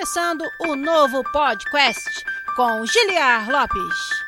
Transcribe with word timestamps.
começando 0.00 0.50
o 0.58 0.74
novo 0.74 1.22
podcast 1.30 2.24
com 2.56 2.86
Giliar 2.86 3.50
Lopes. 3.50 4.19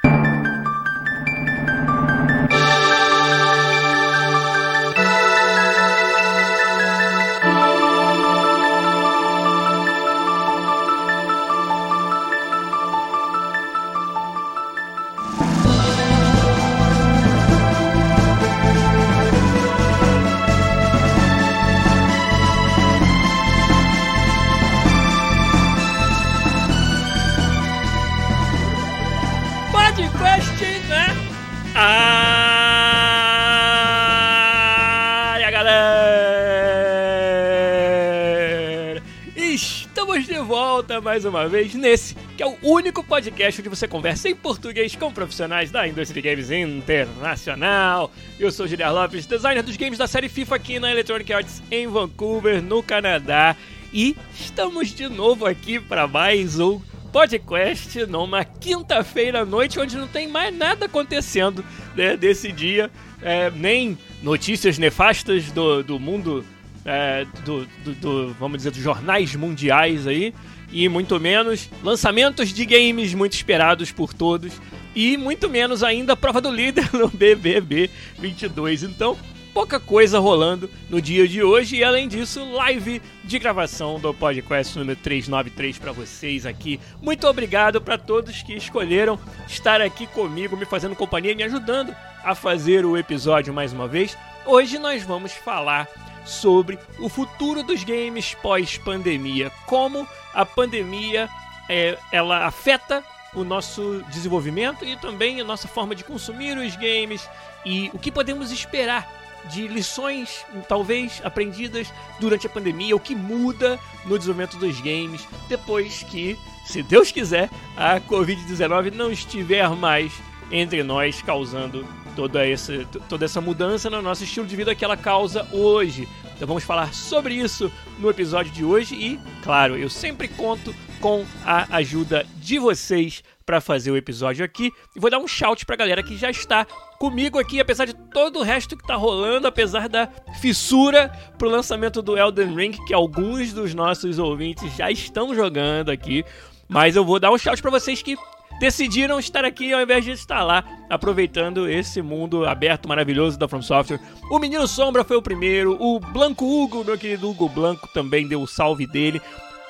Volta 40.92 41.00
mais 41.00 41.24
uma 41.24 41.48
vez 41.48 41.74
nesse, 41.74 42.14
que 42.36 42.42
é 42.42 42.46
o 42.46 42.56
único 42.62 43.02
podcast 43.02 43.60
onde 43.60 43.68
você 43.70 43.88
conversa 43.88 44.28
em 44.28 44.34
português 44.34 44.94
com 44.94 45.10
profissionais 45.10 45.70
da 45.70 45.88
indústria 45.88 46.20
de 46.20 46.28
games 46.28 46.50
internacional. 46.50 48.12
Eu 48.38 48.52
sou 48.52 48.66
Giliar 48.66 48.92
Lopes, 48.92 49.24
designer 49.24 49.62
dos 49.62 49.76
games 49.76 49.96
da 49.96 50.06
série 50.06 50.28
FIFA 50.28 50.56
aqui 50.56 50.78
na 50.78 50.90
Electronic 50.90 51.32
Arts 51.32 51.62
em 51.70 51.86
Vancouver, 51.86 52.60
no 52.60 52.82
Canadá. 52.82 53.56
E 53.92 54.16
estamos 54.38 54.88
de 54.88 55.08
novo 55.08 55.46
aqui 55.46 55.80
para 55.80 56.06
mais 56.06 56.58
um 56.58 56.80
podcast 57.10 58.04
numa 58.06 58.44
quinta-feira 58.44 59.42
à 59.42 59.44
noite, 59.46 59.80
onde 59.80 59.96
não 59.96 60.08
tem 60.08 60.28
mais 60.28 60.54
nada 60.54 60.86
acontecendo 60.86 61.64
né, 61.94 62.16
desse 62.16 62.52
dia, 62.52 62.90
é, 63.22 63.50
nem 63.50 63.96
notícias 64.22 64.76
nefastas 64.76 65.50
do, 65.52 65.82
do 65.82 65.98
mundo, 65.98 66.44
é, 66.84 67.24
do, 67.44 67.66
do, 67.84 67.94
do, 67.94 68.34
vamos 68.34 68.58
dizer, 68.58 68.72
dos 68.72 68.82
jornais 68.82 69.34
mundiais 69.34 70.06
aí, 70.06 70.34
e 70.72 70.88
muito 70.88 71.20
menos 71.20 71.68
lançamentos 71.82 72.52
de 72.52 72.64
games 72.64 73.14
muito 73.14 73.34
esperados 73.34 73.92
por 73.92 74.14
todos, 74.14 74.52
e 74.94 75.16
muito 75.16 75.48
menos 75.48 75.82
ainda 75.82 76.14
a 76.14 76.16
prova 76.16 76.40
do 76.40 76.50
líder 76.50 76.92
no 76.92 77.08
BBB 77.12 77.90
22. 78.18 78.82
Então, 78.82 79.16
pouca 79.52 79.78
coisa 79.78 80.18
rolando 80.18 80.68
no 80.88 81.00
dia 81.00 81.28
de 81.28 81.42
hoje 81.42 81.76
e 81.76 81.84
além 81.84 82.08
disso, 82.08 82.44
live 82.52 83.02
de 83.22 83.38
gravação 83.38 84.00
do 84.00 84.12
podcast 84.14 84.78
número 84.78 84.98
393 84.98 85.78
para 85.78 85.92
vocês 85.92 86.46
aqui. 86.46 86.80
Muito 87.00 87.26
obrigado 87.26 87.80
para 87.80 87.98
todos 87.98 88.42
que 88.42 88.54
escolheram 88.54 89.18
estar 89.46 89.80
aqui 89.80 90.06
comigo, 90.06 90.56
me 90.56 90.64
fazendo 90.64 90.96
companhia, 90.96 91.34
me 91.34 91.42
ajudando 91.42 91.94
a 92.24 92.34
fazer 92.34 92.84
o 92.86 92.96
episódio 92.96 93.52
mais 93.52 93.72
uma 93.72 93.86
vez. 93.86 94.16
Hoje 94.46 94.78
nós 94.78 95.02
vamos 95.02 95.32
falar 95.32 95.86
sobre 96.24 96.78
o 96.98 97.08
futuro 97.08 97.62
dos 97.62 97.84
games 97.84 98.34
pós-pandemia, 98.34 99.50
como 99.66 100.06
a 100.32 100.46
pandemia 100.46 101.28
é, 101.68 101.98
ela 102.10 102.46
afeta 102.46 103.04
o 103.34 103.44
nosso 103.44 104.04
desenvolvimento 104.10 104.84
e 104.84 104.96
também 104.96 105.40
a 105.40 105.44
nossa 105.44 105.66
forma 105.66 105.94
de 105.94 106.04
consumir 106.04 106.56
os 106.56 106.76
games 106.76 107.28
e 107.64 107.90
o 107.92 107.98
que 107.98 108.12
podemos 108.12 108.50
esperar 108.50 109.21
de 109.50 109.66
lições, 109.68 110.44
talvez 110.68 111.20
aprendidas 111.24 111.92
durante 112.20 112.46
a 112.46 112.50
pandemia, 112.50 112.96
o 112.96 113.00
que 113.00 113.14
muda 113.14 113.78
no 114.04 114.18
desenvolvimento 114.18 114.56
dos 114.56 114.80
games 114.80 115.26
depois 115.48 116.02
que, 116.04 116.38
se 116.64 116.82
Deus 116.82 117.10
quiser, 117.10 117.50
a 117.76 118.00
Covid-19 118.00 118.92
não 118.92 119.10
estiver 119.10 119.68
mais 119.70 120.12
entre 120.50 120.82
nós, 120.82 121.22
causando 121.22 121.86
toda 122.14 122.46
essa, 122.46 122.84
toda 123.08 123.24
essa 123.24 123.40
mudança 123.40 123.88
no 123.88 124.02
nosso 124.02 124.24
estilo 124.24 124.46
de 124.46 124.54
vida 124.54 124.74
que 124.74 124.84
ela 124.84 124.96
causa 124.96 125.46
hoje. 125.50 126.06
Então 126.34 126.46
vamos 126.46 126.64
falar 126.64 126.92
sobre 126.92 127.34
isso 127.34 127.72
no 127.98 128.10
episódio 128.10 128.52
de 128.52 128.64
hoje 128.64 128.94
e, 128.94 129.20
claro, 129.42 129.76
eu 129.76 129.88
sempre 129.88 130.28
conto 130.28 130.74
com 131.00 131.24
a 131.44 131.76
ajuda 131.76 132.26
de 132.36 132.58
vocês 132.58 133.22
para 133.44 133.60
fazer 133.60 133.90
o 133.90 133.96
episódio 133.96 134.44
aqui. 134.44 134.72
E 134.94 135.00
vou 135.00 135.10
dar 135.10 135.18
um 135.18 135.26
shout 135.26 135.64
pra 135.66 135.76
galera 135.76 136.02
que 136.02 136.16
já 136.16 136.30
está 136.30 136.66
comigo 137.02 137.36
aqui, 137.36 137.58
apesar 137.58 137.84
de 137.84 137.94
todo 137.94 138.38
o 138.38 138.42
resto 138.44 138.76
que 138.76 138.86
tá 138.86 138.94
rolando, 138.94 139.48
apesar 139.48 139.88
da 139.88 140.08
fissura 140.40 141.08
pro 141.36 141.48
lançamento 141.48 142.00
do 142.00 142.16
Elden 142.16 142.54
Ring, 142.54 142.70
que 142.86 142.94
alguns 142.94 143.52
dos 143.52 143.74
nossos 143.74 144.20
ouvintes 144.20 144.72
já 144.76 144.88
estão 144.88 145.34
jogando 145.34 145.90
aqui. 145.90 146.24
Mas 146.68 146.94
eu 146.94 147.04
vou 147.04 147.18
dar 147.18 147.32
um 147.32 147.38
shout 147.38 147.60
para 147.60 147.72
vocês 147.72 148.00
que 148.02 148.16
decidiram 148.60 149.18
estar 149.18 149.44
aqui 149.44 149.72
ao 149.72 149.80
invés 149.80 150.04
de 150.04 150.12
estar 150.12 150.44
lá, 150.44 150.62
aproveitando 150.88 151.68
esse 151.68 152.00
mundo 152.00 152.46
aberto 152.46 152.88
maravilhoso 152.88 153.36
da 153.36 153.48
From 153.48 153.62
Software. 153.62 153.98
O 154.30 154.38
Menino 154.38 154.68
Sombra 154.68 155.02
foi 155.02 155.16
o 155.16 155.22
primeiro, 155.22 155.76
o 155.80 155.98
Blanco 155.98 156.44
Hugo, 156.44 156.84
meu 156.84 156.96
querido 156.96 157.28
Hugo 157.28 157.48
Blanco, 157.48 157.88
também 157.92 158.28
deu 158.28 158.40
o 158.40 158.46
salve 158.46 158.86
dele. 158.86 159.20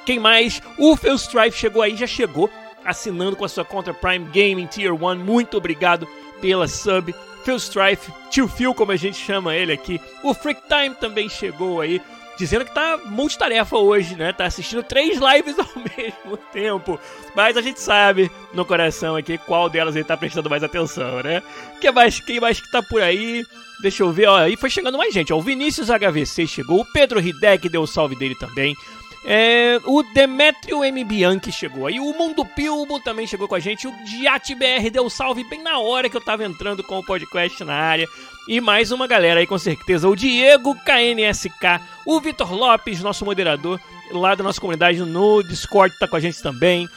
Quem 0.04 0.18
mais? 0.18 0.60
O 0.76 0.94
Phil 0.98 1.14
Strife 1.14 1.56
chegou 1.56 1.80
aí, 1.80 1.96
já 1.96 2.06
chegou 2.06 2.50
assinando 2.84 3.36
com 3.36 3.44
a 3.44 3.48
sua 3.48 3.64
conta 3.64 3.94
Prime 3.94 4.26
Gaming 4.26 4.66
Tier 4.66 4.92
1. 4.92 5.16
Muito 5.16 5.56
obrigado 5.56 6.06
pela 6.42 6.68
sub. 6.68 7.14
Phil 7.44 7.56
Strife, 7.56 8.12
Tio 8.30 8.46
Phil, 8.46 8.74
como 8.74 8.92
a 8.92 8.96
gente 8.96 9.16
chama 9.16 9.56
ele 9.56 9.72
aqui. 9.72 10.00
O 10.22 10.34
Freak 10.34 10.62
Time 10.68 10.94
também 10.94 11.28
chegou 11.28 11.80
aí, 11.80 12.00
dizendo 12.38 12.64
que 12.64 12.74
tá 12.74 12.98
multitarefa 13.04 13.76
hoje, 13.76 14.14
né? 14.14 14.32
Tá 14.32 14.44
assistindo 14.44 14.82
três 14.82 15.18
lives 15.18 15.58
ao 15.58 15.66
mesmo 15.76 16.36
tempo. 16.52 17.00
Mas 17.34 17.56
a 17.56 17.62
gente 17.62 17.80
sabe 17.80 18.30
no 18.52 18.64
coração 18.64 19.16
aqui 19.16 19.38
qual 19.38 19.68
delas 19.68 19.96
ele 19.96 20.04
tá 20.04 20.16
prestando 20.16 20.48
mais 20.48 20.62
atenção, 20.62 21.22
né? 21.22 21.42
Quem 21.80 21.90
mais, 21.90 22.20
quem 22.20 22.40
mais 22.40 22.60
que 22.60 22.70
tá 22.70 22.82
por 22.82 23.02
aí? 23.02 23.44
Deixa 23.80 24.04
eu 24.04 24.12
ver, 24.12 24.28
ó, 24.28 24.36
aí 24.36 24.56
foi 24.56 24.70
chegando 24.70 24.96
mais 24.96 25.12
gente. 25.12 25.32
Ó, 25.32 25.38
o 25.38 25.42
Vinícius 25.42 25.88
HVC 25.88 26.46
chegou, 26.46 26.82
o 26.82 26.92
Pedro 26.92 27.20
Hidek 27.20 27.68
deu 27.68 27.82
o 27.82 27.86
salve 27.86 28.14
dele 28.14 28.36
também. 28.36 28.76
É, 29.24 29.78
o 29.84 30.02
Demetrio 30.02 30.84
M. 30.84 31.04
Bianchi 31.04 31.52
chegou 31.52 31.86
aí, 31.86 32.00
o 32.00 32.12
Mundo 32.12 32.44
Pilbo 32.44 32.98
também 32.98 33.26
chegou 33.26 33.46
com 33.46 33.54
a 33.54 33.60
gente, 33.60 33.86
o 33.86 34.04
Diat 34.04 34.54
BR 34.54 34.90
deu 34.90 35.08
salve 35.08 35.44
bem 35.44 35.62
na 35.62 35.78
hora 35.78 36.10
que 36.10 36.16
eu 36.16 36.20
tava 36.20 36.44
entrando 36.44 36.82
com 36.82 36.98
o 36.98 37.04
podcast 37.04 37.62
na 37.62 37.74
área. 37.74 38.08
E 38.48 38.60
mais 38.60 38.90
uma 38.90 39.06
galera 39.06 39.38
aí 39.38 39.46
com 39.46 39.58
certeza, 39.58 40.08
o 40.08 40.16
Diego 40.16 40.74
KNSK, 40.74 41.80
o 42.04 42.20
Vitor 42.20 42.52
Lopes, 42.52 43.00
nosso 43.00 43.24
moderador 43.24 43.78
lá 44.10 44.34
da 44.34 44.42
nossa 44.42 44.60
comunidade 44.60 44.98
no 44.98 45.42
Discord, 45.42 45.96
tá 45.98 46.08
com 46.08 46.16
a 46.16 46.20
gente 46.20 46.42
também. 46.42 46.88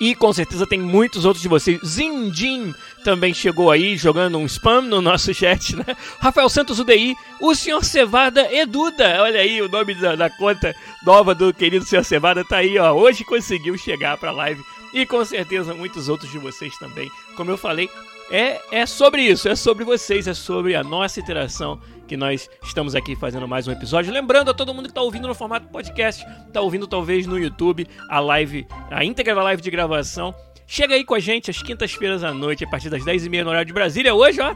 E 0.00 0.14
com 0.14 0.32
certeza 0.32 0.66
tem 0.66 0.80
muitos 0.80 1.24
outros 1.24 1.42
de 1.42 1.48
vocês. 1.48 1.80
Zindim 1.84 2.74
também 3.04 3.32
chegou 3.32 3.70
aí 3.70 3.96
jogando 3.96 4.38
um 4.38 4.46
spam 4.46 4.82
no 4.82 5.00
nosso 5.00 5.32
chat, 5.34 5.76
né? 5.76 5.96
Rafael 6.18 6.48
Santos 6.48 6.78
UDI, 6.78 7.14
o 7.40 7.54
senhor 7.54 7.84
Cevada 7.84 8.52
Eduda. 8.52 9.22
Olha 9.22 9.40
aí 9.40 9.62
o 9.62 9.68
nome 9.68 9.94
da, 9.94 10.16
da 10.16 10.30
conta 10.30 10.74
nova 11.04 11.34
do 11.34 11.52
querido 11.54 11.84
senhor 11.84 12.04
Cevada 12.04 12.44
tá 12.44 12.56
aí, 12.56 12.78
ó. 12.78 12.92
Hoje 12.92 13.24
conseguiu 13.24 13.76
chegar 13.78 14.16
pra 14.16 14.32
live. 14.32 14.62
E 14.92 15.06
com 15.06 15.24
certeza 15.24 15.72
muitos 15.72 16.08
outros 16.08 16.30
de 16.30 16.38
vocês 16.38 16.76
também. 16.78 17.10
Como 17.36 17.50
eu 17.50 17.56
falei, 17.56 17.88
é, 18.30 18.60
é 18.70 18.86
sobre 18.86 19.22
isso, 19.22 19.48
é 19.48 19.54
sobre 19.54 19.84
vocês, 19.84 20.26
é 20.26 20.34
sobre 20.34 20.74
a 20.74 20.82
nossa 20.82 21.20
interação 21.20 21.80
que 22.06 22.16
nós 22.16 22.48
estamos 22.62 22.94
aqui 22.94 23.16
fazendo 23.16 23.46
mais 23.48 23.66
um 23.66 23.72
episódio. 23.72 24.12
Lembrando 24.12 24.50
a 24.50 24.54
todo 24.54 24.74
mundo 24.74 24.84
que 24.84 24.90
está 24.90 25.02
ouvindo 25.02 25.28
no 25.28 25.34
formato 25.34 25.68
podcast, 25.68 26.24
está 26.46 26.60
ouvindo 26.60 26.86
talvez 26.86 27.26
no 27.26 27.38
YouTube 27.38 27.86
a 28.08 28.20
live, 28.20 28.66
a 28.90 29.04
íntegra 29.04 29.34
da 29.34 29.42
live 29.42 29.62
de 29.62 29.70
gravação. 29.70 30.34
Chega 30.66 30.94
aí 30.94 31.04
com 31.04 31.14
a 31.14 31.20
gente 31.20 31.50
às 31.50 31.62
quintas-feiras 31.62 32.24
à 32.24 32.32
noite, 32.32 32.64
a 32.64 32.68
partir 32.68 32.88
das 32.88 33.04
10h30 33.04 33.44
no 33.44 33.50
horário 33.50 33.66
de 33.66 33.72
Brasília. 33.72 34.14
Hoje, 34.14 34.40
ó, 34.40 34.54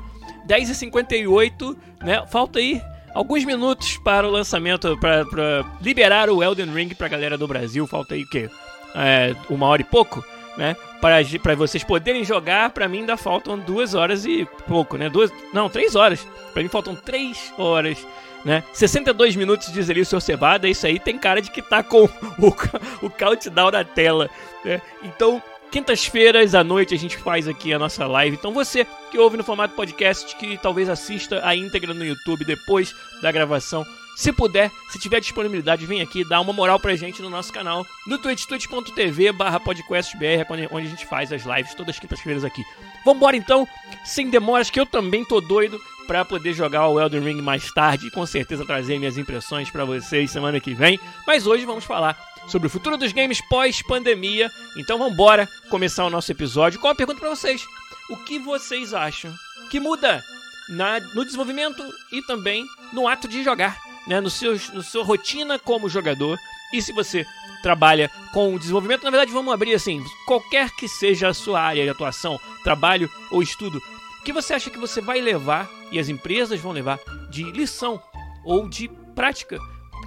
10h58, 0.49 1.77
né? 2.03 2.25
Falta 2.27 2.59
aí 2.59 2.81
alguns 3.15 3.45
minutos 3.45 3.99
para 3.99 4.27
o 4.27 4.31
lançamento, 4.31 4.97
para 4.99 5.65
liberar 5.81 6.31
o 6.31 6.42
Elden 6.42 6.72
Ring 6.72 6.89
para 6.91 7.07
a 7.07 7.10
galera 7.10 7.39
do 7.39 7.47
Brasil. 7.47 7.87
Falta 7.87 8.15
aí 8.15 8.22
o 8.22 8.28
quê? 8.28 8.49
É, 8.95 9.34
uma 9.51 9.66
hora 9.66 9.83
e 9.83 9.84
pouco, 9.84 10.25
né? 10.56 10.76
Para 11.00 11.54
vocês 11.54 11.84
poderem 11.84 12.24
jogar, 12.24 12.70
para 12.70 12.88
mim 12.88 13.00
ainda 13.00 13.16
faltam 13.16 13.58
duas 13.58 13.94
horas 13.94 14.24
e 14.24 14.47
pouco, 14.66 14.97
né? 14.97 15.08
Duas, 15.08 15.30
não, 15.53 15.68
três 15.68 15.94
horas. 15.94 16.26
Para 16.53 16.62
mim 16.62 16.68
faltam 16.68 16.94
três 16.94 17.53
horas, 17.58 18.06
né? 18.44 18.62
62 18.72 19.36
minutos, 19.36 19.72
diz 19.72 19.91
ali 19.91 20.00
o 20.00 20.06
seu 20.06 20.20
Cebada. 20.20 20.68
Isso 20.68 20.86
aí 20.86 20.98
tem 20.98 21.18
cara 21.18 21.42
de 21.42 21.50
que 21.50 21.62
tá 21.62 21.82
com 21.82 22.04
o, 22.38 23.06
o 23.06 23.10
countdown 23.10 23.70
na 23.70 23.84
tela, 23.84 24.30
né? 24.64 24.80
Então, 25.03 25.42
Quintas-feiras 25.70 26.54
à 26.54 26.62
noite 26.62 26.94
a 26.94 26.98
gente 26.98 27.16
faz 27.16 27.48
aqui 27.48 27.72
a 27.72 27.78
nossa 27.78 28.06
live. 28.06 28.36
Então 28.36 28.53
você 28.53 28.86
que 29.10 29.18
ouve 29.18 29.36
no 29.36 29.44
formato 29.44 29.74
podcast, 29.74 30.34
que 30.36 30.56
talvez 30.58 30.88
assista 30.88 31.41
a 31.44 31.56
íntegra 31.56 31.92
no 31.92 32.04
YouTube 32.04 32.44
depois 32.44 32.94
da 33.20 33.32
gravação, 33.32 33.84
se 34.16 34.33
puder, 34.33 34.72
se 34.89 34.98
tiver 34.98 35.21
disponibilidade, 35.21 35.84
vem 35.84 36.01
aqui 36.01 36.24
dar 36.24 36.41
uma 36.41 36.53
moral 36.53 36.80
pra 36.80 36.97
gente 36.97 37.21
no 37.21 37.28
nosso 37.28 37.53
canal, 37.53 37.86
no 38.07 38.16
twitch, 38.16 38.47
twitch.tv 38.47 39.30
barra 39.33 39.60
podcastbr, 39.60 40.24
é 40.24 40.47
onde 40.71 40.86
a 40.86 40.91
gente 40.91 41.04
faz 41.04 41.30
as 41.30 41.45
lives 41.45 41.74
todas 41.74 41.95
as 41.95 42.01
quintas-feiras 42.01 42.42
aqui. 42.42 42.65
Vambora 43.04 43.36
então, 43.36 43.68
sem 44.07 44.30
demoras, 44.30 44.71
que 44.71 44.80
eu 44.80 44.86
também 44.86 45.22
tô 45.22 45.39
doido 45.39 45.78
para 46.07 46.24
poder 46.24 46.54
jogar 46.54 46.89
o 46.89 46.98
Elden 46.98 47.21
Ring 47.21 47.42
mais 47.42 47.71
tarde 47.72 48.07
e 48.07 48.10
com 48.10 48.24
certeza 48.24 48.65
trazer 48.65 48.98
minhas 48.98 49.18
impressões 49.18 49.71
para 49.71 49.84
vocês 49.84 50.30
semana 50.30 50.59
que 50.60 50.72
vem. 50.72 50.98
Mas 51.27 51.47
hoje 51.47 51.66
vamos 51.66 51.84
falar 51.84 52.18
sobre 52.48 52.68
o 52.68 52.71
futuro 52.71 52.97
dos 52.97 53.13
games 53.13 53.42
pós-pandemia. 53.51 54.51
Então 54.78 54.97
vamos 54.97 55.13
embora 55.13 55.47
começar 55.68 56.07
o 56.07 56.10
nosso 56.10 56.33
episódio 56.33 56.80
com 56.80 56.89
uma 56.89 56.95
pergunta 56.95 57.21
para 57.21 57.28
vocês. 57.28 57.63
O 58.09 58.16
que 58.18 58.39
vocês 58.39 58.95
acham 58.95 59.34
que 59.71 59.78
muda 59.78 60.22
na, 60.68 61.01
no 61.15 61.24
desenvolvimento 61.24 61.83
e 62.13 62.22
também 62.22 62.65
no 62.92 63.07
ato 63.07 63.28
de 63.28 63.42
jogar, 63.42 63.77
né? 64.06 64.20
no, 64.20 64.30
seu, 64.30 64.53
no 64.72 64.82
sua 64.82 65.04
rotina 65.04 65.58
como 65.58 65.88
jogador? 65.88 66.38
E 66.72 66.82
se 66.82 66.92
você 66.92 67.26
trabalha 67.62 68.10
com 68.32 68.58
desenvolvimento, 68.58 69.04
na 69.04 69.10
verdade 69.10 69.32
vamos 69.32 69.53
abrir 69.53 69.74
assim, 69.74 70.03
qualquer 70.26 70.70
que 70.70 70.88
seja 70.88 71.28
a 71.28 71.34
sua 71.34 71.60
área 71.60 71.84
de 71.84 71.91
atuação, 71.91 72.38
trabalho 72.62 73.10
ou 73.30 73.42
estudo, 73.42 73.78
o 74.20 74.24
que 74.24 74.32
você 74.32 74.54
acha 74.54 74.70
que 74.70 74.78
você 74.78 75.00
vai 75.00 75.20
levar 75.20 75.68
e 75.91 75.98
as 75.98 76.08
empresas 76.08 76.60
vão 76.60 76.72
levar 76.72 76.98
de 77.30 77.44
lição 77.44 78.03
ou 78.44 78.68
de 78.68 78.88
prática 79.14 79.58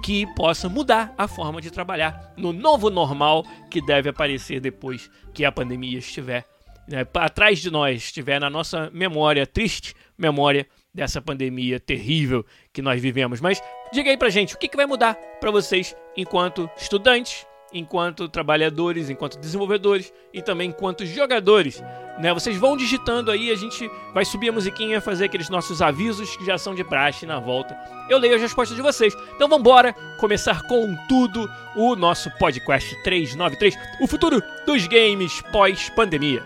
que 0.02 0.26
possa 0.34 0.68
mudar 0.68 1.14
a 1.18 1.28
forma 1.28 1.60
de 1.60 1.70
trabalhar 1.70 2.32
no 2.36 2.52
novo 2.52 2.88
normal 2.90 3.44
que 3.70 3.80
deve 3.80 4.08
aparecer 4.08 4.60
depois 4.60 5.10
que 5.34 5.44
a 5.44 5.52
pandemia 5.52 5.98
estiver 5.98 6.46
né, 6.88 7.06
atrás 7.14 7.58
de 7.60 7.70
nós, 7.70 7.98
estiver 7.98 8.40
na 8.40 8.50
nossa 8.50 8.90
memória 8.92 9.46
triste, 9.46 9.94
memória 10.18 10.66
dessa 10.92 11.20
pandemia 11.20 11.78
terrível 11.78 12.44
que 12.72 12.82
nós 12.82 13.00
vivemos. 13.00 13.40
Mas 13.40 13.62
diga 13.92 14.10
aí 14.10 14.16
pra 14.16 14.30
gente, 14.30 14.54
o 14.54 14.58
que, 14.58 14.68
que 14.68 14.76
vai 14.76 14.86
mudar 14.86 15.14
para 15.40 15.50
vocês 15.50 15.94
enquanto 16.16 16.68
estudantes, 16.76 17.46
enquanto 17.72 18.28
trabalhadores, 18.28 19.10
enquanto 19.10 19.38
desenvolvedores 19.38 20.12
e 20.32 20.42
também 20.42 20.70
enquanto 20.70 21.06
jogadores. 21.06 21.82
Né? 22.18 22.32
Vocês 22.34 22.56
vão 22.56 22.76
digitando 22.76 23.30
aí, 23.30 23.50
a 23.50 23.56
gente 23.56 23.90
vai 24.12 24.24
subir 24.24 24.48
a 24.48 24.52
musiquinha, 24.52 25.00
fazer 25.00 25.26
aqueles 25.26 25.48
nossos 25.48 25.80
avisos 25.80 26.36
que 26.36 26.44
já 26.44 26.58
são 26.58 26.74
de 26.74 26.84
praxe 26.84 27.24
na 27.26 27.38
volta. 27.38 27.76
Eu 28.08 28.18
leio 28.18 28.34
as 28.34 28.42
respostas 28.42 28.76
de 28.76 28.82
vocês. 28.82 29.14
Então 29.34 29.48
vamos 29.48 29.70
começar 30.18 30.62
com 30.62 30.96
tudo 31.08 31.48
o 31.76 31.94
nosso 31.94 32.30
podcast 32.38 32.94
393, 33.02 33.74
o 34.00 34.06
futuro 34.06 34.42
dos 34.66 34.86
games 34.86 35.40
pós-pandemia. 35.52 36.42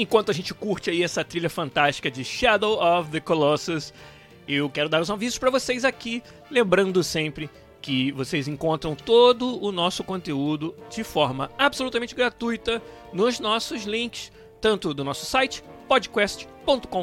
Enquanto 0.00 0.30
a 0.30 0.34
gente 0.34 0.54
curte 0.54 0.88
aí 0.88 1.02
essa 1.02 1.22
trilha 1.22 1.50
fantástica 1.50 2.10
de 2.10 2.24
Shadow 2.24 2.82
of 2.82 3.10
the 3.10 3.20
Colossus, 3.20 3.92
eu 4.48 4.70
quero 4.70 4.88
dar 4.88 5.02
uns 5.02 5.10
avisos 5.10 5.38
para 5.38 5.50
vocês 5.50 5.84
aqui, 5.84 6.22
lembrando 6.50 7.04
sempre 7.04 7.50
que 7.80 8.12
vocês 8.12 8.46
encontram 8.46 8.94
todo 8.94 9.62
o 9.62 9.72
nosso 9.72 10.04
conteúdo 10.04 10.74
de 10.90 11.02
forma 11.02 11.50
absolutamente 11.58 12.14
gratuita 12.14 12.82
nos 13.12 13.40
nossos 13.40 13.84
links, 13.84 14.30
tanto 14.60 14.92
do 14.92 15.02
nosso 15.02 15.24
site 15.24 15.64
podcast.com.br. 15.88 17.00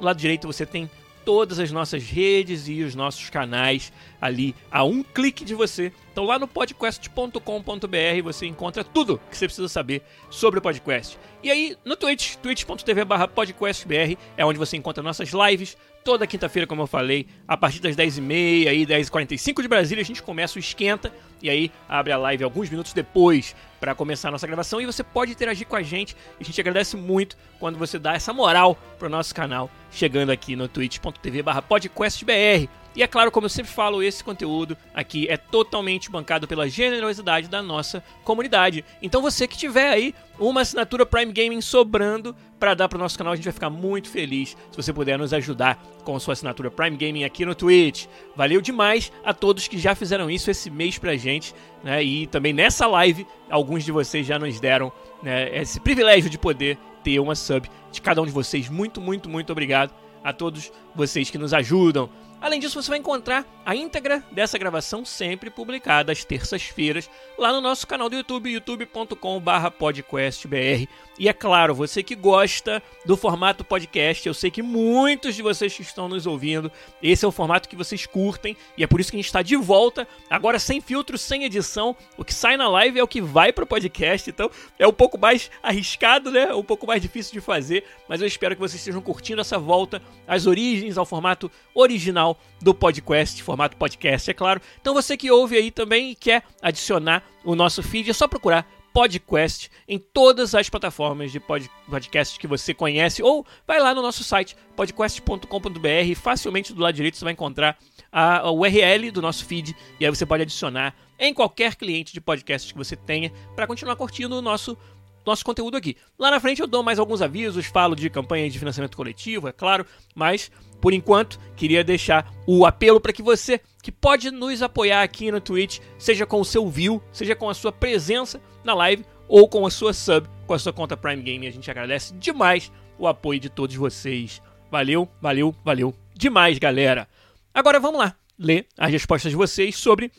No 0.00 0.06
lado 0.06 0.18
direito 0.18 0.46
você 0.46 0.64
tem 0.64 0.90
todas 1.24 1.58
as 1.58 1.72
nossas 1.72 2.04
redes 2.04 2.68
e 2.68 2.82
os 2.82 2.94
nossos 2.94 3.28
canais 3.28 3.92
ali 4.20 4.54
a 4.70 4.84
um 4.84 5.02
clique 5.02 5.44
de 5.44 5.54
você. 5.54 5.92
Então 6.16 6.24
lá 6.24 6.38
no 6.38 6.48
podcast.com.br 6.48 8.22
você 8.24 8.46
encontra 8.46 8.82
tudo 8.82 9.20
que 9.30 9.36
você 9.36 9.44
precisa 9.44 9.68
saber 9.68 10.00
sobre 10.30 10.58
o 10.58 10.62
podcast. 10.62 11.18
E 11.42 11.50
aí 11.50 11.76
no 11.84 11.94
Twitch, 11.94 12.36
twitch.tv 12.36 13.02
podcastbr 13.34 14.16
é 14.34 14.42
onde 14.42 14.58
você 14.58 14.78
encontra 14.78 15.02
nossas 15.02 15.28
lives, 15.28 15.76
toda 16.02 16.26
quinta-feira, 16.26 16.66
como 16.66 16.80
eu 16.80 16.86
falei, 16.86 17.26
a 17.46 17.54
partir 17.54 17.80
das 17.80 17.94
10h30 17.94 18.72
e 18.72 18.86
10h45 18.86 19.60
de 19.60 19.68
Brasília, 19.68 20.00
a 20.00 20.06
gente 20.06 20.22
começa 20.22 20.56
o 20.56 20.58
esquenta 20.58 21.12
e 21.42 21.50
aí 21.50 21.70
abre 21.86 22.14
a 22.14 22.16
live 22.16 22.44
alguns 22.44 22.70
minutos 22.70 22.94
depois 22.94 23.54
para 23.78 23.94
começar 23.94 24.28
a 24.28 24.30
nossa 24.30 24.46
gravação 24.46 24.80
e 24.80 24.86
você 24.86 25.04
pode 25.04 25.32
interagir 25.32 25.66
com 25.66 25.76
a 25.76 25.82
gente. 25.82 26.16
A 26.40 26.42
gente 26.42 26.58
agradece 26.58 26.96
muito 26.96 27.36
quando 27.60 27.76
você 27.76 27.98
dá 27.98 28.14
essa 28.14 28.32
moral 28.32 28.78
pro 28.98 29.10
nosso 29.10 29.34
canal, 29.34 29.70
chegando 29.90 30.30
aqui 30.30 30.56
no 30.56 30.66
twitch.tv/podcastbr. 30.66 32.85
E 32.96 33.02
é 33.02 33.06
claro, 33.06 33.30
como 33.30 33.44
eu 33.44 33.50
sempre 33.50 33.70
falo, 33.70 34.02
esse 34.02 34.24
conteúdo 34.24 34.74
aqui 34.94 35.28
é 35.28 35.36
totalmente 35.36 36.10
bancado 36.10 36.48
pela 36.48 36.66
generosidade 36.66 37.46
da 37.46 37.62
nossa 37.62 38.02
comunidade. 38.24 38.82
Então 39.02 39.20
você 39.20 39.46
que 39.46 39.56
tiver 39.56 39.90
aí 39.90 40.14
uma 40.38 40.62
assinatura 40.62 41.04
Prime 41.04 41.30
Gaming 41.30 41.60
sobrando 41.60 42.34
para 42.58 42.72
dar 42.72 42.88
para 42.88 42.96
o 42.96 42.98
nosso 42.98 43.18
canal, 43.18 43.34
a 43.34 43.36
gente 43.36 43.44
vai 43.44 43.52
ficar 43.52 43.68
muito 43.68 44.08
feliz 44.08 44.56
se 44.70 44.76
você 44.76 44.94
puder 44.94 45.18
nos 45.18 45.34
ajudar 45.34 45.78
com 46.04 46.18
sua 46.18 46.32
assinatura 46.32 46.70
Prime 46.70 46.96
Gaming 46.96 47.24
aqui 47.24 47.44
no 47.44 47.54
Twitch. 47.54 48.06
Valeu 48.34 48.62
demais 48.62 49.12
a 49.22 49.34
todos 49.34 49.68
que 49.68 49.78
já 49.78 49.94
fizeram 49.94 50.30
isso 50.30 50.50
esse 50.50 50.70
mês 50.70 50.96
pra 50.96 51.16
gente, 51.16 51.54
né? 51.84 52.02
E 52.02 52.26
também 52.26 52.54
nessa 52.54 52.86
live, 52.86 53.26
alguns 53.50 53.84
de 53.84 53.92
vocês 53.92 54.26
já 54.26 54.38
nos 54.38 54.58
deram 54.58 54.90
né, 55.22 55.54
esse 55.54 55.78
privilégio 55.80 56.30
de 56.30 56.38
poder 56.38 56.78
ter 57.04 57.20
uma 57.20 57.34
sub 57.34 57.68
de 57.92 58.00
cada 58.00 58.22
um 58.22 58.26
de 58.26 58.32
vocês. 58.32 58.70
Muito, 58.70 59.02
muito, 59.02 59.28
muito 59.28 59.52
obrigado 59.52 59.92
a 60.24 60.32
todos 60.32 60.72
vocês 60.94 61.30
que 61.30 61.38
nos 61.38 61.54
ajudam. 61.54 62.10
Além 62.46 62.60
disso, 62.60 62.80
você 62.80 62.88
vai 62.88 63.00
encontrar 63.00 63.44
a 63.64 63.74
íntegra 63.74 64.22
dessa 64.30 64.56
gravação 64.56 65.04
sempre 65.04 65.50
publicada 65.50 66.12
às 66.12 66.24
terças-feiras 66.24 67.10
lá 67.36 67.52
no 67.52 67.60
nosso 67.60 67.84
canal 67.88 68.08
do 68.08 68.14
YouTube, 68.14 68.52
youtube.com/podcastbr. 68.52 70.88
E 71.18 71.28
é 71.28 71.32
claro, 71.32 71.74
você 71.74 72.04
que 72.04 72.14
gosta 72.14 72.80
do 73.04 73.16
formato 73.16 73.64
podcast, 73.64 74.28
eu 74.28 74.34
sei 74.34 74.52
que 74.52 74.62
muitos 74.62 75.34
de 75.34 75.42
vocês 75.42 75.74
que 75.74 75.82
estão 75.82 76.08
nos 76.08 76.24
ouvindo, 76.24 76.70
esse 77.02 77.24
é 77.24 77.28
o 77.28 77.32
formato 77.32 77.68
que 77.68 77.74
vocês 77.74 78.06
curtem 78.06 78.56
e 78.76 78.84
é 78.84 78.86
por 78.86 79.00
isso 79.00 79.10
que 79.10 79.16
a 79.16 79.18
gente 79.18 79.26
está 79.26 79.42
de 79.42 79.56
volta, 79.56 80.06
agora 80.30 80.60
sem 80.60 80.80
filtro, 80.80 81.18
sem 81.18 81.42
edição. 81.42 81.96
O 82.16 82.24
que 82.24 82.32
sai 82.32 82.56
na 82.56 82.68
live 82.68 83.00
é 83.00 83.02
o 83.02 83.08
que 83.08 83.20
vai 83.20 83.52
para 83.52 83.64
o 83.64 83.66
podcast, 83.66 84.30
então 84.30 84.48
é 84.78 84.86
um 84.86 84.92
pouco 84.92 85.18
mais 85.18 85.50
arriscado, 85.60 86.30
né? 86.30 86.54
Um 86.54 86.62
pouco 86.62 86.86
mais 86.86 87.02
difícil 87.02 87.32
de 87.32 87.40
fazer, 87.40 87.82
mas 88.08 88.20
eu 88.20 88.26
espero 88.28 88.54
que 88.54 88.60
vocês 88.60 88.80
estejam 88.80 89.02
curtindo 89.02 89.40
essa 89.40 89.58
volta 89.58 90.00
às 90.28 90.46
origens, 90.46 90.96
ao 90.96 91.04
formato 91.04 91.50
original 91.74 92.35
do 92.60 92.74
podcast, 92.74 93.42
formato 93.42 93.76
podcast, 93.76 94.30
é 94.30 94.34
claro. 94.34 94.60
Então 94.80 94.94
você 94.94 95.16
que 95.16 95.30
ouve 95.30 95.56
aí 95.56 95.70
também 95.70 96.10
e 96.10 96.14
quer 96.14 96.42
adicionar 96.62 97.22
o 97.44 97.54
nosso 97.54 97.82
feed, 97.82 98.10
é 98.10 98.12
só 98.12 98.26
procurar 98.26 98.66
podcast 98.96 99.70
em 99.86 99.98
todas 99.98 100.54
as 100.54 100.70
plataformas 100.70 101.30
de 101.30 101.38
podcast 101.38 102.40
que 102.40 102.46
você 102.46 102.72
conhece 102.72 103.22
ou 103.22 103.44
vai 103.66 103.78
lá 103.78 103.94
no 103.94 104.00
nosso 104.00 104.24
site 104.24 104.56
podcast.com.br, 104.74 106.14
facilmente 106.14 106.72
do 106.72 106.80
lado 106.80 106.94
direito 106.94 107.18
você 107.18 107.24
vai 107.24 107.34
encontrar 107.34 107.76
a, 108.10 108.50
URL 108.50 109.10
do 109.10 109.20
nosso 109.20 109.44
feed 109.44 109.76
e 110.00 110.06
aí 110.06 110.10
você 110.10 110.24
pode 110.24 110.44
adicionar 110.44 110.94
em 111.18 111.34
qualquer 111.34 111.74
cliente 111.74 112.14
de 112.14 112.22
podcast 112.22 112.72
que 112.72 112.78
você 112.78 112.96
tenha 112.96 113.30
para 113.54 113.66
continuar 113.66 113.96
curtindo 113.96 114.34
o 114.38 114.40
nosso 114.40 114.78
nosso 115.26 115.44
conteúdo 115.44 115.76
aqui. 115.76 115.96
Lá 116.18 116.30
na 116.30 116.40
frente 116.40 116.60
eu 116.60 116.66
dou 116.66 116.82
mais 116.82 116.98
alguns 116.98 117.20
avisos, 117.20 117.66
falo 117.66 117.96
de 117.96 118.08
campanha 118.08 118.48
de 118.48 118.58
financiamento 118.58 118.96
coletivo, 118.96 119.48
é 119.48 119.52
claro, 119.52 119.84
mas 120.14 120.50
por 120.80 120.92
enquanto 120.92 121.38
queria 121.56 121.82
deixar 121.82 122.32
o 122.46 122.64
apelo 122.64 123.00
para 123.00 123.12
que 123.12 123.22
você 123.22 123.60
que 123.82 123.90
pode 123.90 124.30
nos 124.30 124.62
apoiar 124.62 125.02
aqui 125.02 125.30
no 125.30 125.40
Twitch, 125.40 125.80
seja 125.98 126.24
com 126.24 126.40
o 126.40 126.44
seu 126.44 126.68
view, 126.68 127.02
seja 127.12 127.34
com 127.34 127.50
a 127.50 127.54
sua 127.54 127.72
presença 127.72 128.40
na 128.64 128.74
live 128.74 129.04
ou 129.28 129.48
com 129.48 129.66
a 129.66 129.70
sua 129.70 129.92
sub, 129.92 130.28
com 130.46 130.54
a 130.54 130.58
sua 130.58 130.72
conta 130.72 130.96
Prime 130.96 131.22
Game. 131.22 131.46
A 131.46 131.52
gente 131.52 131.70
agradece 131.70 132.14
demais 132.14 132.70
o 132.98 133.06
apoio 133.06 133.40
de 133.40 133.50
todos 133.50 133.74
vocês. 133.74 134.40
Valeu, 134.70 135.08
valeu, 135.20 135.54
valeu 135.64 135.94
demais, 136.14 136.58
galera. 136.58 137.08
Agora 137.52 137.80
vamos 137.80 138.00
lá 138.00 138.14
ler 138.38 138.66
as 138.78 138.90
respostas 138.90 139.30
de 139.30 139.36
vocês 139.36 139.76
sobre 139.76 140.10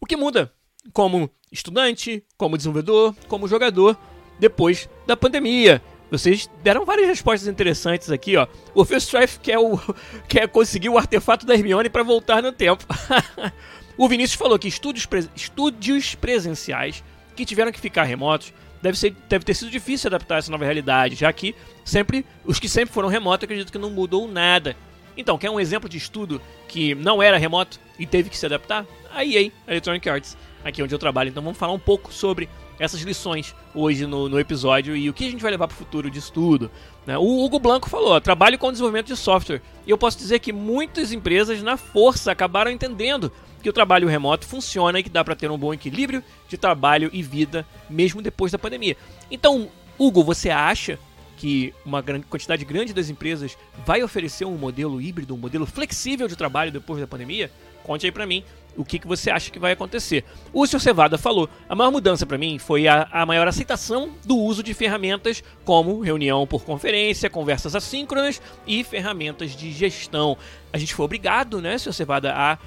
o 0.00 0.06
que 0.06 0.16
muda 0.16 0.52
como 0.92 1.30
estudante, 1.52 2.24
como 2.36 2.56
desenvolvedor, 2.56 3.14
como 3.28 3.48
jogador 3.48 3.96
depois 4.40 4.88
da 5.06 5.16
pandemia. 5.16 5.80
Vocês 6.10 6.50
deram 6.62 6.84
várias 6.84 7.06
respostas 7.06 7.46
interessantes 7.46 8.10
aqui, 8.10 8.36
ó. 8.36 8.48
O 8.74 8.84
Phil 8.84 8.98
Strife 8.98 9.38
quer, 9.38 9.58
quer 10.28 10.48
conseguir 10.48 10.88
o 10.88 10.98
artefato 10.98 11.46
da 11.46 11.54
Hermione 11.54 11.88
para 11.88 12.02
voltar 12.02 12.42
no 12.42 12.50
tempo. 12.50 12.84
o 13.96 14.08
Vinícius 14.08 14.38
falou 14.38 14.58
que 14.58 14.66
estúdios, 14.66 15.06
estúdios 15.36 16.16
presenciais 16.16 17.04
que 17.36 17.44
tiveram 17.44 17.70
que 17.70 17.78
ficar 17.78 18.02
remotos 18.02 18.52
deve, 18.82 18.98
ser, 18.98 19.14
deve 19.28 19.44
ter 19.44 19.54
sido 19.54 19.70
difícil 19.70 20.08
adaptar 20.08 20.38
essa 20.38 20.50
nova 20.50 20.64
realidade, 20.64 21.14
já 21.14 21.32
que 21.32 21.54
sempre 21.84 22.26
os 22.44 22.58
que 22.58 22.68
sempre 22.68 22.92
foram 22.92 23.08
remotos 23.08 23.44
acredito 23.44 23.70
que 23.70 23.78
não 23.78 23.90
mudou 23.90 24.26
nada. 24.26 24.74
Então, 25.16 25.38
quer 25.38 25.50
um 25.50 25.60
exemplo 25.60 25.88
de 25.88 25.98
estudo 25.98 26.40
que 26.66 26.94
não 26.94 27.22
era 27.22 27.36
remoto 27.36 27.78
e 27.98 28.06
teve 28.06 28.30
que 28.30 28.38
se 28.38 28.46
adaptar? 28.46 28.86
A 29.14 29.24
EA, 29.24 29.50
Electronic 29.68 30.08
Arts, 30.08 30.36
aqui 30.64 30.82
onde 30.82 30.94
eu 30.94 30.98
trabalho. 30.98 31.28
Então 31.28 31.42
vamos 31.42 31.58
falar 31.58 31.72
um 31.72 31.78
pouco 31.78 32.12
sobre 32.12 32.48
essas 32.80 33.02
lições 33.02 33.54
hoje 33.74 34.06
no, 34.06 34.26
no 34.26 34.40
episódio 34.40 34.96
e 34.96 35.08
o 35.10 35.12
que 35.12 35.26
a 35.26 35.30
gente 35.30 35.42
vai 35.42 35.50
levar 35.50 35.68
para 35.68 35.74
o 35.74 35.78
futuro 35.78 36.10
disso 36.10 36.32
tudo. 36.32 36.70
Né? 37.06 37.16
O 37.18 37.44
Hugo 37.44 37.58
Blanco 37.60 37.90
falou: 37.90 38.18
trabalho 38.20 38.58
com 38.58 38.72
desenvolvimento 38.72 39.08
de 39.08 39.16
software. 39.16 39.60
E 39.86 39.90
eu 39.90 39.98
posso 39.98 40.16
dizer 40.16 40.38
que 40.38 40.52
muitas 40.52 41.12
empresas, 41.12 41.62
na 41.62 41.76
força, 41.76 42.32
acabaram 42.32 42.70
entendendo 42.70 43.30
que 43.62 43.68
o 43.68 43.72
trabalho 43.72 44.08
remoto 44.08 44.46
funciona 44.46 44.98
e 44.98 45.02
que 45.02 45.10
dá 45.10 45.22
para 45.22 45.36
ter 45.36 45.50
um 45.50 45.58
bom 45.58 45.74
equilíbrio 45.74 46.24
de 46.48 46.56
trabalho 46.56 47.10
e 47.12 47.22
vida 47.22 47.66
mesmo 47.90 48.22
depois 48.22 48.50
da 48.50 48.58
pandemia. 48.58 48.96
Então, 49.30 49.68
Hugo, 49.98 50.24
você 50.24 50.48
acha 50.48 50.98
que 51.40 51.72
uma 51.86 52.02
quantidade 52.02 52.66
grande 52.66 52.92
das 52.92 53.08
empresas 53.08 53.56
vai 53.86 54.02
oferecer 54.02 54.44
um 54.44 54.58
modelo 54.58 55.00
híbrido, 55.00 55.34
um 55.34 55.38
modelo 55.38 55.64
flexível 55.64 56.28
de 56.28 56.36
trabalho 56.36 56.70
depois 56.70 57.00
da 57.00 57.06
pandemia? 57.06 57.50
Conte 57.82 58.04
aí 58.04 58.12
para 58.12 58.26
mim 58.26 58.44
o 58.76 58.84
que, 58.84 58.98
que 58.98 59.06
você 59.06 59.30
acha 59.30 59.50
que 59.50 59.58
vai 59.58 59.72
acontecer. 59.72 60.22
O 60.52 60.66
Sr. 60.66 60.80
Cevada 60.80 61.16
falou: 61.16 61.48
a 61.66 61.74
maior 61.74 61.90
mudança 61.90 62.26
para 62.26 62.36
mim 62.36 62.58
foi 62.58 62.86
a, 62.86 63.08
a 63.10 63.24
maior 63.24 63.48
aceitação 63.48 64.10
do 64.22 64.36
uso 64.36 64.62
de 64.62 64.74
ferramentas 64.74 65.42
como 65.64 66.02
reunião 66.02 66.46
por 66.46 66.62
conferência, 66.62 67.30
conversas 67.30 67.74
assíncronas 67.74 68.42
e 68.66 68.84
ferramentas 68.84 69.56
de 69.56 69.72
gestão. 69.72 70.36
A 70.70 70.76
gente 70.76 70.94
foi 70.94 71.06
obrigado, 71.06 71.58
né, 71.58 71.78
Sr. 71.78 71.94
Cevada, 71.94 72.34
a 72.36 72.58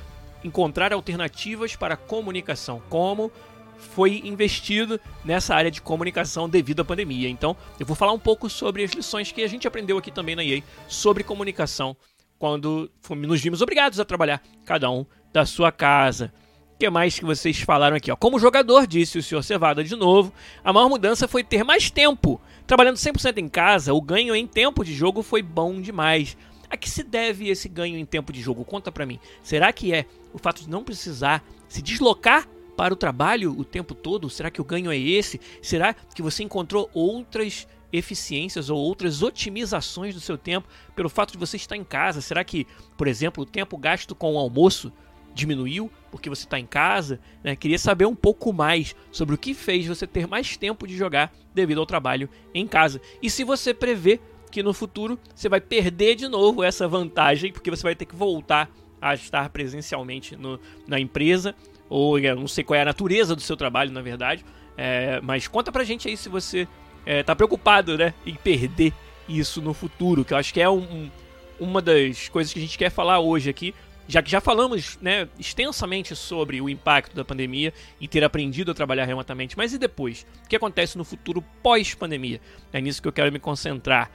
encontrar 0.43 0.91
alternativas 0.91 1.75
para 1.75 1.95
comunicação, 1.95 2.81
como 2.89 3.31
foi 3.77 4.21
investido 4.23 4.99
nessa 5.23 5.55
área 5.55 5.71
de 5.71 5.81
comunicação 5.81 6.49
devido 6.49 6.81
à 6.81 6.85
pandemia. 6.85 7.29
Então, 7.29 7.55
eu 7.79 7.85
vou 7.85 7.95
falar 7.95 8.11
um 8.11 8.19
pouco 8.19 8.49
sobre 8.49 8.83
as 8.83 8.91
lições 8.91 9.31
que 9.31 9.43
a 9.43 9.47
gente 9.47 9.67
aprendeu 9.67 9.97
aqui 9.97 10.11
também 10.11 10.35
na 10.35 10.43
EA 10.43 10.61
sobre 10.87 11.23
comunicação 11.23 11.95
quando 12.37 12.91
nos 13.09 13.41
vimos 13.41 13.61
obrigados 13.61 13.99
a 14.01 14.05
trabalhar 14.05 14.41
cada 14.65 14.91
um 14.91 15.05
da 15.31 15.45
sua 15.45 15.71
casa. 15.71 16.33
O 16.75 16.77
que 16.77 16.89
mais 16.89 17.17
que 17.17 17.23
vocês 17.23 17.61
falaram 17.61 17.95
aqui? 17.95 18.11
Ó? 18.11 18.15
Como 18.15 18.39
jogador, 18.39 18.85
disse 18.85 19.17
o 19.17 19.23
Sr. 19.23 19.43
Cevada 19.43 19.83
de 19.83 19.95
novo, 19.95 20.33
a 20.63 20.73
maior 20.73 20.89
mudança 20.89 21.27
foi 21.27 21.43
ter 21.43 21.63
mais 21.63 21.89
tempo. 21.89 22.41
Trabalhando 22.67 22.97
100% 22.97 23.37
em 23.37 23.47
casa, 23.47 23.93
o 23.93 24.01
ganho 24.01 24.35
em 24.35 24.45
tempo 24.45 24.83
de 24.83 24.93
jogo 24.93 25.21
foi 25.21 25.41
bom 25.41 25.79
demais. 25.79 26.35
A 26.69 26.75
que 26.75 26.89
se 26.89 27.03
deve 27.03 27.49
esse 27.49 27.69
ganho 27.69 27.97
em 27.97 28.05
tempo 28.05 28.33
de 28.33 28.41
jogo? 28.41 28.65
Conta 28.65 28.91
pra 28.91 29.05
mim. 29.05 29.19
Será 29.41 29.71
que 29.71 29.93
é 29.93 30.05
o 30.33 30.37
fato 30.37 30.63
de 30.63 30.69
não 30.69 30.83
precisar 30.83 31.41
se 31.69 31.81
deslocar 31.81 32.47
para 32.75 32.93
o 32.93 32.97
trabalho 32.97 33.57
o 33.57 33.63
tempo 33.63 33.93
todo? 33.93 34.29
Será 34.29 34.49
que 34.49 34.61
o 34.61 34.65
ganho 34.65 34.91
é 34.91 34.97
esse? 34.97 35.39
Será 35.61 35.93
que 35.93 36.21
você 36.21 36.43
encontrou 36.43 36.89
outras 36.93 37.67
eficiências 37.91 38.69
ou 38.69 38.77
outras 38.77 39.21
otimizações 39.21 40.15
do 40.15 40.19
seu 40.19 40.37
tempo 40.37 40.67
pelo 40.95 41.09
fato 41.09 41.33
de 41.33 41.37
você 41.37 41.57
estar 41.57 41.77
em 41.77 41.83
casa? 41.83 42.21
Será 42.21 42.43
que, 42.43 42.65
por 42.97 43.07
exemplo, 43.07 43.43
o 43.43 43.45
tempo 43.45 43.77
gasto 43.77 44.15
com 44.15 44.33
o 44.33 44.39
almoço 44.39 44.91
diminuiu 45.35 45.91
porque 46.11 46.29
você 46.29 46.45
está 46.45 46.59
em 46.59 46.65
casa? 46.65 47.19
Né? 47.43 47.55
Queria 47.55 47.77
saber 47.77 48.05
um 48.05 48.15
pouco 48.15 48.51
mais 48.51 48.95
sobre 49.11 49.35
o 49.35 49.37
que 49.37 49.53
fez 49.53 49.85
você 49.85 50.07
ter 50.07 50.27
mais 50.27 50.57
tempo 50.57 50.87
de 50.87 50.97
jogar 50.97 51.31
devido 51.53 51.79
ao 51.79 51.85
trabalho 51.85 52.27
em 52.53 52.67
casa. 52.67 52.99
E 53.21 53.29
se 53.29 53.43
você 53.43 53.73
prevê 53.73 54.19
que 54.51 54.63
no 54.63 54.73
futuro 54.73 55.19
você 55.33 55.47
vai 55.47 55.61
perder 55.61 56.15
de 56.15 56.27
novo 56.27 56.63
essa 56.63 56.87
vantagem, 56.87 57.51
porque 57.51 57.69
você 57.69 57.83
vai 57.83 57.95
ter 57.95 58.05
que 58.05 58.15
voltar 58.15 58.69
a 59.01 59.13
estar 59.13 59.49
presencialmente 59.49 60.35
no, 60.35 60.59
na 60.87 60.99
empresa 60.99 61.53
ou 61.93 62.17
eu 62.17 62.35
não 62.35 62.47
sei 62.47 62.63
qual 62.63 62.75
é 62.75 62.81
a 62.81 62.85
natureza 62.85 63.35
do 63.35 63.41
seu 63.41 63.55
trabalho, 63.55 63.91
na 63.91 64.01
verdade. 64.01 64.43
É, 64.75 65.21
mas 65.21 65.47
conta 65.47 65.71
pra 65.71 65.83
gente 65.83 66.07
aí 66.07 66.17
se 66.17 66.27
você 66.27 66.67
é, 67.05 67.21
tá 67.21 67.35
preocupado, 67.35 67.95
né, 67.95 68.15
em 68.25 68.33
perder 68.33 68.91
isso 69.29 69.61
no 69.61 69.75
futuro, 69.75 70.25
que 70.25 70.33
eu 70.33 70.37
acho 70.37 70.51
que 70.51 70.59
é 70.59 70.67
um, 70.67 71.07
uma 71.59 71.83
das 71.83 72.29
coisas 72.29 72.51
que 72.51 72.57
a 72.57 72.61
gente 72.63 72.79
quer 72.79 72.89
falar 72.89 73.19
hoje 73.19 73.47
aqui, 73.47 73.75
já 74.07 74.23
que 74.23 74.31
já 74.31 74.41
falamos 74.41 74.97
né, 75.03 75.29
extensamente 75.37 76.15
sobre 76.15 76.59
o 76.59 76.67
impacto 76.67 77.15
da 77.15 77.23
pandemia 77.23 77.71
e 78.01 78.07
ter 78.07 78.23
aprendido 78.23 78.71
a 78.71 78.73
trabalhar 78.73 79.05
remotamente, 79.05 79.55
mas 79.55 79.71
e 79.71 79.77
depois? 79.77 80.25
O 80.43 80.49
que 80.49 80.55
acontece 80.55 80.97
no 80.97 81.03
futuro 81.03 81.43
pós-pandemia? 81.61 82.41
É 82.73 82.81
nisso 82.81 83.03
que 83.03 83.07
eu 83.07 83.13
quero 83.13 83.31
me 83.31 83.39
concentrar. 83.39 84.09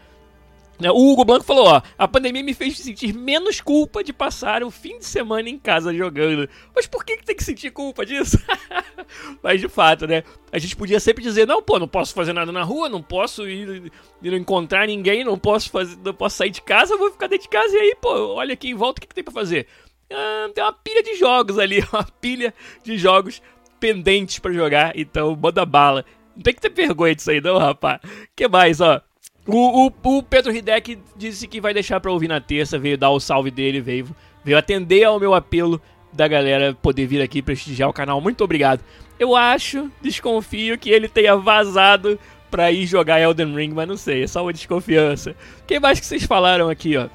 Né, 0.80 0.90
o 0.92 0.96
Hugo 0.96 1.24
Blanco 1.24 1.44
falou, 1.44 1.66
ó, 1.66 1.82
a 1.98 2.06
pandemia 2.06 2.42
me 2.42 2.54
fez 2.54 2.78
sentir 2.78 3.12
menos 3.12 3.60
culpa 3.60 4.04
de 4.04 4.12
passar 4.12 4.62
o 4.62 4.70
fim 4.70 4.98
de 4.98 5.06
semana 5.06 5.48
em 5.48 5.58
casa 5.58 5.92
jogando. 5.92 6.48
Mas 6.74 6.86
por 6.86 7.04
que, 7.04 7.16
que 7.16 7.24
tem 7.24 7.34
que 7.34 7.42
sentir 7.42 7.72
culpa 7.72 8.06
disso? 8.06 8.38
Mas 9.42 9.60
de 9.60 9.68
fato, 9.68 10.06
né? 10.06 10.22
A 10.52 10.58
gente 10.58 10.76
podia 10.76 11.00
sempre 11.00 11.22
dizer, 11.22 11.46
não, 11.46 11.60
pô, 11.60 11.80
não 11.80 11.88
posso 11.88 12.14
fazer 12.14 12.32
nada 12.32 12.52
na 12.52 12.62
rua, 12.62 12.88
não 12.88 13.02
posso 13.02 13.48
ir, 13.48 13.90
ir 14.22 14.32
encontrar 14.34 14.86
ninguém, 14.86 15.24
não 15.24 15.36
posso 15.36 15.68
fazer, 15.68 15.98
não 16.04 16.14
posso 16.14 16.36
sair 16.36 16.50
de 16.50 16.62
casa, 16.62 16.96
vou 16.96 17.10
ficar 17.10 17.26
dentro 17.26 17.44
de 17.44 17.50
casa 17.50 17.74
e 17.76 17.80
aí, 17.80 17.96
pô, 18.00 18.34
olha 18.34 18.52
aqui 18.52 18.68
em 18.68 18.74
volta, 18.74 18.98
o 18.98 19.00
que, 19.00 19.08
que 19.08 19.14
tem 19.14 19.24
pra 19.24 19.34
fazer? 19.34 19.66
Ah, 20.12 20.48
tem 20.54 20.62
uma 20.62 20.72
pilha 20.72 21.02
de 21.02 21.16
jogos 21.16 21.58
ali, 21.58 21.84
uma 21.92 22.04
pilha 22.20 22.54
de 22.84 22.96
jogos 22.96 23.42
pendentes 23.80 24.38
para 24.38 24.52
jogar, 24.52 24.96
então 24.96 25.36
manda 25.36 25.66
bala. 25.66 26.04
Não 26.36 26.42
tem 26.42 26.54
que 26.54 26.60
ter 26.60 26.70
vergonha 26.70 27.16
disso 27.16 27.32
aí 27.32 27.40
não, 27.40 27.58
rapaz. 27.58 28.00
que 28.36 28.46
mais, 28.46 28.80
ó? 28.80 29.00
O, 29.48 29.86
o, 29.86 30.18
o 30.18 30.22
Pedro 30.22 30.54
Hidek 30.54 30.98
disse 31.16 31.48
que 31.48 31.58
vai 31.58 31.72
deixar 31.72 31.98
pra 32.00 32.12
ouvir 32.12 32.28
na 32.28 32.38
terça, 32.38 32.78
veio 32.78 32.98
dar 32.98 33.10
o 33.10 33.18
salve 33.18 33.50
dele, 33.50 33.80
veio, 33.80 34.14
veio 34.44 34.58
atender 34.58 35.04
ao 35.04 35.18
meu 35.18 35.32
apelo 35.32 35.80
da 36.12 36.28
galera 36.28 36.74
poder 36.74 37.06
vir 37.06 37.22
aqui 37.22 37.40
prestigiar 37.40 37.88
o 37.88 37.92
canal. 37.92 38.20
Muito 38.20 38.44
obrigado. 38.44 38.84
Eu 39.18 39.34
acho, 39.34 39.90
desconfio 40.02 40.78
que 40.78 40.90
ele 40.90 41.08
tenha 41.08 41.34
vazado 41.34 42.18
pra 42.50 42.70
ir 42.70 42.86
jogar 42.86 43.20
Elden 43.20 43.54
Ring, 43.54 43.70
mas 43.70 43.88
não 43.88 43.96
sei, 43.96 44.22
é 44.22 44.26
só 44.26 44.42
uma 44.42 44.52
desconfiança. 44.52 45.34
O 45.62 45.66
que 45.66 45.80
mais 45.80 45.98
que 45.98 46.04
vocês 46.04 46.24
falaram 46.24 46.68
aqui, 46.68 46.98
ó? 46.98 47.08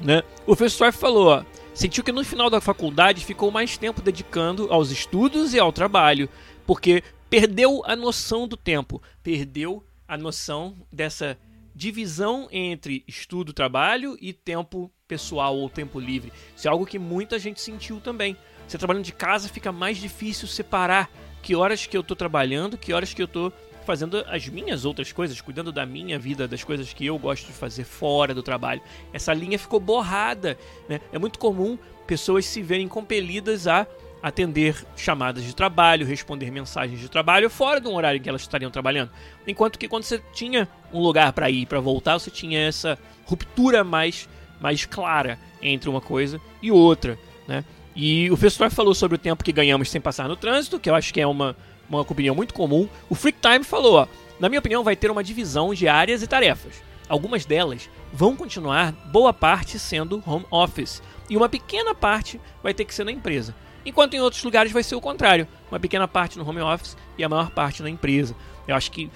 Né? 0.00 0.22
O 0.42 0.56
professor 0.56 0.92
falou, 0.92 1.28
ó, 1.28 1.44
sentiu 1.72 2.02
que 2.02 2.10
no 2.10 2.24
final 2.24 2.50
da 2.50 2.60
faculdade 2.60 3.24
ficou 3.24 3.50
mais 3.52 3.78
tempo 3.78 4.02
dedicando 4.02 4.66
aos 4.72 4.90
estudos 4.90 5.54
e 5.54 5.60
ao 5.60 5.72
trabalho, 5.72 6.28
porque 6.66 7.02
perdeu 7.28 7.82
a 7.86 7.94
noção 7.94 8.48
do 8.48 8.56
tempo, 8.56 9.00
perdeu 9.22 9.84
a 10.08 10.16
noção 10.16 10.74
dessa 10.92 11.38
divisão 11.74 12.48
entre 12.50 13.04
estudo, 13.06 13.52
trabalho 13.52 14.16
e 14.20 14.32
tempo 14.32 14.90
pessoal 15.06 15.56
ou 15.56 15.68
tempo 15.68 15.98
livre. 15.98 16.32
Isso 16.56 16.68
é 16.68 16.70
algo 16.70 16.86
que 16.86 16.98
muita 16.98 17.38
gente 17.38 17.60
sentiu 17.60 18.00
também. 18.00 18.36
Você 18.66 18.78
trabalhando 18.78 19.04
de 19.04 19.12
casa 19.12 19.48
fica 19.48 19.72
mais 19.72 19.98
difícil 19.98 20.46
separar 20.46 21.10
que 21.42 21.56
horas 21.56 21.86
que 21.86 21.96
eu 21.96 22.02
estou 22.02 22.16
trabalhando, 22.16 22.78
que 22.78 22.92
horas 22.92 23.12
que 23.12 23.22
eu 23.22 23.26
estou 23.26 23.52
fazendo 23.84 24.24
as 24.28 24.46
minhas 24.46 24.84
outras 24.84 25.10
coisas, 25.10 25.40
cuidando 25.40 25.72
da 25.72 25.84
minha 25.84 26.18
vida, 26.18 26.46
das 26.46 26.62
coisas 26.62 26.92
que 26.92 27.06
eu 27.06 27.18
gosto 27.18 27.46
de 27.46 27.52
fazer 27.52 27.84
fora 27.84 28.34
do 28.34 28.42
trabalho. 28.42 28.80
Essa 29.12 29.32
linha 29.32 29.58
ficou 29.58 29.80
borrada. 29.80 30.56
Né? 30.88 31.00
É 31.12 31.18
muito 31.18 31.38
comum 31.38 31.78
pessoas 32.06 32.44
se 32.44 32.62
verem 32.62 32.86
compelidas 32.86 33.66
a 33.66 33.86
atender 34.22 34.84
chamadas 34.96 35.44
de 35.44 35.54
trabalho, 35.54 36.06
responder 36.06 36.50
mensagens 36.50 37.00
de 37.00 37.08
trabalho 37.08 37.48
fora 37.48 37.80
do 37.80 37.92
horário 37.92 38.18
em 38.18 38.22
que 38.22 38.28
elas 38.28 38.42
estariam 38.42 38.70
trabalhando. 38.70 39.10
Enquanto 39.46 39.78
que 39.78 39.88
quando 39.88 40.04
você 40.04 40.20
tinha 40.32 40.68
um 40.92 41.00
lugar 41.00 41.32
para 41.32 41.50
ir, 41.50 41.66
para 41.66 41.80
voltar, 41.80 42.18
você 42.18 42.30
tinha 42.30 42.60
essa 42.60 42.98
ruptura 43.24 43.82
mais 43.82 44.28
mais 44.60 44.84
clara 44.84 45.38
entre 45.62 45.88
uma 45.88 46.02
coisa 46.02 46.38
e 46.60 46.70
outra, 46.70 47.18
né? 47.48 47.64
E 47.96 48.30
o 48.30 48.36
Festor 48.36 48.70
falou 48.70 48.94
sobre 48.94 49.14
o 49.14 49.18
tempo 49.18 49.42
que 49.42 49.52
ganhamos 49.52 49.90
sem 49.90 50.00
passar 50.00 50.28
no 50.28 50.36
trânsito, 50.36 50.78
que 50.78 50.88
eu 50.88 50.94
acho 50.94 51.12
que 51.14 51.20
é 51.20 51.26
uma, 51.26 51.56
uma 51.88 52.02
opinião 52.02 52.34
muito 52.34 52.52
comum. 52.52 52.86
O 53.08 53.14
Freak 53.14 53.38
Time 53.40 53.64
falou, 53.64 53.94
ó, 53.94 54.06
na 54.38 54.50
minha 54.50 54.58
opinião 54.58 54.84
vai 54.84 54.94
ter 54.94 55.10
uma 55.10 55.24
divisão 55.24 55.72
de 55.72 55.88
áreas 55.88 56.22
e 56.22 56.26
tarefas. 56.26 56.82
Algumas 57.08 57.46
delas 57.46 57.88
vão 58.12 58.36
continuar, 58.36 58.92
boa 59.10 59.32
parte 59.32 59.78
sendo 59.78 60.22
home 60.26 60.46
office, 60.50 61.02
e 61.28 61.36
uma 61.36 61.48
pequena 61.48 61.94
parte 61.94 62.38
vai 62.62 62.74
ter 62.74 62.84
que 62.84 62.94
ser 62.94 63.04
na 63.04 63.12
empresa 63.12 63.54
enquanto 63.84 64.14
em 64.14 64.20
outros 64.20 64.42
lugares 64.42 64.72
vai 64.72 64.82
ser 64.82 64.94
o 64.94 65.00
contrário, 65.00 65.46
uma 65.70 65.80
pequena 65.80 66.06
parte 66.06 66.38
no 66.38 66.48
home 66.48 66.60
office 66.60 66.96
e 67.16 67.24
a 67.24 67.28
maior 67.28 67.50
parte 67.50 67.82
na 67.82 67.90
empresa. 67.90 68.34
Eu 68.66 68.74
acho 68.74 68.90
que 68.90 69.10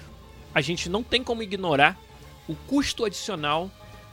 a 0.53 0.61
gente 0.61 0.89
não 0.89 1.03
tem 1.03 1.23
como 1.23 1.43
ignorar 1.43 1.97
o 2.47 2.55
custo 2.55 3.05
adicional 3.05 3.69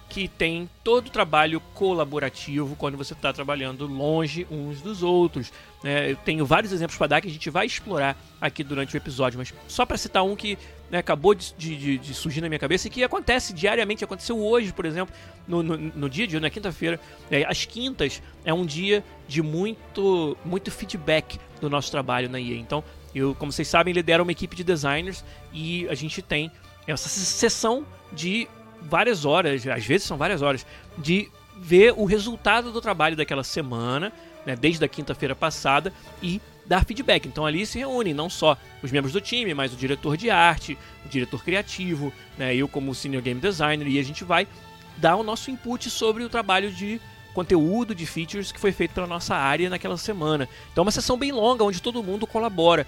que 0.08 0.28
tem 0.28 0.68
todo 0.84 1.06
o 1.06 1.10
trabalho 1.10 1.58
colaborativo 1.72 2.76
quando 2.76 2.98
você 2.98 3.14
está 3.14 3.32
trabalhando 3.32 3.86
longe 3.86 4.46
uns 4.50 4.82
dos 4.82 5.02
outros. 5.02 5.50
É, 5.82 6.10
eu 6.10 6.16
tenho 6.16 6.44
vários 6.44 6.70
exemplos 6.70 6.98
para 6.98 7.06
dar 7.06 7.20
que 7.22 7.28
a 7.28 7.30
gente 7.30 7.48
vai 7.48 7.64
explorar 7.64 8.14
aqui 8.38 8.62
durante 8.62 8.94
o 8.94 8.98
episódio, 8.98 9.38
mas 9.38 9.54
só 9.66 9.86
para 9.86 9.96
citar 9.96 10.22
um 10.22 10.36
que 10.36 10.58
né, 10.92 10.98
acabou 10.98 11.34
de, 11.34 11.54
de, 11.56 11.96
de, 11.96 12.14
surgir 12.14 12.42
na 12.42 12.50
minha 12.50 12.58
cabeça 12.58 12.86
e 12.86 12.90
que 12.90 13.02
acontece 13.02 13.54
diariamente, 13.54 14.04
aconteceu 14.04 14.38
hoje, 14.38 14.74
por 14.74 14.84
exemplo, 14.84 15.14
no, 15.48 15.62
no, 15.62 15.78
no 15.78 16.10
dia 16.10 16.26
de 16.26 16.36
hoje, 16.36 16.42
na 16.42 16.50
quinta-feira. 16.50 17.00
É, 17.30 17.44
as 17.44 17.64
quintas 17.64 18.22
é 18.44 18.52
um 18.52 18.66
dia 18.66 19.02
de 19.26 19.40
muito, 19.40 20.36
muito 20.44 20.70
feedback 20.70 21.40
do 21.62 21.70
nosso 21.70 21.90
trabalho 21.90 22.28
na 22.28 22.38
EA. 22.38 22.56
Então, 22.56 22.84
eu, 23.14 23.34
como 23.34 23.50
vocês 23.50 23.66
sabem, 23.66 23.94
lidero 23.94 24.22
uma 24.22 24.32
equipe 24.32 24.54
de 24.54 24.62
designers 24.62 25.24
e 25.50 25.88
a 25.88 25.94
gente 25.94 26.20
tem 26.20 26.52
essa 26.86 27.08
sessão 27.08 27.86
de 28.12 28.46
várias 28.82 29.24
horas, 29.24 29.66
às 29.66 29.86
vezes 29.86 30.06
são 30.06 30.18
várias 30.18 30.42
horas, 30.42 30.66
de 30.98 31.30
ver 31.56 31.94
o 31.96 32.04
resultado 32.04 32.70
do 32.70 32.82
trabalho 32.82 33.16
daquela 33.16 33.44
semana, 33.44 34.12
né, 34.44 34.56
desde 34.56 34.84
a 34.84 34.88
quinta-feira 34.88 35.34
passada, 35.34 35.90
e 36.22 36.40
dar 36.72 36.86
feedback. 36.86 37.26
Então 37.28 37.44
ali 37.44 37.66
se 37.66 37.78
reúnem 37.78 38.14
não 38.14 38.30
só 38.30 38.56
os 38.82 38.90
membros 38.90 39.12
do 39.12 39.20
time, 39.20 39.52
mas 39.52 39.74
o 39.74 39.76
diretor 39.76 40.16
de 40.16 40.30
arte, 40.30 40.78
o 41.04 41.08
diretor 41.08 41.44
criativo, 41.44 42.10
né, 42.38 42.56
eu 42.56 42.66
como 42.66 42.94
senior 42.94 43.22
game 43.22 43.38
designer, 43.38 43.86
e 43.86 43.98
a 43.98 44.02
gente 44.02 44.24
vai 44.24 44.48
dar 44.96 45.16
o 45.16 45.22
nosso 45.22 45.50
input 45.50 45.90
sobre 45.90 46.24
o 46.24 46.30
trabalho 46.30 46.72
de 46.72 46.98
conteúdo, 47.34 47.94
de 47.94 48.06
features 48.06 48.50
que 48.50 48.58
foi 48.58 48.72
feito 48.72 48.94
pela 48.94 49.06
nossa 49.06 49.36
área 49.36 49.68
naquela 49.68 49.98
semana. 49.98 50.48
Então 50.72 50.80
é 50.80 50.86
uma 50.86 50.90
sessão 50.90 51.18
bem 51.18 51.30
longa, 51.30 51.62
onde 51.62 51.82
todo 51.82 52.02
mundo 52.02 52.26
colabora. 52.26 52.86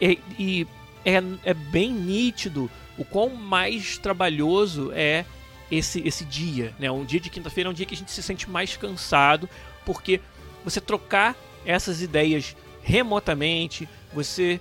E, 0.00 0.18
e 0.38 0.66
é, 1.04 1.22
é 1.44 1.52
bem 1.52 1.92
nítido 1.92 2.70
o 2.96 3.04
quão 3.04 3.28
mais 3.28 3.98
trabalhoso 3.98 4.92
é 4.94 5.26
esse, 5.70 6.00
esse 6.08 6.24
dia. 6.24 6.74
Né? 6.78 6.90
Um 6.90 7.04
dia 7.04 7.20
de 7.20 7.28
quinta-feira 7.28 7.68
é 7.68 7.70
um 7.70 7.74
dia 7.74 7.84
que 7.84 7.94
a 7.94 7.98
gente 7.98 8.12
se 8.12 8.22
sente 8.22 8.48
mais 8.48 8.78
cansado, 8.78 9.46
porque 9.84 10.22
você 10.64 10.80
trocar 10.80 11.36
essas 11.66 12.00
ideias 12.00 12.56
remotamente, 12.86 13.88
você 14.14 14.60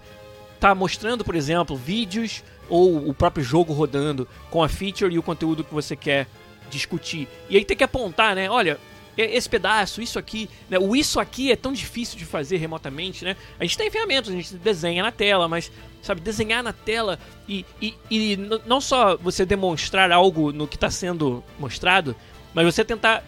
está 0.55 0.73
mostrando, 0.73 1.23
por 1.23 1.35
exemplo, 1.35 1.75
vídeos 1.75 2.43
ou 2.67 3.07
o 3.07 3.13
próprio 3.13 3.45
jogo 3.45 3.71
rodando 3.71 4.27
com 4.49 4.63
a 4.63 4.67
feature 4.67 5.13
e 5.13 5.19
o 5.19 5.23
conteúdo 5.23 5.63
que 5.63 5.71
você 5.71 5.95
quer 5.95 6.27
discutir. 6.71 7.27
E 7.47 7.55
aí 7.55 7.63
tem 7.63 7.77
que 7.77 7.83
apontar, 7.83 8.35
né? 8.35 8.49
Olha, 8.49 8.79
esse 9.15 9.47
pedaço, 9.47 10.01
isso 10.01 10.17
aqui, 10.17 10.49
né? 10.67 10.79
O 10.79 10.95
isso 10.95 11.19
aqui 11.19 11.51
é 11.51 11.55
tão 11.55 11.71
difícil 11.71 12.17
de 12.17 12.25
fazer 12.25 12.57
remotamente, 12.57 13.23
né? 13.23 13.37
A 13.59 13.63
gente 13.63 13.77
tem 13.77 13.91
ferramentas, 13.91 14.33
a 14.33 14.35
gente 14.35 14.55
desenha 14.55 15.03
na 15.03 15.11
tela, 15.11 15.47
mas, 15.47 15.71
sabe, 16.01 16.19
desenhar 16.19 16.63
na 16.63 16.73
tela 16.73 17.19
e, 17.47 17.63
e, 17.79 17.93
e 18.09 18.37
não 18.65 18.81
só 18.81 19.15
você 19.17 19.45
demonstrar 19.45 20.11
algo 20.11 20.51
no 20.51 20.67
que 20.67 20.77
está 20.77 20.89
sendo 20.89 21.43
mostrado, 21.59 22.15
mas 22.55 22.65
você 22.65 22.83
tentar 22.83 23.23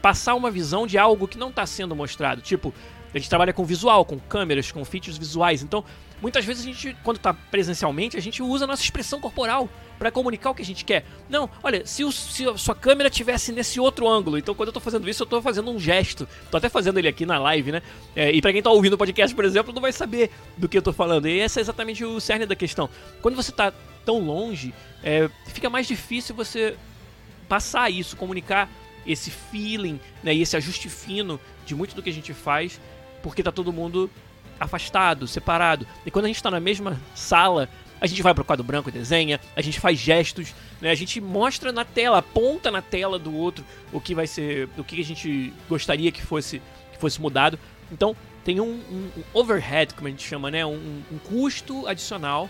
passar 0.00 0.36
uma 0.36 0.48
visão 0.48 0.86
de 0.86 0.96
algo 0.96 1.26
que 1.26 1.36
não 1.36 1.48
está 1.48 1.66
sendo 1.66 1.96
mostrado. 1.96 2.40
Tipo, 2.40 2.72
a 3.14 3.18
gente 3.18 3.28
trabalha 3.28 3.52
com 3.52 3.64
visual, 3.64 4.04
com 4.04 4.18
câmeras, 4.18 4.70
com 4.70 4.84
features 4.84 5.16
visuais, 5.16 5.62
então 5.62 5.84
Muitas 6.20 6.44
vezes 6.44 6.64
a 6.64 6.66
gente, 6.66 6.96
quando 7.04 7.18
está 7.18 7.32
presencialmente, 7.32 8.16
a 8.16 8.20
gente 8.20 8.42
usa 8.42 8.64
a 8.64 8.66
nossa 8.66 8.82
expressão 8.82 9.20
corporal 9.20 9.68
para 9.98 10.10
comunicar 10.10 10.50
o 10.50 10.54
que 10.54 10.62
a 10.62 10.64
gente 10.64 10.84
quer. 10.84 11.04
Não, 11.28 11.48
olha, 11.62 11.86
se, 11.86 12.02
o, 12.04 12.10
se 12.10 12.44
a 12.46 12.56
sua 12.56 12.74
câmera 12.74 13.08
tivesse 13.08 13.52
nesse 13.52 13.78
outro 13.78 14.08
ângulo, 14.08 14.36
então 14.36 14.54
quando 14.54 14.68
eu 14.68 14.70
estou 14.70 14.82
fazendo 14.82 15.08
isso, 15.08 15.22
eu 15.22 15.26
estou 15.26 15.40
fazendo 15.40 15.70
um 15.70 15.78
gesto. 15.78 16.28
Tô 16.50 16.56
até 16.56 16.68
fazendo 16.68 16.98
ele 16.98 17.06
aqui 17.06 17.24
na 17.24 17.38
live, 17.38 17.70
né? 17.70 17.82
É, 18.16 18.32
e 18.32 18.40
para 18.40 18.50
quem 18.50 18.58
está 18.58 18.70
ouvindo 18.70 18.94
o 18.94 18.98
podcast, 18.98 19.34
por 19.34 19.44
exemplo, 19.44 19.72
não 19.72 19.80
vai 19.80 19.92
saber 19.92 20.30
do 20.56 20.68
que 20.68 20.76
eu 20.76 20.80
estou 20.80 20.92
falando. 20.92 21.28
E 21.28 21.38
esse 21.38 21.60
é 21.60 21.62
exatamente 21.62 22.04
o 22.04 22.20
cerne 22.20 22.46
da 22.46 22.56
questão. 22.56 22.90
Quando 23.22 23.36
você 23.36 23.50
está 23.50 23.72
tão 24.04 24.18
longe, 24.18 24.74
é, 25.04 25.30
fica 25.46 25.70
mais 25.70 25.86
difícil 25.86 26.34
você 26.34 26.76
passar 27.48 27.90
isso, 27.90 28.16
comunicar 28.16 28.68
esse 29.06 29.30
feeling 29.30 30.00
né, 30.22 30.34
e 30.34 30.42
esse 30.42 30.56
ajuste 30.56 30.88
fino 30.88 31.40
de 31.64 31.74
muito 31.74 31.94
do 31.94 32.02
que 32.02 32.10
a 32.10 32.12
gente 32.12 32.34
faz, 32.34 32.78
porque 33.22 33.42
tá 33.42 33.52
todo 33.52 33.72
mundo 33.72 34.10
afastado, 34.58 35.26
separado. 35.26 35.86
E 36.04 36.10
quando 36.10 36.26
a 36.26 36.28
gente 36.28 36.36
está 36.36 36.50
na 36.50 36.60
mesma 36.60 37.00
sala, 37.14 37.68
a 38.00 38.06
gente 38.06 38.22
vai 38.22 38.34
para 38.34 38.42
o 38.42 38.44
quadro 38.44 38.64
branco 38.64 38.88
e 38.88 38.92
desenha, 38.92 39.40
a 39.56 39.60
gente 39.60 39.80
faz 39.80 39.98
gestos, 39.98 40.54
né? 40.80 40.90
A 40.90 40.94
gente 40.94 41.20
mostra 41.20 41.72
na 41.72 41.84
tela, 41.84 42.18
aponta 42.18 42.70
na 42.70 42.82
tela 42.82 43.18
do 43.18 43.34
outro 43.34 43.64
o 43.92 44.00
que 44.00 44.14
vai 44.14 44.26
ser, 44.26 44.68
o 44.76 44.84
que 44.84 45.00
a 45.00 45.04
gente 45.04 45.52
gostaria 45.68 46.12
que 46.12 46.22
fosse, 46.22 46.62
que 46.92 46.98
fosse 46.98 47.20
mudado. 47.20 47.58
Então 47.90 48.16
tem 48.44 48.60
um, 48.60 48.70
um, 48.70 49.10
um 49.16 49.22
overhead, 49.32 49.94
como 49.94 50.06
a 50.06 50.10
gente 50.10 50.26
chama, 50.26 50.50
né? 50.50 50.64
Um, 50.64 51.02
um 51.10 51.18
custo 51.18 51.86
adicional 51.86 52.48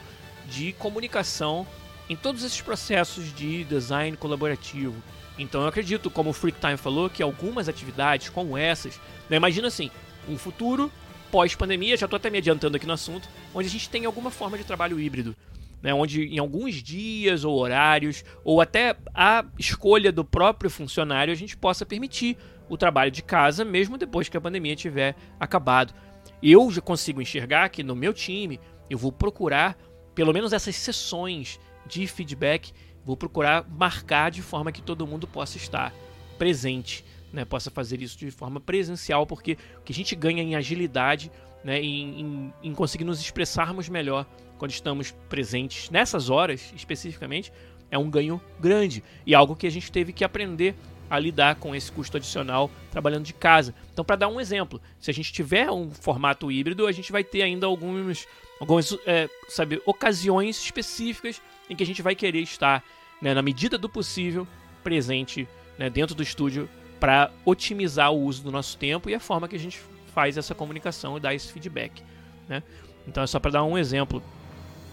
de 0.49 0.73
comunicação 0.75 1.67
em 2.09 2.17
todos 2.17 2.43
esses 2.43 2.61
processos 2.61 3.35
de 3.35 3.65
design 3.65 4.17
colaborativo. 4.17 4.95
Então 5.39 5.63
eu 5.63 5.69
acredito, 5.69 6.11
como 6.11 6.31
o 6.31 6.33
Freak 6.33 6.59
Time 6.59 6.77
falou, 6.77 7.09
que 7.09 7.23
algumas 7.23 7.69
atividades 7.69 8.29
como 8.29 8.57
essas, 8.57 8.99
né? 9.31 9.37
imagina 9.37 9.69
assim, 9.69 9.91
um 10.29 10.37
futuro 10.37 10.91
pós-pandemia, 11.31 11.97
já 11.97 12.07
estou 12.07 12.17
até 12.17 12.31
me 12.31 12.39
adiantando 12.39 12.77
aqui 12.77 12.87
no 12.87 12.93
assunto, 12.93 13.29
onde 13.55 13.69
a 13.69 13.71
gente 13.71 13.89
tem 13.91 14.05
alguma 14.05 14.31
forma 14.31 14.57
de 14.57 14.65
trabalho 14.65 14.99
híbrido. 14.99 15.37
Né, 15.81 15.95
onde 15.95 16.25
em 16.25 16.39
alguns 16.39 16.83
dias 16.83 17.45
ou 17.45 17.57
horários, 17.57 18.25
ou 18.43 18.61
até 18.61 18.97
a 19.15 19.45
escolha 19.57 20.11
do 20.11 20.25
próprio 20.25 20.69
funcionário, 20.69 21.33
a 21.33 21.37
gente 21.37 21.57
possa 21.57 21.87
permitir 21.87 22.37
o 22.69 22.77
trabalho 22.77 23.13
de 23.13 23.23
casa, 23.23 23.65
mesmo 23.65 23.97
depois 23.97 24.29
que 24.29 24.37
a 24.37 24.41
pandemia 24.41 24.75
tiver 24.75 25.15
acabado. 25.39 25.95
Eu 26.43 26.69
já 26.73 26.81
consigo 26.81 27.23
enxergar 27.23 27.69
que 27.69 27.85
no 27.85 27.95
meu 27.95 28.13
time 28.13 28.59
eu 28.91 28.99
vou 28.99 29.13
procurar 29.13 29.79
pelo 30.17 30.33
menos 30.33 30.53
essas 30.53 30.75
sessões 30.75 31.61
de 31.87 32.05
feedback, 32.09 32.73
vou 33.05 33.17
procurar 33.17 33.65
marcar 33.69 34.33
de 34.33 34.43
forma 34.43 34.73
que 34.73 34.83
todo 34.83 35.07
mundo 35.07 35.29
possa 35.29 35.57
estar 35.57 35.95
presente 36.37 37.05
né, 37.33 37.45
possa 37.45 37.71
fazer 37.71 38.01
isso 38.01 38.19
de 38.19 38.31
forma 38.31 38.61
presencial, 38.61 39.27
porque 39.27 39.57
o 39.79 39.83
que 39.83 39.93
a 39.93 39.95
gente 39.95 40.15
ganha 40.15 40.43
em 40.43 40.55
agilidade, 40.55 41.31
né, 41.63 41.81
em, 41.81 42.21
em, 42.21 42.53
em 42.63 42.75
conseguir 42.75 43.05
nos 43.05 43.21
expressarmos 43.21 43.89
melhor 43.89 44.27
quando 44.59 44.71
estamos 44.71 45.13
presentes 45.29 45.91
nessas 45.91 46.31
horas 46.31 46.73
especificamente, 46.75 47.53
é 47.91 47.99
um 47.99 48.11
ganho 48.11 48.41
grande 48.61 49.03
e 49.25 49.35
algo 49.35 49.57
que 49.57 49.67
a 49.67 49.71
gente 49.71 49.91
teve 49.91 50.13
que 50.13 50.25
aprender 50.25 50.75
a 51.11 51.19
lidar 51.19 51.57
com 51.57 51.75
esse 51.75 51.91
custo 51.91 52.17
adicional 52.17 52.71
trabalhando 52.91 53.25
de 53.25 53.33
casa. 53.33 53.75
Então, 53.93 54.05
para 54.05 54.17
dar 54.17 54.29
um 54.29 54.41
exemplo, 54.41 54.81
se 55.01 55.11
a 55.11 55.15
gente 55.15 55.33
tiver 55.33 55.71
um 55.71 55.91
formato 55.91 56.53
híbrido, 56.53 56.87
a 56.87 56.93
gente 56.93 57.11
vai 57.11 57.25
ter 57.25 57.43
ainda 57.43 57.67
alguns, 57.67 58.27
algumas 58.61 58.97
é, 59.07 59.29
sabe, 59.49 59.81
ocasiões 59.87 60.63
específicas 60.63 61.41
em 61.71 61.77
que 61.77 61.83
a 61.83 61.87
gente 61.87 62.03
vai 62.03 62.15
querer 62.15 62.41
estar, 62.41 62.85
né, 63.23 63.33
na 63.33 63.43
medida 63.43 63.79
do 63.79 63.89
possível, 63.89 64.47
presente 64.85 65.49
né, 65.79 65.89
dentro 65.89 66.15
do 66.15 66.23
estúdio 66.23 66.69
para 66.99 67.31
otimizar 67.45 68.13
o 68.13 68.21
uso 68.23 68.43
do 68.43 68.51
nosso 68.51 68.77
tempo 68.77 69.09
e 69.09 69.15
a 69.15 69.21
forma 69.21 69.49
que 69.49 69.57
a 69.57 69.59
gente 69.59 69.81
faz 70.15 70.37
essa 70.37 70.55
comunicação 70.55 71.17
e 71.17 71.21
dar 71.21 71.35
esse 71.35 71.53
feedback. 71.53 72.03
Né? 72.49 72.63
Então 73.07 73.23
é 73.23 73.27
só 73.27 73.39
para 73.39 73.53
dar 73.53 73.65
um 73.65 73.79
exemplo. 73.79 74.23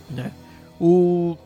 Né? 0.09 0.31
O, 0.79 1.37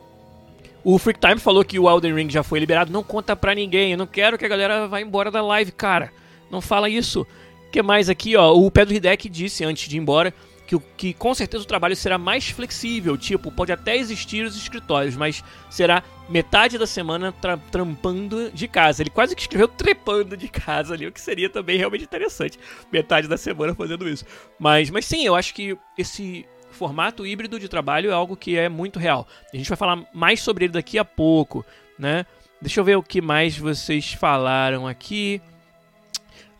o 0.83 0.97
Freak 0.97 1.19
Time 1.19 1.39
falou 1.39 1.63
que 1.63 1.79
o 1.79 1.89
Elden 1.89 2.13
Ring 2.13 2.29
já 2.29 2.43
foi 2.43 2.59
liberado. 2.59 2.91
Não 2.91 3.03
conta 3.03 3.35
pra 3.35 3.55
ninguém. 3.55 3.91
Eu 3.91 3.97
não 3.97 4.07
quero 4.07 4.37
que 4.37 4.45
a 4.45 4.49
galera 4.49 4.87
vá 4.87 5.01
embora 5.01 5.31
da 5.31 5.41
live, 5.41 5.71
cara. 5.71 6.11
Não 6.51 6.61
fala 6.61 6.89
isso. 6.89 7.25
O 7.67 7.71
que 7.71 7.81
mais 7.81 8.09
aqui, 8.09 8.35
ó? 8.35 8.53
O 8.53 8.69
Pedro 8.71 8.95
Hidek 8.95 9.29
disse 9.29 9.63
antes 9.63 9.87
de 9.87 9.95
ir 9.95 9.99
embora 9.99 10.33
que, 10.69 10.79
que 10.95 11.13
com 11.15 11.33
certeza 11.33 11.63
o 11.63 11.67
trabalho 11.67 11.95
será 11.95 12.19
mais 12.19 12.49
flexível, 12.49 13.17
tipo, 13.17 13.51
pode 13.51 13.71
até 13.71 13.97
existir 13.97 14.45
os 14.45 14.55
escritórios, 14.55 15.15
mas 15.15 15.43
será 15.67 16.03
metade 16.29 16.77
da 16.77 16.85
semana 16.85 17.31
tra 17.31 17.57
trampando 17.57 18.51
de 18.51 18.67
casa. 18.67 19.01
Ele 19.01 19.09
quase 19.09 19.35
que 19.35 19.41
escreveu 19.41 19.67
trepando 19.67 20.37
de 20.37 20.47
casa 20.47 20.93
ali, 20.93 21.07
o 21.07 21.11
que 21.11 21.19
seria 21.19 21.49
também 21.49 21.75
realmente 21.75 22.03
interessante. 22.03 22.59
Metade 22.91 23.27
da 23.27 23.35
semana 23.35 23.73
fazendo 23.73 24.07
isso. 24.07 24.23
Mas, 24.59 24.91
mas 24.91 25.05
sim, 25.05 25.25
eu 25.25 25.35
acho 25.35 25.55
que 25.55 25.75
esse 25.97 26.45
formato 26.69 27.25
híbrido 27.25 27.59
de 27.59 27.67
trabalho 27.67 28.11
é 28.11 28.13
algo 28.13 28.37
que 28.37 28.55
é 28.55 28.69
muito 28.69 28.99
real. 28.99 29.27
A 29.51 29.57
gente 29.57 29.69
vai 29.69 29.77
falar 29.77 30.05
mais 30.13 30.39
sobre 30.39 30.65
ele 30.65 30.73
daqui 30.73 30.99
a 30.99 31.05
pouco, 31.05 31.65
né? 31.97 32.27
Deixa 32.61 32.79
eu 32.79 32.83
ver 32.83 32.95
o 32.95 33.01
que 33.01 33.21
mais 33.21 33.57
vocês 33.57 34.13
falaram 34.13 34.87
aqui. 34.87 35.41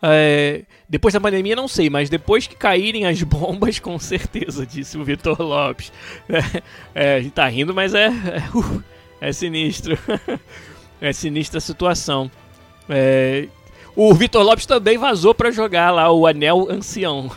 É, 0.02 0.64
depois 0.88 1.14
da 1.14 1.20
pandemia, 1.20 1.56
não 1.56 1.68
sei, 1.68 1.90
mas 1.90 2.10
depois 2.10 2.48
que 2.48 2.56
caírem 2.56 3.06
as 3.06 3.22
bombas, 3.24 3.80
com 3.80 4.00
certeza, 4.00 4.66
disse 4.66 4.98
o 4.98 5.04
Vitor 5.04 5.42
Lopes. 5.42 5.92
É, 6.96 7.14
é, 7.14 7.16
a 7.16 7.22
gente 7.22 7.34
tá 7.34 7.48
rindo, 7.48 7.74
mas 7.74 7.94
é, 7.94 8.06
é, 8.06 8.58
uh, 8.58 8.84
é 9.20 9.32
sinistro. 9.32 9.98
é 11.02 11.12
sinistra 11.12 11.58
a 11.58 11.62
situação. 11.62 12.30
É, 12.88 13.48
o 13.96 14.14
Vitor 14.14 14.44
Lopes 14.44 14.66
também 14.66 14.98
vazou 14.98 15.34
para 15.34 15.52
jogar 15.52 15.92
lá 15.92 16.12
o 16.12 16.26
Anel 16.26 16.68
Ancião, 16.70 17.30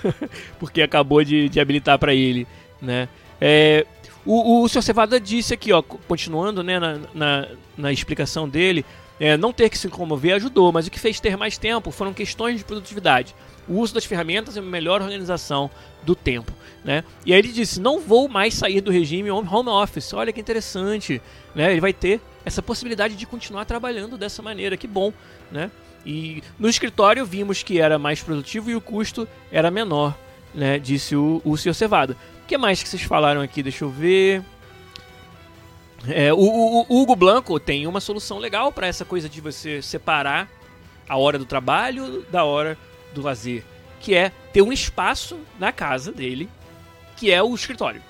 porque 0.58 0.82
acabou 0.82 1.24
de, 1.24 1.48
de 1.48 1.58
habilitar 1.58 1.98
para 1.98 2.14
ele, 2.14 2.46
né? 2.80 3.08
É, 3.40 3.84
o, 4.24 4.62
o 4.62 4.68
Sr. 4.68 4.82
Cevada 4.82 5.18
disse 5.18 5.52
aqui, 5.52 5.72
ó, 5.72 5.82
continuando 5.82 6.62
né, 6.62 6.78
na, 6.78 6.98
na, 7.12 7.48
na 7.76 7.92
explicação 7.92 8.48
dele, 8.48 8.84
é, 9.22 9.36
não 9.36 9.52
ter 9.52 9.70
que 9.70 9.78
se 9.78 9.88
comover 9.88 10.34
ajudou, 10.34 10.72
mas 10.72 10.88
o 10.88 10.90
que 10.90 10.98
fez 10.98 11.20
ter 11.20 11.36
mais 11.36 11.56
tempo 11.56 11.92
foram 11.92 12.12
questões 12.12 12.58
de 12.58 12.64
produtividade, 12.64 13.36
o 13.68 13.74
uso 13.78 13.94
das 13.94 14.04
ferramentas 14.04 14.56
e 14.56 14.58
a 14.58 14.62
melhor 14.62 15.00
organização 15.00 15.70
do 16.02 16.16
tempo. 16.16 16.52
Né? 16.84 17.04
E 17.24 17.32
aí 17.32 17.38
ele 17.38 17.52
disse: 17.52 17.80
não 17.80 18.00
vou 18.00 18.28
mais 18.28 18.52
sair 18.52 18.80
do 18.80 18.90
regime 18.90 19.30
home 19.30 19.68
office. 19.68 20.12
Olha 20.12 20.32
que 20.32 20.40
interessante. 20.40 21.22
Né? 21.54 21.70
Ele 21.70 21.80
vai 21.80 21.92
ter 21.92 22.20
essa 22.44 22.60
possibilidade 22.60 23.14
de 23.14 23.24
continuar 23.24 23.64
trabalhando 23.64 24.18
dessa 24.18 24.42
maneira. 24.42 24.76
Que 24.76 24.88
bom. 24.88 25.12
Né? 25.52 25.70
E 26.04 26.42
no 26.58 26.68
escritório 26.68 27.24
vimos 27.24 27.62
que 27.62 27.80
era 27.80 28.00
mais 28.00 28.20
produtivo 28.20 28.72
e 28.72 28.74
o 28.74 28.80
custo 28.80 29.28
era 29.52 29.70
menor, 29.70 30.18
né? 30.52 30.80
disse 30.80 31.14
o, 31.14 31.40
o 31.44 31.56
Sr. 31.56 31.74
Cevada. 31.74 32.16
O 32.42 32.46
que 32.48 32.58
mais 32.58 32.82
que 32.82 32.88
vocês 32.88 33.02
falaram 33.02 33.40
aqui? 33.40 33.62
Deixa 33.62 33.84
eu 33.84 33.88
ver. 33.88 34.42
É, 36.08 36.32
o, 36.32 36.38
o, 36.38 36.86
o, 36.88 37.02
Hugo 37.02 37.14
Blanco 37.14 37.60
tem 37.60 37.86
uma 37.86 38.00
solução 38.00 38.38
legal 38.38 38.72
para 38.72 38.88
essa 38.88 39.04
coisa 39.04 39.28
de 39.28 39.40
você 39.40 39.80
separar 39.80 40.50
a 41.08 41.16
hora 41.16 41.38
do 41.38 41.44
trabalho 41.44 42.26
da 42.30 42.44
hora 42.44 42.76
do 43.14 43.22
lazer, 43.22 43.64
que 44.00 44.14
é 44.14 44.30
ter 44.52 44.62
um 44.62 44.72
espaço 44.72 45.38
na 45.60 45.70
casa 45.70 46.10
dele, 46.10 46.48
que 47.16 47.30
é 47.30 47.42
o 47.42 47.54
escritório. 47.54 48.02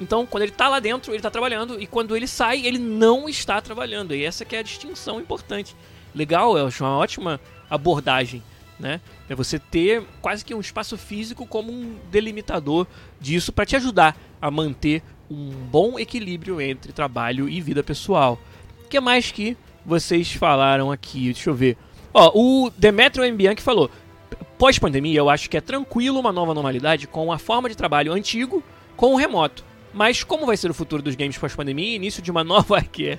Então, 0.00 0.26
quando 0.26 0.42
ele 0.42 0.52
está 0.52 0.68
lá 0.68 0.80
dentro, 0.80 1.12
ele 1.12 1.18
está 1.18 1.30
trabalhando, 1.30 1.80
e 1.80 1.86
quando 1.86 2.16
ele 2.16 2.26
sai, 2.26 2.66
ele 2.66 2.78
não 2.78 3.28
está 3.28 3.60
trabalhando. 3.60 4.14
E 4.14 4.24
essa 4.24 4.44
que 4.44 4.56
é 4.56 4.60
a 4.60 4.62
distinção 4.62 5.20
importante. 5.20 5.76
Legal, 6.14 6.58
é 6.58 6.62
uma 6.62 6.96
ótima 6.96 7.40
abordagem, 7.68 8.42
né? 8.78 9.00
É 9.28 9.34
você 9.34 9.58
ter 9.58 10.02
quase 10.20 10.44
que 10.44 10.54
um 10.54 10.60
espaço 10.60 10.96
físico 10.96 11.46
como 11.46 11.70
um 11.70 11.96
delimitador 12.10 12.86
disso 13.20 13.52
para 13.52 13.66
te 13.66 13.76
ajudar 13.76 14.16
a 14.40 14.50
manter 14.50 15.02
um 15.30 15.50
bom 15.50 15.98
equilíbrio 15.98 16.60
entre 16.60 16.92
trabalho 16.92 17.48
e 17.48 17.60
vida 17.60 17.82
pessoal. 17.82 18.38
O 18.84 18.88
que 18.88 18.98
mais 18.98 19.30
que 19.30 19.56
vocês 19.86 20.32
falaram 20.32 20.90
aqui? 20.90 21.32
Deixa 21.32 21.50
eu 21.50 21.54
ver. 21.54 21.76
Ó, 22.12 22.32
o 22.34 22.70
Demetrio 22.76 23.32
Mbianchi 23.32 23.62
falou: 23.62 23.90
pós-pandemia, 24.58 25.18
eu 25.18 25.30
acho 25.30 25.48
que 25.48 25.56
é 25.56 25.60
tranquilo 25.60 26.18
uma 26.18 26.32
nova 26.32 26.52
normalidade 26.52 27.06
com 27.06 27.32
a 27.32 27.38
forma 27.38 27.68
de 27.68 27.76
trabalho 27.76 28.12
antigo 28.12 28.62
com 28.96 29.14
o 29.14 29.16
remoto. 29.16 29.64
Mas 29.92 30.22
como 30.22 30.46
vai 30.46 30.56
ser 30.56 30.70
o 30.70 30.74
futuro 30.74 31.02
dos 31.02 31.14
games 31.14 31.38
pós-pandemia 31.38 31.92
e 31.92 31.94
início 31.94 32.22
de 32.22 32.30
uma 32.30 32.42
nova 32.44 32.78
era 32.78 33.18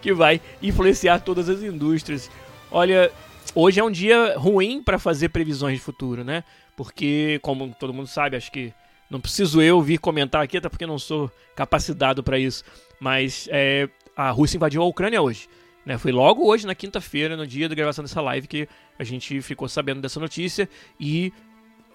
que 0.00 0.12
vai 0.12 0.40
influenciar 0.62 1.20
todas 1.20 1.48
as 1.48 1.62
indústrias? 1.62 2.30
Olha, 2.70 3.10
hoje 3.54 3.80
é 3.80 3.84
um 3.84 3.90
dia 3.90 4.38
ruim 4.38 4.82
para 4.82 4.98
fazer 4.98 5.30
previsões 5.30 5.78
de 5.78 5.84
futuro, 5.84 6.22
né? 6.22 6.44
Porque, 6.76 7.40
como 7.42 7.74
todo 7.78 7.92
mundo 7.92 8.06
sabe, 8.06 8.36
acho 8.36 8.50
que 8.50 8.72
não 9.10 9.20
preciso 9.20 9.60
eu 9.60 9.82
vir 9.82 9.98
comentar 9.98 10.42
aqui, 10.42 10.56
até 10.56 10.68
porque 10.68 10.86
não 10.86 10.98
sou 10.98 11.30
capacitado 11.56 12.22
para 12.22 12.38
isso. 12.38 12.62
Mas 13.00 13.48
é, 13.50 13.88
a 14.16 14.30
Rússia 14.30 14.56
invadiu 14.56 14.82
a 14.82 14.86
Ucrânia 14.86 15.20
hoje. 15.20 15.48
Né? 15.84 15.98
Foi 15.98 16.12
logo 16.12 16.46
hoje, 16.46 16.66
na 16.66 16.74
quinta-feira, 16.74 17.36
no 17.36 17.46
dia 17.46 17.68
da 17.68 17.74
gravação 17.74 18.04
dessa 18.04 18.20
live, 18.20 18.46
que 18.46 18.68
a 18.98 19.02
gente 19.02 19.42
ficou 19.42 19.68
sabendo 19.68 20.00
dessa 20.00 20.20
notícia. 20.20 20.68
E, 20.98 21.32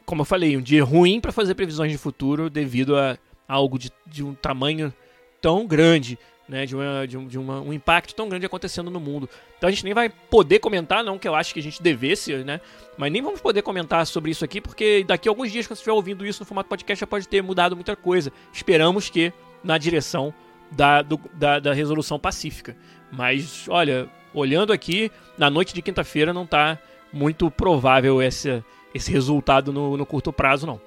como 0.06 0.22
eu 0.22 0.26
falei, 0.26 0.58
um 0.58 0.62
dia 0.62 0.84
ruim 0.84 1.22
para 1.22 1.32
fazer 1.32 1.56
previsões 1.56 1.92
de 1.92 1.98
futuro 1.98 2.50
devido 2.50 2.98
a 2.98 3.18
algo 3.48 3.80
de, 3.80 3.92
de 4.06 4.24
um 4.24 4.34
tamanho 4.34 4.94
tão 5.40 5.66
grande 5.66 6.20
né, 6.48 6.66
de, 6.66 6.76
uma, 6.76 7.08
de, 7.08 7.18
um, 7.18 7.28
de 7.28 7.38
uma, 7.40 7.60
um 7.60 7.74
impacto 7.74 8.14
tão 8.14 8.30
grande 8.30 8.46
acontecendo 8.46 8.92
no 8.92 9.00
mundo. 9.00 9.30
Então 9.58 9.68
a 9.68 9.72
gente 9.72 9.84
nem 9.84 9.94
vai 9.94 10.10
poder 10.10 10.60
comentar, 10.60 11.04
não 11.04 11.18
que 11.18 11.28
eu 11.28 11.36
acho 11.36 11.54
que 11.54 11.60
a 11.60 11.64
gente 11.64 11.82
devesse, 11.82 12.36
né? 12.44 12.62
Mas 12.98 13.12
nem 13.12 13.22
vamos 13.22 13.42
poder 13.42 13.62
comentar 13.62 14.06
sobre 14.06 14.32
isso 14.32 14.46
aqui, 14.46 14.62
porque 14.62 15.04
daqui 15.06 15.28
a 15.28 15.32
alguns 15.32 15.52
dias, 15.52 15.66
quando 15.66 15.78
você 15.78 15.82
estiver 15.82 15.94
ouvindo 15.94 16.26
isso 16.26 16.42
no 16.42 16.46
formato 16.46 16.70
podcast, 16.70 17.00
já 17.00 17.08
pode 17.08 17.28
ter 17.28 17.42
mudado 17.42 17.76
muita 17.76 17.96
coisa. 17.96 18.32
Esperamos 18.54 19.10
que 19.10 19.34
na 19.64 19.78
direção 19.78 20.34
da, 20.72 21.02
do, 21.02 21.20
da, 21.34 21.60
da 21.60 21.74
resolução 21.74 22.20
pacífica. 22.20 22.76
Mas, 23.12 23.68
olha, 23.68 24.10
olhando 24.34 24.72
aqui, 24.72 25.12
na 25.38 25.50
noite 25.50 25.74
de 25.74 25.82
quinta-feira 25.82 26.34
não 26.34 26.44
está 26.44 26.78
muito 27.12 27.50
provável 27.50 28.22
esse, 28.22 28.64
esse 28.94 29.12
resultado 29.12 29.72
no, 29.74 29.98
no 29.98 30.06
curto 30.06 30.32
prazo, 30.32 30.68
não. 30.68 30.80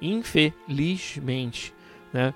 Infelizmente, 0.00 1.74
né? 2.12 2.34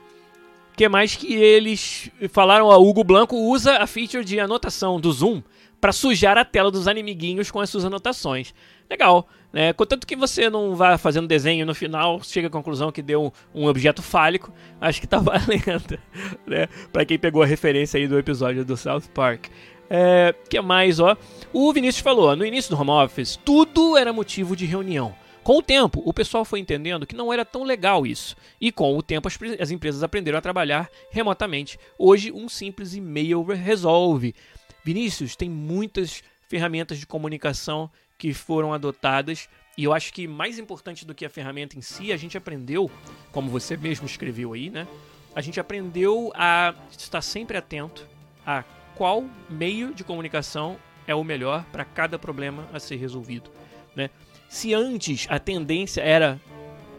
Que 0.76 0.88
mais 0.88 1.14
que 1.14 1.32
eles 1.34 2.10
falaram? 2.30 2.66
O 2.66 2.88
Hugo 2.88 3.04
Blanco 3.04 3.36
usa 3.36 3.78
a 3.78 3.86
feature 3.86 4.24
de 4.24 4.40
anotação 4.40 5.00
do 5.00 5.12
Zoom 5.12 5.42
para 5.80 5.92
sujar 5.92 6.38
a 6.38 6.44
tela 6.44 6.70
dos 6.70 6.88
animiguinhos 6.88 7.50
com 7.50 7.60
as 7.60 7.68
suas 7.70 7.84
anotações. 7.84 8.54
Legal, 8.88 9.28
né? 9.52 9.72
Contanto 9.72 10.06
que 10.06 10.16
você 10.16 10.50
não 10.50 10.74
vá 10.74 10.98
fazendo 10.98 11.28
desenho 11.28 11.64
no 11.64 11.74
final 11.74 12.22
chega 12.22 12.48
à 12.48 12.50
conclusão 12.50 12.90
que 12.90 13.02
deu 13.02 13.32
um, 13.54 13.62
um 13.62 13.66
objeto 13.66 14.02
fálico, 14.02 14.52
acho 14.80 15.00
que 15.00 15.06
tá 15.06 15.18
valendo, 15.20 15.98
né? 16.46 16.68
Para 16.92 17.04
quem 17.04 17.18
pegou 17.18 17.42
a 17.42 17.46
referência 17.46 17.98
aí 17.98 18.08
do 18.08 18.18
episódio 18.18 18.64
do 18.64 18.76
South 18.76 19.02
Park. 19.12 19.46
É, 19.88 20.34
que 20.48 20.60
mais, 20.60 20.98
ó? 20.98 21.16
O 21.52 21.72
Vinícius 21.72 22.02
falou, 22.02 22.34
no 22.34 22.44
início 22.44 22.74
do 22.74 22.80
home 22.80 22.90
office, 22.90 23.38
tudo 23.44 23.96
era 23.96 24.12
motivo 24.12 24.56
de 24.56 24.64
reunião. 24.64 25.14
Com 25.44 25.58
o 25.58 25.62
tempo, 25.62 26.02
o 26.06 26.12
pessoal 26.14 26.42
foi 26.42 26.58
entendendo 26.58 27.06
que 27.06 27.14
não 27.14 27.30
era 27.30 27.44
tão 27.44 27.64
legal 27.64 28.06
isso. 28.06 28.34
E 28.58 28.72
com 28.72 28.96
o 28.96 29.02
tempo, 29.02 29.28
as, 29.28 29.38
as 29.60 29.70
empresas 29.70 30.02
aprenderam 30.02 30.38
a 30.38 30.42
trabalhar 30.42 30.88
remotamente. 31.10 31.78
Hoje, 31.98 32.32
um 32.32 32.48
simples 32.48 32.94
e-mail 32.94 33.42
resolve. 33.44 34.34
Vinícius, 34.82 35.36
tem 35.36 35.50
muitas 35.50 36.24
ferramentas 36.48 36.98
de 36.98 37.06
comunicação 37.06 37.90
que 38.16 38.32
foram 38.32 38.72
adotadas. 38.72 39.46
E 39.76 39.84
eu 39.84 39.92
acho 39.92 40.14
que 40.14 40.26
mais 40.26 40.58
importante 40.58 41.04
do 41.04 41.14
que 41.14 41.26
a 41.26 41.30
ferramenta 41.30 41.76
em 41.76 41.82
si, 41.82 42.10
a 42.10 42.16
gente 42.16 42.38
aprendeu, 42.38 42.90
como 43.30 43.50
você 43.50 43.76
mesmo 43.76 44.06
escreveu 44.06 44.54
aí, 44.54 44.70
né? 44.70 44.88
A 45.36 45.42
gente 45.42 45.60
aprendeu 45.60 46.32
a 46.34 46.74
estar 46.90 47.20
sempre 47.20 47.58
atento 47.58 48.08
a 48.46 48.64
qual 48.94 49.22
meio 49.50 49.92
de 49.92 50.04
comunicação 50.04 50.78
é 51.06 51.14
o 51.14 51.22
melhor 51.22 51.66
para 51.70 51.84
cada 51.84 52.18
problema 52.18 52.66
a 52.72 52.80
ser 52.80 52.96
resolvido, 52.96 53.50
né? 53.94 54.08
Se 54.54 54.72
antes 54.72 55.26
a 55.28 55.36
tendência 55.40 56.00
era 56.00 56.40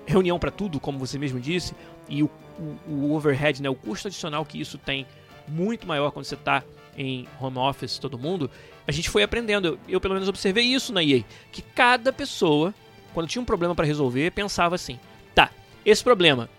reunião 0.06 0.38
para 0.38 0.52
tudo, 0.52 0.78
como 0.78 1.00
você 1.00 1.18
mesmo 1.18 1.40
disse, 1.40 1.74
e 2.10 2.22
o, 2.22 2.30
o, 2.60 2.92
o, 2.92 3.14
overhead, 3.14 3.64
né, 3.64 3.70
o 3.70 3.76
custo 3.76 4.10
adicional 4.10 4.44
que 4.44 4.60
isso 4.60 4.78
tem, 4.78 5.08
muito 5.48 5.88
maior 5.88 6.12
quando 6.12 6.26
você 6.26 6.36
está 6.36 6.66
em 6.98 7.26
home 7.40 7.58
office, 7.58 7.98
todo 7.98 8.20
mundo, 8.20 8.52
a 8.86 8.92
gente 8.92 9.10
foi 9.10 9.24
aprendendo. 9.24 9.68
Eu, 9.70 9.80
eu, 9.88 10.02
pelo 10.02 10.16
menos 10.16 10.28
observei 10.28 10.66
isso 10.66 10.92
na 10.92 11.02
EA, 11.02 11.24
que 11.50 11.62
cada 11.62 12.12
pessoa, 12.12 12.76
quando 13.14 13.30
tinha 13.30 13.42
um 13.42 13.46
problema 13.46 13.74
para 13.74 13.86
resolver, 13.86 14.32
pensava 14.32 14.76
assim: 14.76 15.00
tá, 15.34 15.50
esse 15.86 16.04
problema, 16.04 16.50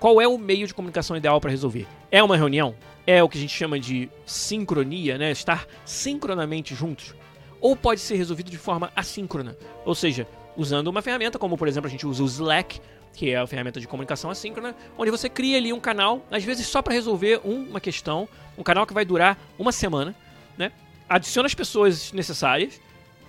qual 0.00 0.18
é 0.18 0.26
o 0.26 0.38
meio 0.38 0.66
de 0.66 0.72
comunicação 0.72 1.14
ideal 1.14 1.38
para 1.42 1.50
resolver? 1.50 1.86
É 2.10 2.22
uma 2.22 2.38
reunião? 2.38 2.74
É 3.06 3.22
o 3.22 3.28
que 3.28 3.36
a 3.36 3.40
gente 3.42 3.54
chama 3.54 3.78
de 3.78 4.08
sincronia, 4.24 5.18
né? 5.18 5.30
Estar 5.30 5.66
sincronamente 5.84 6.74
juntos? 6.74 7.14
Ou 7.60 7.76
pode 7.76 8.00
ser 8.00 8.16
resolvido 8.16 8.50
de 8.50 8.58
forma 8.58 8.92
assíncrona, 8.94 9.56
ou 9.84 9.94
seja, 9.94 10.26
usando 10.56 10.88
uma 10.88 11.02
ferramenta 11.02 11.38
como, 11.38 11.56
por 11.56 11.68
exemplo, 11.68 11.88
a 11.88 11.90
gente 11.90 12.06
usa 12.06 12.22
o 12.22 12.26
Slack, 12.26 12.80
que 13.14 13.30
é 13.30 13.36
a 13.36 13.46
ferramenta 13.46 13.80
de 13.80 13.88
comunicação 13.88 14.30
assíncrona, 14.30 14.76
onde 14.96 15.10
você 15.10 15.28
cria 15.28 15.56
ali 15.56 15.72
um 15.72 15.80
canal, 15.80 16.24
às 16.30 16.44
vezes 16.44 16.66
só 16.66 16.82
para 16.82 16.94
resolver 16.94 17.40
uma 17.44 17.80
questão, 17.80 18.28
um 18.56 18.62
canal 18.62 18.86
que 18.86 18.94
vai 18.94 19.04
durar 19.04 19.38
uma 19.58 19.72
semana, 19.72 20.14
né? 20.56 20.72
Adiciona 21.08 21.46
as 21.46 21.54
pessoas 21.54 22.12
necessárias, 22.12 22.80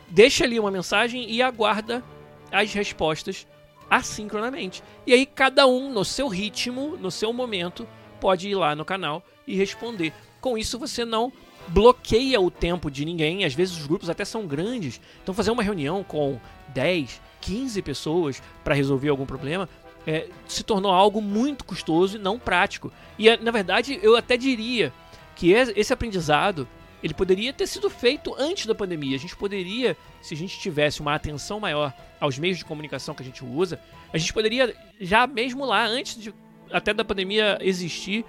deixa 0.09 0.43
ali 0.43 0.59
uma 0.59 0.71
mensagem 0.71 1.29
e 1.29 1.41
aguarda 1.41 2.03
as 2.51 2.73
respostas 2.73 3.47
assincronamente. 3.89 4.83
E 5.07 5.13
aí 5.13 5.25
cada 5.25 5.65
um 5.65 5.91
no 5.91 6.05
seu 6.05 6.27
ritmo, 6.27 6.97
no 6.97 7.09
seu 7.09 7.33
momento, 7.33 7.87
pode 8.19 8.49
ir 8.49 8.55
lá 8.55 8.75
no 8.75 8.85
canal 8.85 9.23
e 9.47 9.55
responder. 9.55 10.13
Com 10.41 10.57
isso 10.57 10.77
você 10.77 11.03
não 11.03 11.31
bloqueia 11.69 12.39
o 12.39 12.51
tempo 12.51 12.89
de 12.89 13.05
ninguém. 13.05 13.45
Às 13.45 13.53
vezes 13.53 13.77
os 13.77 13.87
grupos 13.87 14.09
até 14.09 14.25
são 14.25 14.45
grandes. 14.45 14.99
Então 15.23 15.33
fazer 15.33 15.51
uma 15.51 15.63
reunião 15.63 16.03
com 16.03 16.39
10, 16.69 17.21
15 17.41 17.81
pessoas 17.81 18.41
para 18.63 18.75
resolver 18.75 19.09
algum 19.09 19.25
problema 19.25 19.69
é, 20.05 20.27
se 20.47 20.63
tornou 20.63 20.91
algo 20.91 21.21
muito 21.21 21.63
custoso 21.63 22.17
e 22.17 22.19
não 22.19 22.39
prático. 22.39 22.91
E 23.17 23.35
na 23.37 23.51
verdade 23.51 23.99
eu 24.01 24.15
até 24.15 24.37
diria 24.37 24.93
que 25.35 25.51
esse 25.51 25.93
aprendizado 25.93 26.67
ele 27.01 27.13
poderia 27.13 27.53
ter 27.53 27.65
sido 27.65 27.89
feito 27.89 28.35
antes 28.37 28.65
da 28.65 28.75
pandemia. 28.75 29.15
A 29.15 29.19
gente 29.19 29.35
poderia, 29.35 29.95
se 30.21 30.33
a 30.33 30.37
gente 30.37 30.59
tivesse 30.59 30.99
uma 30.99 31.15
atenção 31.15 31.59
maior 31.59 31.93
aos 32.19 32.37
meios 32.37 32.57
de 32.57 32.65
comunicação 32.65 33.15
que 33.15 33.23
a 33.23 33.25
gente 33.25 33.43
usa, 33.45 33.79
a 34.11 34.17
gente 34.17 34.33
poderia 34.33 34.75
já 34.99 35.25
mesmo 35.25 35.63
lá 35.63 35.85
antes 35.85 36.17
de 36.17 36.33
até 36.71 36.93
da 36.93 37.05
pandemia 37.05 37.57
existir 37.61 38.25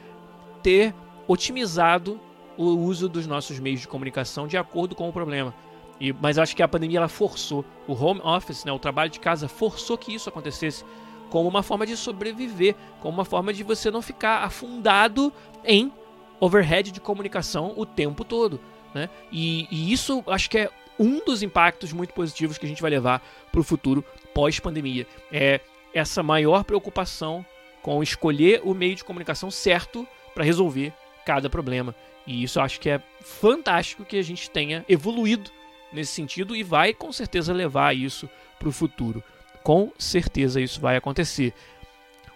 ter 0.62 0.94
otimizado 1.26 2.20
o 2.60 2.78
uso 2.78 3.08
dos 3.08 3.26
nossos 3.26 3.58
meios 3.58 3.80
de 3.80 3.88
comunicação 3.88 4.46
de 4.46 4.56
acordo 4.56 4.94
com 4.94 5.08
o 5.08 5.12
problema. 5.12 5.54
E, 5.98 6.12
mas 6.12 6.38
acho 6.38 6.54
que 6.54 6.62
a 6.62 6.68
pandemia 6.68 6.98
ela 6.98 7.08
forçou, 7.08 7.64
o 7.86 7.92
home 7.92 8.20
office, 8.22 8.64
né, 8.64 8.72
o 8.72 8.78
trabalho 8.78 9.10
de 9.10 9.20
casa, 9.20 9.48
forçou 9.48 9.96
que 9.96 10.14
isso 10.14 10.28
acontecesse 10.28 10.84
como 11.30 11.48
uma 11.48 11.62
forma 11.62 11.86
de 11.86 11.96
sobreviver, 11.96 12.74
como 13.00 13.14
uma 13.14 13.24
forma 13.24 13.52
de 13.52 13.62
você 13.62 13.90
não 13.90 14.02
ficar 14.02 14.42
afundado 14.42 15.32
em 15.64 15.92
overhead 16.40 16.90
de 16.90 17.00
comunicação 17.00 17.72
o 17.76 17.86
tempo 17.86 18.24
todo. 18.24 18.60
Né? 18.94 19.08
E, 19.30 19.66
e 19.70 19.92
isso 19.92 20.22
acho 20.26 20.50
que 20.50 20.58
é 20.58 20.70
um 20.98 21.24
dos 21.24 21.42
impactos 21.42 21.92
muito 21.92 22.12
positivos 22.12 22.58
que 22.58 22.66
a 22.66 22.68
gente 22.68 22.82
vai 22.82 22.90
levar 22.90 23.22
para 23.50 23.60
o 23.60 23.64
futuro 23.64 24.04
pós-pandemia. 24.34 25.06
É 25.32 25.60
essa 25.94 26.22
maior 26.22 26.64
preocupação 26.64 27.44
com 27.82 28.02
escolher 28.02 28.60
o 28.64 28.74
meio 28.74 28.94
de 28.94 29.04
comunicação 29.04 29.50
certo 29.50 30.06
para 30.34 30.44
resolver 30.44 30.92
cada 31.24 31.48
problema. 31.48 31.94
E 32.30 32.44
isso 32.44 32.60
eu 32.60 32.62
acho 32.62 32.78
que 32.78 32.88
é 32.88 33.02
fantástico 33.20 34.04
que 34.04 34.16
a 34.16 34.22
gente 34.22 34.48
tenha 34.48 34.84
evoluído 34.88 35.50
nesse 35.92 36.12
sentido 36.12 36.54
e 36.54 36.62
vai 36.62 36.94
com 36.94 37.10
certeza 37.10 37.52
levar 37.52 37.94
isso 37.94 38.30
para 38.56 38.68
o 38.68 38.72
futuro. 38.72 39.20
Com 39.64 39.90
certeza 39.98 40.60
isso 40.60 40.80
vai 40.80 40.96
acontecer. 40.96 41.52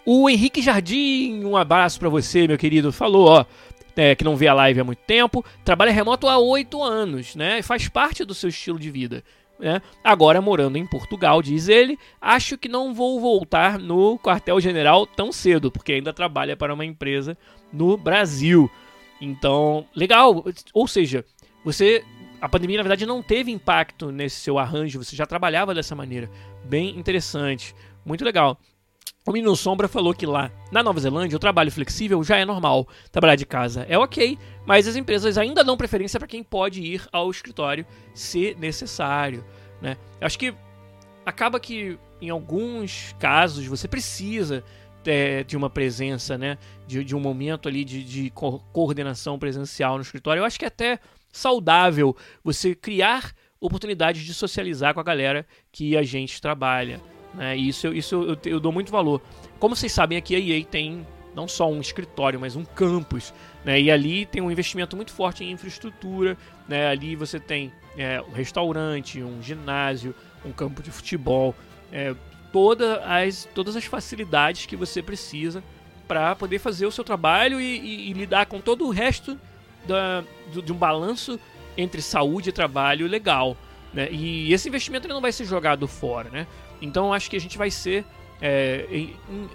O 0.05 0.29
Henrique 0.29 0.61
Jardim, 0.61 1.45
um 1.45 1.57
abraço 1.57 2.01
para 2.01 2.09
você, 2.09 2.49
meu 2.49 2.59
querido. 2.59 2.93
Falou, 2.93 3.29
ó, 3.29 3.45
é, 3.95 4.17
que 4.17 4.25
não 4.25 4.37
vê 4.37 4.49
a 4.49 4.55
live 4.55 4.81
há 4.81 4.85
muito 4.85 4.99
tempo, 5.07 5.45
trabalha 5.65 5.93
remoto 5.93 6.27
há 6.27 6.39
oito 6.39 6.83
anos, 6.83 7.37
né? 7.37 7.63
Faz 7.63 7.89
parte 7.89 8.25
do 8.25 8.35
seu 8.35 8.49
estilo 8.49 8.81
de 8.81 8.91
vida. 8.91 9.23
Né? 9.61 9.81
Agora 10.03 10.43
morando 10.43 10.77
em 10.77 10.85
Portugal, 10.85 11.41
diz 11.41 11.69
ele, 11.69 11.97
acho 12.21 12.59
que 12.59 12.69
não 12.69 12.93
vou 12.93 13.21
voltar 13.21 13.79
no 13.79 14.19
quartel-general 14.19 15.07
tão 15.07 15.31
cedo, 15.31 15.71
porque 15.71 15.93
ainda 15.93 16.13
trabalha 16.13 16.57
para 16.57 16.75
uma 16.75 16.85
empresa 16.85 17.39
no 17.73 17.97
Brasil. 17.97 18.69
Então, 19.21 19.87
legal. 19.95 20.45
Ou 20.73 20.87
seja, 20.87 21.25
você. 21.65 22.05
A 22.41 22.49
pandemia, 22.49 22.77
na 22.77 22.83
verdade, 22.83 23.07
não 23.07 23.23
teve 23.23 23.51
impacto 23.51 24.13
nesse 24.13 24.37
seu 24.37 24.59
arranjo, 24.59 25.03
você 25.03 25.17
já 25.17 25.25
trabalhava 25.25 25.75
dessa 25.75 25.95
maneira. 25.95 26.31
Bem 26.65 26.99
interessante. 26.99 27.75
Muito 28.05 28.23
legal. 28.25 28.59
O 29.27 29.33
Menino 29.33 29.57
Sombra 29.57 29.89
falou 29.89 30.13
que 30.13 30.27
lá 30.27 30.51
na 30.71 30.83
Nova 30.83 31.01
Zelândia 31.01 31.37
o 31.37 31.41
trabalho 31.41 31.73
flexível 31.73 32.23
já 32.23 32.37
é 32.37 32.45
normal. 32.45 32.87
Trabalhar 33.11 33.37
de 33.37 33.47
casa 33.47 33.87
é 33.89 33.97
ok, 33.97 34.39
mas 34.67 34.87
as 34.87 34.97
empresas 34.97 35.39
ainda 35.39 35.65
dão 35.65 35.79
preferência 35.79 36.21
para 36.21 36.29
quem 36.29 36.43
pode 36.43 36.83
ir 36.83 37.09
ao 37.11 37.31
escritório 37.31 37.87
se 38.13 38.55
necessário. 38.61 39.43
Né? 39.81 39.97
Eu 40.21 40.27
acho 40.27 40.39
que 40.39 40.55
acaba 41.25 41.59
que 41.59 41.99
em 42.21 42.29
alguns 42.29 43.15
casos 43.19 43.65
você 43.65 43.89
precisa 43.89 44.63
é, 45.07 45.45
de 45.45 45.57
uma 45.57 45.71
presença, 45.71 46.37
né? 46.37 46.59
De, 46.87 47.05
de 47.05 47.15
um 47.15 47.21
momento 47.21 47.69
ali 47.69 47.85
de, 47.85 48.03
de 48.05 48.31
co 48.31 48.59
coordenação 48.73 49.39
presencial 49.39 49.97
no 49.97 50.03
escritório. 50.03 50.41
Eu 50.41 50.45
acho 50.45 50.59
que 50.59 50.65
é 50.65 50.69
até 50.69 50.99
saudável 51.33 52.17
você 52.43 52.75
criar 52.75 53.33
oportunidades 53.61 54.23
de 54.23 54.35
socializar 54.35 54.95
com 54.95 55.01
a 55.01 55.05
galera 55.05 55.47
que 55.73 55.97
a 55.97 56.03
gente 56.03 56.41
trabalha. 56.41 57.01
Né? 57.33 57.57
E 57.57 57.69
isso, 57.69 57.89
isso 57.93 58.15
eu, 58.15 58.39
eu 58.45 58.61
dou 58.61 58.71
muito 58.71 58.93
valor. 58.93 59.21
Como 59.59 59.75
vocês 59.75 59.93
sabem, 59.93 60.19
aqui 60.19 60.37
a 60.37 60.39
EA 60.39 60.65
tem 60.65 61.07
não 61.35 61.49
só 61.49 61.69
um 61.71 61.81
escritório, 61.81 62.39
mas 62.39 62.57
um 62.57 62.65
campus. 62.65 63.35
Né? 63.65 63.81
E 63.81 63.91
ali 63.91 64.27
tem 64.27 64.41
um 64.41 64.51
investimento 64.51 64.95
muito 64.95 65.13
forte 65.13 65.43
em 65.43 65.51
infraestrutura. 65.51 66.37
Né? 66.69 66.87
Ali 66.89 67.17
você 67.17 67.41
tem 67.41 67.73
é, 67.97 68.21
um 68.23 68.31
restaurante, 68.31 69.23
um 69.23 69.43
ginásio, 69.43 70.15
um 70.45 70.53
campo 70.53 70.83
de 70.83 70.91
futebol, 70.91 71.55
é, 71.91 72.15
toda 72.55 73.05
as, 73.05 73.49
todas 73.53 73.75
as 73.75 73.85
facilidades 73.85 74.65
que 74.65 74.77
você 74.77 75.03
precisa 75.03 75.61
para 76.07 76.37
poder 76.37 76.61
fazer 76.61 76.87
o 76.87 76.93
seu 76.93 77.03
trabalho 77.03 77.61
e, 77.61 77.81
e, 77.81 78.11
e 78.11 78.13
lidar 78.13 78.47
com 78.47 78.61
todo 78.61 78.87
o 78.87 78.91
resto 78.91 79.37
da, 79.85 80.23
do, 80.53 80.63
de 80.63 80.73
um 80.73 80.77
balanço 80.77 81.41
entre 81.77 82.01
saúde 82.01 82.51
e 82.51 82.53
trabalho 82.53 83.09
legal. 83.09 83.57
Né? 83.93 84.09
E 84.09 84.53
esse 84.53 84.69
investimento 84.69 85.09
não 85.09 85.21
vai 85.21 85.33
ser 85.33 85.47
jogado 85.47 85.89
fora. 85.89 86.31
Né? 86.31 86.47
Então 86.81 87.13
acho 87.13 87.29
que 87.29 87.35
a 87.35 87.41
gente 87.41 87.59
vai 87.59 87.73
ser 87.73 88.05
é, 88.41 88.87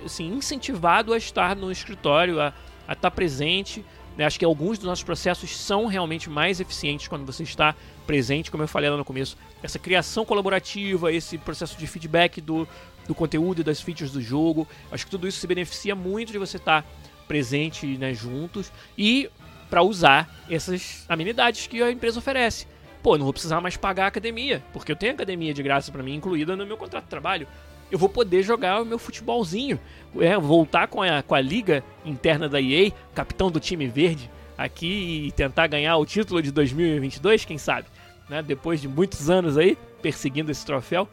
assim, 0.04 0.28
incentivado 0.34 1.14
a 1.14 1.18
estar 1.18 1.56
no 1.56 1.72
escritório, 1.72 2.42
a, 2.42 2.54
estar 2.92 3.12
presente. 3.12 3.86
Né? 4.20 4.26
Acho 4.26 4.38
que 4.38 4.44
alguns 4.44 4.78
dos 4.78 4.86
nossos 4.86 5.02
processos 5.02 5.56
são 5.56 5.86
realmente 5.86 6.30
mais 6.30 6.60
eficientes 6.60 7.08
quando 7.08 7.26
você 7.26 7.42
está 7.44 7.74
presente, 8.06 8.52
como 8.52 8.62
eu 8.62 8.68
falei 8.68 8.90
lá 8.90 8.98
no 8.98 9.06
começo. 9.06 9.38
Essa 9.64 9.80
criação 9.80 10.26
colaborativa, 10.26 11.10
esse 11.10 11.38
processo 11.38 11.80
de 11.80 11.88
feedback 11.88 12.42
do, 12.42 12.68
do 13.08 13.16
conteúdo 13.16 13.62
e 13.62 13.64
das 13.64 13.80
features 13.80 14.12
do 14.12 14.20
jogo. 14.20 14.68
Acho 14.92 15.06
que 15.06 15.12
tudo 15.12 15.26
isso 15.26 15.40
se 15.40 15.48
beneficia 15.48 15.96
muito 15.96 16.34
de 16.34 16.38
você 16.38 16.58
estar 16.58 16.86
presente 17.30 17.86
né, 17.98 18.14
juntos 18.14 18.74
e 18.98 19.30
para 19.70 19.84
usar 19.84 20.30
essas 20.50 21.06
amenidades 21.08 21.68
que 21.68 21.82
a 21.82 21.90
empresa 21.90 22.20
oferece. 22.20 22.68
Pô, 23.02 23.18
não 23.18 23.24
vou 23.24 23.32
precisar 23.32 23.62
mais 23.62 23.78
pagar 23.78 24.04
a 24.04 24.08
academia, 24.08 24.62
porque 24.74 24.92
eu 24.92 24.98
tenho 24.98 25.14
academia 25.14 25.54
de 25.54 25.64
graça 25.64 25.94
para 25.94 26.04
mim 26.04 26.16
incluída 26.16 26.58
no 26.58 26.66
meu 26.66 26.76
contrato 26.76 27.06
de 27.06 27.10
trabalho 27.10 27.48
eu 27.92 27.98
vou 27.98 28.10
poder 28.10 28.44
jogar 28.44 28.82
o 28.82 28.86
meu 28.86 29.00
futebolzinho, 29.00 29.80
é, 30.20 30.38
voltar 30.38 30.88
com 30.88 31.02
a, 31.02 31.22
com 31.24 31.36
a 31.36 31.42
liga 31.42 31.84
interna 32.06 32.48
da 32.48 32.62
EA, 32.62 32.92
capitão 33.14 33.50
do 33.50 33.60
time 33.60 33.88
verde, 33.88 34.30
aqui 34.58 35.28
e 35.28 35.32
tentar 35.32 35.68
ganhar 35.68 35.96
o 35.98 36.06
título 36.06 36.42
de 36.42 36.52
2022, 36.52 37.46
quem 37.46 37.58
sabe, 37.58 37.88
né? 38.30 38.42
Depois 38.42 38.82
de 38.82 38.88
muitos 38.88 39.30
anos 39.30 39.58
aí 39.58 39.78
perseguindo 40.02 40.52
esse 40.52 40.66
troféu. 40.66 41.08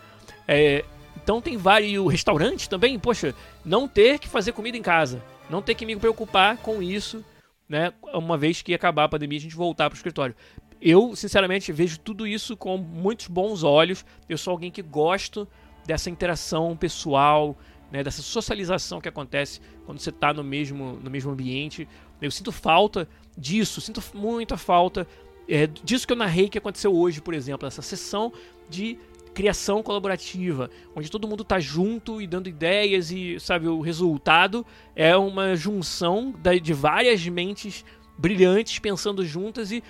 É, 0.48 0.84
então 1.22 1.40
tem 1.40 1.56
vários 1.56 2.10
restaurantes 2.10 2.68
também, 2.68 2.98
poxa, 2.98 3.34
não 3.64 3.88
ter 3.88 4.18
que 4.18 4.28
fazer 4.28 4.52
comida 4.52 4.76
em 4.76 4.82
casa, 4.82 5.22
não 5.48 5.62
ter 5.62 5.74
que 5.74 5.86
me 5.86 5.96
preocupar 5.96 6.56
com 6.58 6.82
isso, 6.82 7.24
né? 7.68 7.92
Uma 8.12 8.36
vez 8.36 8.62
que 8.62 8.74
acabar 8.74 9.04
a 9.04 9.08
pandemia, 9.08 9.38
a 9.38 9.42
gente 9.42 9.56
voltar 9.56 9.88
para 9.88 9.94
o 9.94 9.98
escritório. 9.98 10.34
Eu, 10.80 11.16
sinceramente, 11.16 11.72
vejo 11.72 11.98
tudo 11.98 12.26
isso 12.26 12.56
com 12.56 12.76
muitos 12.76 13.28
bons 13.28 13.62
olhos. 13.62 14.04
Eu 14.28 14.36
sou 14.36 14.52
alguém 14.52 14.70
que 14.70 14.82
gosto 14.82 15.48
dessa 15.86 16.10
interação 16.10 16.76
pessoal, 16.76 17.56
né, 17.90 18.02
dessa 18.02 18.22
socialização 18.22 19.00
que 19.00 19.08
acontece 19.08 19.60
quando 19.84 19.98
você 19.98 20.10
está 20.10 20.32
no 20.32 20.42
mesmo, 20.42 20.98
no 21.02 21.10
mesmo 21.10 21.30
ambiente. 21.30 21.88
Eu 22.20 22.30
sinto 22.30 22.50
falta 22.50 23.08
disso, 23.36 23.80
sinto 23.80 24.02
muita 24.14 24.56
falta 24.56 25.06
é, 25.48 25.66
disso 25.66 26.06
que 26.06 26.12
eu 26.12 26.16
narrei 26.16 26.48
que 26.48 26.58
aconteceu 26.58 26.94
hoje, 26.94 27.20
por 27.20 27.32
exemplo, 27.32 27.66
essa 27.66 27.82
sessão 27.82 28.32
de 28.68 28.98
criação 29.32 29.82
colaborativa, 29.82 30.70
onde 30.94 31.10
todo 31.10 31.28
mundo 31.28 31.42
está 31.42 31.60
junto 31.60 32.22
e 32.22 32.26
dando 32.26 32.48
ideias 32.48 33.10
e, 33.10 33.38
sabe, 33.38 33.68
o 33.68 33.80
resultado 33.80 34.64
é 34.94 35.14
uma 35.16 35.54
junção 35.54 36.34
de 36.62 36.72
várias 36.72 37.26
mentes 37.28 37.84
brilhantes 38.16 38.78
pensando 38.78 39.24
juntas 39.24 39.70
e 39.70 39.84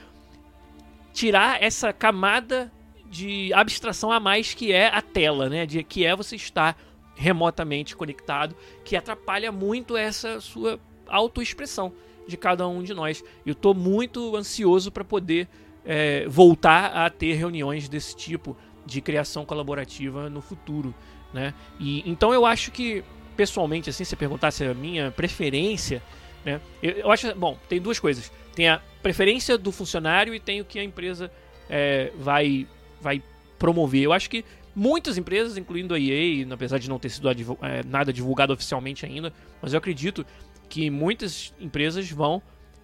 tirar 1.13 1.63
essa 1.63 1.93
camada 1.93 2.73
de 3.17 3.51
abstração 3.55 4.13
a 4.13 4.21
mais 4.21 4.53
que 4.53 4.73
é 4.73 4.89
a 4.89 5.01
tela, 5.01 5.49
né? 5.49 5.65
De 5.65 5.83
que 5.83 6.05
é 6.05 6.15
você 6.15 6.37
estar 6.37 6.77
remotamente 7.15 7.97
conectado, 7.97 8.55
que 8.85 8.95
atrapalha 8.95 9.51
muito 9.51 9.97
essa 9.97 10.39
sua 10.39 10.79
autoexpressão 11.09 11.95
de 12.29 12.37
cada 12.37 12.69
um 12.69 12.83
de 12.83 12.93
nós. 12.93 13.25
Eu 13.47 13.53
estou 13.53 13.73
muito 13.73 14.37
ansioso 14.37 14.93
para 14.93 15.03
poder 15.03 15.49
é, 15.83 16.27
voltar 16.29 16.93
a 16.93 17.09
ter 17.09 17.33
reuniões 17.35 17.89
desse 17.89 18.15
tipo 18.15 18.55
de 18.85 19.01
criação 19.01 19.47
colaborativa 19.47 20.29
no 20.29 20.43
futuro, 20.43 20.95
né? 21.33 21.55
E 21.81 22.09
então 22.09 22.35
eu 22.35 22.45
acho 22.45 22.71
que 22.71 23.03
pessoalmente, 23.35 23.89
assim, 23.89 24.05
se 24.05 24.15
perguntasse 24.15 24.63
a 24.63 24.75
minha 24.75 25.11
preferência, 25.11 26.03
né? 26.45 26.61
Eu, 26.83 26.93
eu 26.93 27.11
acho, 27.11 27.35
bom, 27.35 27.59
tem 27.67 27.81
duas 27.81 27.99
coisas. 27.99 28.31
Tem 28.55 28.69
a 28.69 28.81
preferência 29.03 29.57
do 29.57 29.73
funcionário 29.73 30.35
e 30.35 30.41
tem 30.41 30.61
o 30.61 30.67
que 30.67 30.79
a 30.79 30.85
empresa 30.85 31.31
é, 31.69 32.13
vai 32.19 32.67
vai 33.01 33.23
promover. 33.59 34.03
Eu 34.03 34.13
acho 34.13 34.29
que 34.29 34.45
muitas 34.75 35.17
empresas, 35.17 35.57
incluindo 35.57 35.95
a 35.95 35.99
EA, 35.99 36.47
apesar 36.51 36.79
de 36.79 36.89
não 36.89 36.99
ter 36.99 37.09
sido 37.09 37.29
é, 37.63 37.83
nada 37.85 38.13
divulgado 38.13 38.53
oficialmente 38.53 39.07
ainda, 39.07 39.33
mas 39.61 39.73
eu 39.73 39.79
acredito 39.79 40.25
que 40.69 40.91
muitas 40.91 41.55
empresas 41.59 42.11
vão 42.11 42.43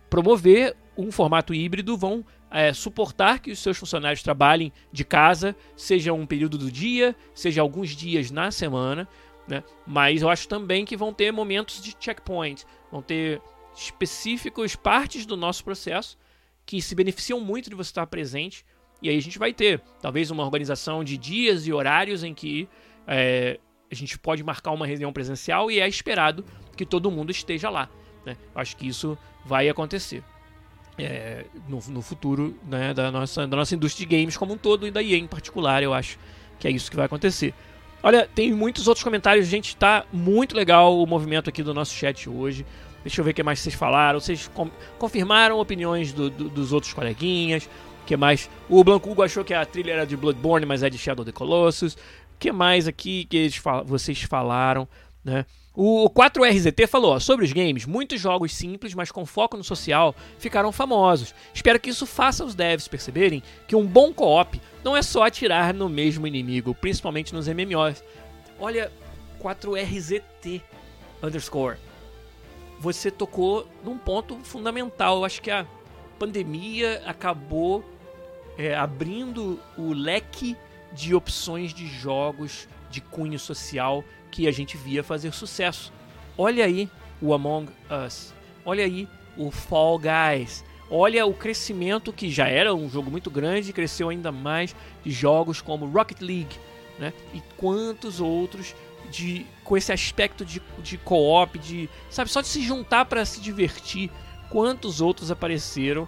promover 0.08 0.76
um 0.96 1.10
formato 1.10 1.54
híbrido, 1.54 1.96
vão 1.96 2.24
é, 2.50 2.72
suportar 2.72 3.40
que 3.40 3.50
os 3.50 3.58
seus 3.58 3.78
funcionários 3.78 4.22
trabalhem 4.22 4.72
de 4.92 5.04
casa, 5.04 5.56
seja 5.74 6.12
um 6.12 6.26
período 6.26 6.58
do 6.58 6.70
dia, 6.70 7.16
seja 7.34 7.62
alguns 7.62 7.90
dias 7.90 8.30
na 8.30 8.50
semana, 8.50 9.08
né? 9.48 9.64
Mas 9.86 10.22
eu 10.22 10.28
acho 10.28 10.46
também 10.46 10.84
que 10.84 10.96
vão 10.96 11.12
ter 11.12 11.32
momentos 11.32 11.82
de 11.82 11.96
checkpoint, 11.98 12.64
vão 12.90 13.02
ter 13.02 13.40
específicos 13.74 14.76
partes 14.76 15.24
do 15.24 15.36
nosso 15.36 15.64
processo 15.64 16.18
que 16.64 16.80
se 16.80 16.94
beneficiam 16.94 17.40
muito 17.40 17.70
de 17.70 17.76
você 17.76 17.90
estar 17.90 18.06
presente 18.06 18.64
e 19.02 19.08
aí 19.08 19.18
a 19.18 19.22
gente 19.22 19.38
vai 19.38 19.52
ter 19.52 19.80
talvez 20.00 20.30
uma 20.30 20.44
organização 20.44 21.02
de 21.02 21.18
dias 21.18 21.66
e 21.66 21.72
horários 21.72 22.22
em 22.22 22.32
que 22.32 22.68
é, 23.06 23.58
a 23.90 23.94
gente 23.94 24.18
pode 24.18 24.44
marcar 24.44 24.70
uma 24.70 24.86
reunião 24.86 25.12
presencial 25.12 25.70
e 25.70 25.80
é 25.80 25.88
esperado 25.88 26.44
que 26.76 26.86
todo 26.86 27.10
mundo 27.10 27.30
esteja 27.30 27.68
lá. 27.68 27.90
Né? 28.24 28.36
Acho 28.54 28.76
que 28.76 28.86
isso 28.86 29.18
vai 29.44 29.68
acontecer. 29.68 30.22
É, 30.96 31.44
no, 31.68 31.80
no, 31.88 32.02
futuro 32.02 32.56
né, 32.68 32.92
da, 32.94 33.10
nossa, 33.10 33.46
da 33.46 33.56
nossa 33.56 33.74
indústria 33.74 34.06
de 34.06 34.16
games 34.16 34.36
como 34.36 34.52
um 34.52 34.58
todo 34.58 34.86
e 34.86 34.90
da 34.90 35.02
EA 35.02 35.16
em 35.16 35.26
particular, 35.26 35.82
eu 35.82 35.92
acho 35.92 36.18
que 36.60 36.68
é 36.68 36.70
isso 36.70 36.90
que 36.90 36.96
vai 36.96 37.06
acontecer. 37.06 37.54
Olha, 38.02 38.28
tem 38.34 38.52
muitos 38.52 38.86
outros 38.86 39.02
comentários, 39.02 39.46
gente, 39.46 39.74
tá 39.74 40.04
muito 40.12 40.54
legal 40.54 40.96
o 41.00 41.06
movimento 41.06 41.48
aqui 41.48 41.62
do 41.62 41.72
nosso 41.72 41.94
chat 41.94 42.28
hoje. 42.28 42.64
Deixa 43.02 43.20
eu 43.20 43.24
ver 43.24 43.30
o 43.32 43.34
que 43.34 43.42
mais 43.42 43.58
vocês 43.58 43.74
falaram. 43.74 44.20
Vocês 44.20 44.50
confirmaram 44.98 45.58
opiniões 45.58 46.12
do, 46.12 46.30
do, 46.30 46.48
dos 46.48 46.72
outros 46.72 46.92
coleguinhas 46.92 47.68
que 48.06 48.16
mais? 48.16 48.50
O 48.68 48.82
Blanco 48.82 49.10
Hugo 49.10 49.22
achou 49.22 49.44
que 49.44 49.54
a 49.54 49.64
trilha 49.64 49.92
era 49.92 50.06
de 50.06 50.16
Bloodborne, 50.16 50.66
mas 50.66 50.82
é 50.82 50.90
de 50.90 50.98
Shadow 50.98 51.22
of 51.22 51.32
the 51.32 51.36
Colossus. 51.36 51.96
que 52.38 52.50
mais 52.50 52.88
aqui 52.88 53.24
que 53.24 53.50
fal 53.50 53.84
vocês 53.84 54.22
falaram, 54.22 54.88
né? 55.24 55.46
O 55.74 56.10
4RZT 56.10 56.86
falou, 56.86 57.14
ó, 57.14 57.18
sobre 57.18 57.46
os 57.46 57.52
games, 57.52 57.86
muitos 57.86 58.20
jogos 58.20 58.52
simples, 58.52 58.92
mas 58.92 59.10
com 59.10 59.24
foco 59.24 59.56
no 59.56 59.64
social, 59.64 60.14
ficaram 60.38 60.70
famosos. 60.70 61.34
Espero 61.54 61.80
que 61.80 61.88
isso 61.88 62.04
faça 62.04 62.44
os 62.44 62.54
devs 62.54 62.88
perceberem 62.88 63.42
que 63.66 63.74
um 63.74 63.86
bom 63.86 64.12
co-op 64.12 64.60
não 64.84 64.94
é 64.94 65.00
só 65.00 65.24
atirar 65.24 65.72
no 65.72 65.88
mesmo 65.88 66.26
inimigo, 66.26 66.74
principalmente 66.74 67.32
nos 67.32 67.48
MMOs. 67.48 68.04
Olha, 68.60 68.92
4RZT 69.40 70.60
underscore. 71.22 71.78
Você 72.78 73.10
tocou 73.10 73.66
num 73.82 73.96
ponto 73.96 74.36
fundamental. 74.42 75.18
Eu 75.18 75.24
acho 75.24 75.40
que 75.40 75.50
a 75.50 75.66
pandemia 76.22 77.02
acabou 77.04 77.84
é, 78.56 78.76
abrindo 78.76 79.58
o 79.76 79.92
leque 79.92 80.56
de 80.92 81.16
opções 81.16 81.74
de 81.74 81.88
jogos 81.88 82.68
de 82.88 83.00
cunho 83.00 83.40
social 83.40 84.04
que 84.30 84.46
a 84.46 84.52
gente 84.52 84.76
via 84.76 85.02
fazer 85.02 85.32
sucesso. 85.32 85.92
Olha 86.38 86.64
aí 86.64 86.88
o 87.20 87.34
Among 87.34 87.72
Us, 88.06 88.32
olha 88.64 88.84
aí 88.84 89.08
o 89.36 89.50
Fall 89.50 89.98
Guys, 89.98 90.64
olha 90.88 91.26
o 91.26 91.34
crescimento 91.34 92.12
que 92.12 92.30
já 92.30 92.46
era 92.46 92.72
um 92.72 92.88
jogo 92.88 93.10
muito 93.10 93.28
grande, 93.28 93.72
cresceu 93.72 94.08
ainda 94.08 94.30
mais 94.30 94.76
de 95.02 95.10
jogos 95.10 95.60
como 95.60 95.86
Rocket 95.86 96.20
League, 96.20 96.56
né? 97.00 97.12
E 97.34 97.42
quantos 97.56 98.20
outros 98.20 98.76
de 99.10 99.44
com 99.64 99.76
esse 99.76 99.92
aspecto 99.92 100.44
de, 100.44 100.62
de 100.78 100.96
co-op, 100.98 101.58
de 101.58 101.90
sabe 102.08 102.30
só 102.30 102.40
de 102.40 102.46
se 102.46 102.62
juntar 102.62 103.06
para 103.06 103.24
se 103.24 103.40
divertir. 103.40 104.08
Quantos 104.52 105.00
outros 105.00 105.30
apareceram 105.30 106.06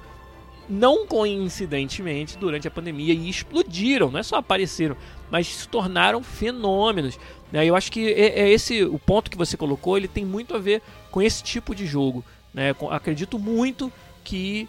não 0.68 1.06
coincidentemente, 1.06 2.36
durante 2.36 2.68
a 2.68 2.70
pandemia 2.70 3.14
e 3.14 3.28
explodiram, 3.28 4.10
não 4.10 4.20
é 4.20 4.22
só 4.22 4.36
apareceram, 4.36 4.96
mas 5.30 5.46
se 5.46 5.68
tornaram 5.68 6.22
fenômenos. 6.22 7.18
Né? 7.50 7.64
Eu 7.66 7.74
acho 7.74 7.90
que 7.90 8.12
é, 8.12 8.40
é, 8.40 8.50
esse 8.50 8.84
o 8.84 8.98
ponto 8.98 9.30
que 9.30 9.36
você 9.36 9.56
colocou, 9.56 9.96
ele 9.96 10.08
tem 10.08 10.24
muito 10.24 10.54
a 10.54 10.58
ver 10.58 10.82
com 11.10 11.22
esse 11.22 11.42
tipo 11.42 11.74
de 11.74 11.86
jogo. 11.86 12.22
Né? 12.52 12.74
Acredito 12.90 13.38
muito 13.38 13.90
que 14.22 14.68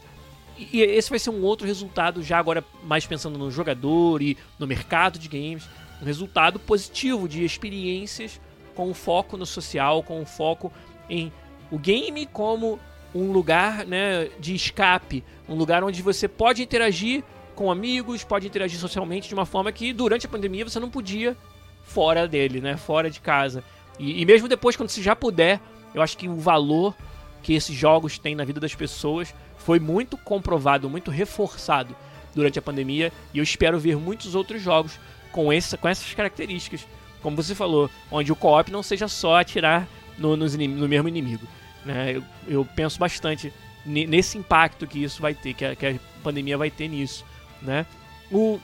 e 0.58 0.82
esse 0.82 1.10
vai 1.10 1.20
ser 1.20 1.32
um 1.32 1.44
outro 1.44 1.68
resultado, 1.68 2.24
já 2.24 2.40
agora 2.40 2.64
mais 2.84 3.06
pensando 3.06 3.38
no 3.38 3.52
jogador 3.52 4.22
e 4.22 4.38
no 4.58 4.66
mercado 4.66 5.20
de 5.20 5.28
games, 5.28 5.68
um 6.02 6.06
resultado 6.06 6.60
positivo 6.60 7.28
de 7.28 7.44
experiências 7.44 8.40
com 8.74 8.94
foco 8.94 9.36
no 9.36 9.46
social, 9.46 10.02
com 10.02 10.26
foco 10.26 10.72
em 11.10 11.32
o 11.70 11.78
game 11.78 12.26
como 12.28 12.80
um 13.16 13.32
lugar 13.32 13.86
né, 13.86 14.30
de 14.38 14.54
escape, 14.54 15.24
um 15.48 15.56
lugar 15.56 15.86
onde 15.86 16.02
você 16.02 16.28
pode 16.28 16.62
interagir 16.62 17.24
com 17.56 17.72
amigos, 17.72 18.26
pode 18.26 18.46
interagir 18.46 18.78
socialmente 18.78 19.30
de 19.30 19.34
uma 19.34 19.46
forma 19.46 19.72
que 19.72 19.94
durante 19.94 20.26
a 20.26 20.30
pandemia 20.30 20.68
você 20.68 20.82
não 20.82 20.90
podia 20.90 21.38
fora 21.86 22.28
dele, 22.28 22.60
né, 22.60 22.76
fora 22.76 23.10
de 23.10 23.22
casa. 23.22 23.64
E, 23.98 24.22
e 24.22 24.26
mesmo 24.26 24.50
depois, 24.50 24.76
quando 24.76 24.90
você 24.90 25.02
já 25.02 25.16
puder, 25.16 25.62
eu 25.94 26.02
acho 26.02 26.18
que 26.18 26.28
o 26.28 26.36
valor 26.36 26.94
que 27.42 27.54
esses 27.54 27.74
jogos 27.74 28.20
têm 28.20 28.36
na 28.36 28.44
vida 28.44 28.60
das 28.60 28.76
pessoas 28.76 29.34
foi 29.58 29.80
muito 29.80 30.18
comprovado, 30.18 30.90
muito 30.90 31.10
reforçado 31.10 31.96
durante 32.36 32.60
a 32.60 32.62
pandemia 32.62 33.14
e 33.34 33.38
eu 33.38 33.44
espero 33.44 33.80
ver 33.80 33.96
muitos 33.96 34.36
outros 34.36 34.62
jogos 34.62 35.00
com, 35.32 35.54
essa, 35.54 35.78
com 35.78 35.88
essas 35.88 36.14
características, 36.14 36.86
como 37.22 37.38
você 37.38 37.56
falou, 37.56 37.90
onde 38.12 38.32
o 38.32 38.36
co-op 38.36 38.70
não 38.72 38.84
seja 38.84 39.08
só 39.08 39.40
atirar 39.40 39.88
no, 40.18 40.36
no, 40.36 40.46
no 40.46 40.88
mesmo 40.88 41.08
inimigo. 41.08 41.48
Né? 41.86 42.16
Eu, 42.16 42.24
eu, 42.48 42.66
penso 42.76 43.00
bastante 43.00 43.54
nesse 43.86 44.38
impacto 44.38 44.88
que 44.88 45.04
isso 45.04 45.22
vai 45.22 45.36
ter, 45.36 45.54
que 45.54 45.64
a, 45.64 45.76
que 45.76 45.86
a 45.86 45.96
pandemia 46.24 46.58
vai 46.58 46.72
ter 46.72 46.88
nisso. 46.88 47.24
Né? 47.62 47.86
O, 48.32 48.60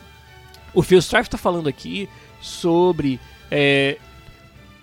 o 0.74 0.82
Phil 0.82 1.00
Strife 1.00 1.28
está 1.28 1.38
falando 1.38 1.70
aqui 1.70 2.10
sobre 2.42 3.20
é, 3.52 3.98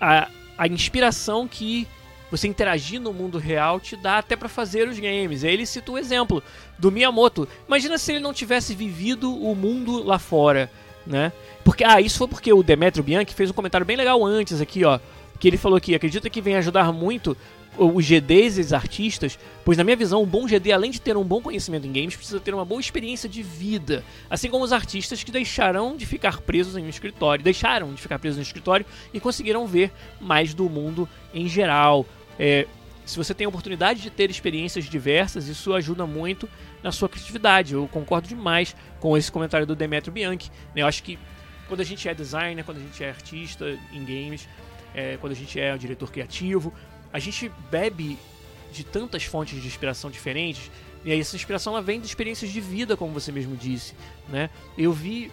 a, 0.01 0.29
a 0.57 0.68
inspiração 0.68 1.48
que 1.48 1.87
você 2.31 2.46
interagir 2.46 3.01
no 3.01 3.12
mundo 3.12 3.38
real 3.38 3.81
te 3.81 3.96
dá 3.96 4.18
até 4.18 4.37
para 4.37 4.48
fazer 4.48 4.87
os 4.87 4.98
games. 4.98 5.44
Aí 5.44 5.53
ele 5.53 5.66
cita 5.66 5.90
o 5.90 5.98
exemplo 5.98 6.42
do 6.79 6.92
Miyamoto. 6.92 7.48
Imagina 7.66 7.98
se 7.98 8.12
ele 8.12 8.20
não 8.20 8.35
tivesse 8.35 8.74
vivido 8.74 9.35
o 9.35 9.55
mundo 9.55 10.03
lá 10.03 10.18
fora, 10.18 10.70
né? 11.07 11.33
Porque 11.64 11.85
ah, 11.85 12.01
isso 12.01 12.18
foi 12.18 12.29
porque 12.29 12.53
o 12.53 12.62
Demetrio 12.62 13.03
Bianchi 13.03 13.35
fez 13.35 13.51
um 13.51 13.55
comentário 13.55 13.87
bem 13.87 13.96
legal 13.96 14.24
antes 14.24 14.61
aqui, 14.61 14.85
ó, 14.85 14.98
que 15.40 15.48
ele 15.48 15.57
falou 15.57 15.81
que 15.81 15.94
acredita 15.94 16.29
que 16.29 16.40
vem 16.40 16.57
ajudar 16.57 16.92
muito 16.92 17.37
os 17.78 18.04
GDs 18.04 18.58
e 18.58 18.60
os 18.60 18.72
artistas, 18.72 19.38
pois 19.64 19.78
na 19.78 19.84
minha 19.84 19.96
visão, 19.96 20.22
um 20.22 20.26
bom 20.26 20.46
GD, 20.46 20.72
além 20.72 20.90
de 20.90 21.00
ter 21.00 21.16
um 21.16 21.24
bom 21.24 21.40
conhecimento 21.40 21.86
em 21.86 21.92
games, 21.92 22.16
precisa 22.16 22.40
ter 22.40 22.52
uma 22.52 22.64
boa 22.64 22.80
experiência 22.80 23.28
de 23.28 23.42
vida. 23.42 24.04
Assim 24.28 24.50
como 24.50 24.64
os 24.64 24.72
artistas 24.72 25.22
que 25.22 25.30
deixaram 25.30 25.96
de 25.96 26.04
ficar 26.04 26.40
presos 26.40 26.76
em 26.76 26.84
um 26.84 26.88
escritório, 26.88 27.44
deixaram 27.44 27.94
de 27.94 28.02
ficar 28.02 28.18
presos 28.18 28.36
no 28.36 28.42
escritório 28.42 28.84
e 29.14 29.20
conseguiram 29.20 29.66
ver 29.66 29.92
mais 30.20 30.52
do 30.52 30.68
mundo 30.68 31.08
em 31.32 31.48
geral. 31.48 32.04
É, 32.38 32.66
se 33.04 33.16
você 33.16 33.32
tem 33.32 33.46
a 33.46 33.48
oportunidade 33.48 34.02
de 34.02 34.10
ter 34.10 34.28
experiências 34.28 34.84
diversas, 34.84 35.48
isso 35.48 35.72
ajuda 35.72 36.06
muito 36.06 36.48
na 36.82 36.92
sua 36.92 37.08
criatividade. 37.08 37.74
Eu 37.74 37.88
concordo 37.88 38.28
demais 38.28 38.76
com 39.00 39.16
esse 39.16 39.32
comentário 39.32 39.66
do 39.66 39.74
Demetrio 39.74 40.12
Bianchi. 40.12 40.50
Eu 40.76 40.86
acho 40.86 41.02
que 41.02 41.18
quando 41.68 41.80
a 41.80 41.84
gente 41.84 42.08
é 42.08 42.12
designer, 42.14 42.64
quando 42.64 42.78
a 42.78 42.80
gente 42.80 43.02
é 43.02 43.08
artista 43.08 43.78
em 43.92 44.04
games, 44.04 44.48
é, 44.94 45.16
quando 45.18 45.32
a 45.32 45.36
gente 45.36 45.58
é 45.58 45.74
um 45.74 45.78
diretor 45.78 46.10
criativo, 46.10 46.72
a 47.12 47.18
gente 47.18 47.51
bebe 47.71 48.18
de 48.73 48.85
tantas 48.85 49.25
fontes 49.25 49.61
de 49.61 49.66
inspiração 49.66 50.11
diferentes, 50.11 50.71
e 51.05 51.12
aí 51.12 51.21
essa 51.21 51.37
inspiração 51.37 51.73
ela 51.73 51.83
vem 51.83 52.01
de 52.01 52.07
experiências 52.07 52.51
de 52.51 52.61
vida, 52.61 52.97
como 52.97 53.12
você 53.12 53.33
mesmo 53.33 53.57
disse, 53.57 53.94
né? 54.29 54.51
Eu 54.77 54.92
vi, 54.92 55.33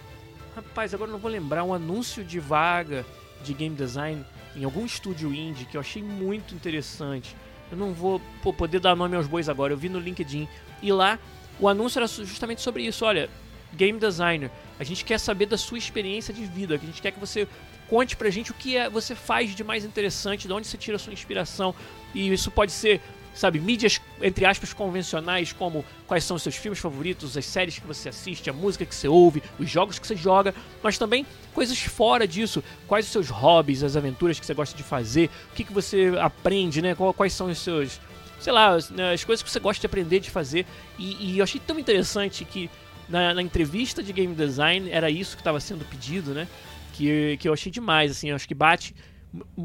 rapaz, 0.54 0.94
agora 0.94 1.10
não 1.10 1.18
vou 1.18 1.30
lembrar 1.30 1.64
um 1.64 1.74
anúncio 1.74 2.24
de 2.24 2.40
vaga 2.40 3.04
de 3.42 3.52
game 3.52 3.74
design 3.74 4.24
em 4.54 4.64
algum 4.64 4.86
estúdio 4.86 5.34
indie 5.34 5.66
que 5.66 5.76
eu 5.76 5.80
achei 5.80 6.02
muito 6.02 6.54
interessante. 6.54 7.36
Eu 7.70 7.76
não 7.76 7.92
vou 7.92 8.20
pô, 8.42 8.52
poder 8.52 8.80
dar 8.80 8.96
nome 8.96 9.16
aos 9.16 9.26
bois 9.26 9.48
agora, 9.48 9.72
eu 9.72 9.76
vi 9.76 9.88
no 9.88 9.98
LinkedIn 9.98 10.48
e 10.82 10.92
lá 10.92 11.18
o 11.58 11.68
anúncio 11.68 11.98
era 11.98 12.06
justamente 12.06 12.60
sobre 12.60 12.86
isso, 12.86 13.04
olha, 13.04 13.28
game 13.74 13.98
designer, 13.98 14.50
a 14.78 14.84
gente 14.84 15.04
quer 15.04 15.18
saber 15.18 15.46
da 15.46 15.58
sua 15.58 15.78
experiência 15.78 16.32
de 16.32 16.44
vida, 16.44 16.74
a 16.74 16.78
gente 16.78 17.02
quer 17.02 17.12
que 17.12 17.20
você 17.20 17.48
Conte 17.88 18.16
pra 18.16 18.30
gente 18.30 18.50
o 18.50 18.54
que 18.54 18.76
é, 18.76 18.90
você 18.90 19.14
faz 19.14 19.54
de 19.54 19.62
mais 19.62 19.84
interessante, 19.84 20.46
de 20.46 20.52
onde 20.52 20.66
você 20.66 20.76
tira 20.76 20.96
a 20.96 20.98
sua 20.98 21.12
inspiração. 21.12 21.74
E 22.14 22.32
isso 22.32 22.50
pode 22.50 22.72
ser, 22.72 23.00
sabe, 23.34 23.60
mídias, 23.60 24.00
entre 24.20 24.44
aspas, 24.44 24.72
convencionais, 24.72 25.52
como 25.52 25.84
quais 26.06 26.24
são 26.24 26.36
os 26.36 26.42
seus 26.42 26.56
filmes 26.56 26.80
favoritos, 26.80 27.36
as 27.36 27.44
séries 27.44 27.78
que 27.78 27.86
você 27.86 28.08
assiste, 28.08 28.50
a 28.50 28.52
música 28.52 28.84
que 28.84 28.94
você 28.94 29.06
ouve, 29.06 29.42
os 29.58 29.70
jogos 29.70 29.98
que 29.98 30.06
você 30.06 30.16
joga, 30.16 30.54
mas 30.82 30.98
também 30.98 31.24
coisas 31.54 31.78
fora 31.78 32.26
disso. 32.26 32.62
Quais 32.88 33.06
os 33.06 33.12
seus 33.12 33.28
hobbies, 33.28 33.84
as 33.84 33.96
aventuras 33.96 34.40
que 34.40 34.46
você 34.46 34.54
gosta 34.54 34.76
de 34.76 34.82
fazer, 34.82 35.30
o 35.52 35.54
que, 35.54 35.64
que 35.64 35.72
você 35.72 36.12
aprende, 36.20 36.82
né? 36.82 36.96
Quais 37.16 37.32
são 37.32 37.48
os 37.48 37.58
seus. 37.58 38.00
Sei 38.40 38.52
lá, 38.52 38.76
né, 38.90 39.14
as 39.14 39.24
coisas 39.24 39.42
que 39.42 39.50
você 39.50 39.58
gosta 39.58 39.80
de 39.80 39.86
aprender 39.86 40.20
de 40.20 40.30
fazer. 40.30 40.66
E, 40.98 41.32
e 41.32 41.38
eu 41.38 41.44
achei 41.44 41.60
tão 41.60 41.78
interessante 41.78 42.44
que 42.44 42.68
na, 43.08 43.32
na 43.34 43.42
entrevista 43.42 44.02
de 44.02 44.12
game 44.12 44.34
design 44.34 44.90
era 44.90 45.08
isso 45.10 45.36
que 45.36 45.40
estava 45.40 45.60
sendo 45.60 45.84
pedido, 45.84 46.34
né? 46.34 46.48
Que, 46.96 47.36
que 47.38 47.48
eu 47.48 47.52
achei 47.52 47.70
demais, 47.70 48.10
assim, 48.10 48.30
acho 48.30 48.48
que 48.48 48.54
bate 48.54 48.94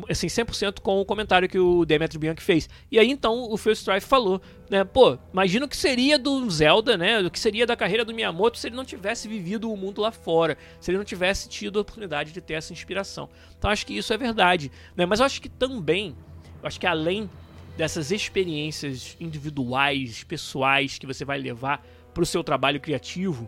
assim, 0.09 0.27
100% 0.27 0.79
com 0.79 0.99
o 0.99 1.05
comentário 1.05 1.47
que 1.47 1.57
o 1.57 1.85
Demetri 1.85 2.17
Bianchi 2.17 2.41
fez. 2.41 2.69
E 2.91 2.99
aí 2.99 3.09
então 3.09 3.49
o 3.49 3.57
Phil 3.57 3.71
Strife 3.73 4.05
falou, 4.07 4.41
né, 4.69 4.83
pô, 4.83 5.17
imagina 5.31 5.65
o 5.65 5.69
que 5.69 5.77
seria 5.77 6.17
do 6.17 6.49
Zelda, 6.49 6.97
né, 6.97 7.19
o 7.19 7.31
que 7.31 7.39
seria 7.39 7.65
da 7.65 7.75
carreira 7.75 8.03
do 8.03 8.13
Miyamoto 8.13 8.57
se 8.57 8.67
ele 8.67 8.75
não 8.75 8.85
tivesse 8.85 9.27
vivido 9.27 9.71
o 9.71 9.77
mundo 9.77 10.01
lá 10.01 10.11
fora, 10.11 10.57
se 10.79 10.91
ele 10.91 10.97
não 10.97 11.05
tivesse 11.05 11.47
tido 11.47 11.79
a 11.79 11.81
oportunidade 11.83 12.31
de 12.31 12.41
ter 12.41 12.55
essa 12.55 12.73
inspiração. 12.73 13.29
Então 13.57 13.69
acho 13.69 13.85
que 13.85 13.95
isso 13.95 14.11
é 14.11 14.17
verdade, 14.17 14.71
né, 14.95 15.05
mas 15.05 15.19
eu 15.19 15.25
acho 15.25 15.41
que 15.41 15.49
também, 15.49 16.15
eu 16.61 16.67
acho 16.67 16.79
que 16.79 16.87
além 16.87 17.29
dessas 17.77 18.11
experiências 18.11 19.15
individuais, 19.19 20.23
pessoais 20.23 20.97
que 20.97 21.07
você 21.07 21.23
vai 21.23 21.39
levar 21.39 21.85
para 22.13 22.23
o 22.23 22.25
seu 22.25 22.43
trabalho 22.43 22.79
criativo, 22.79 23.47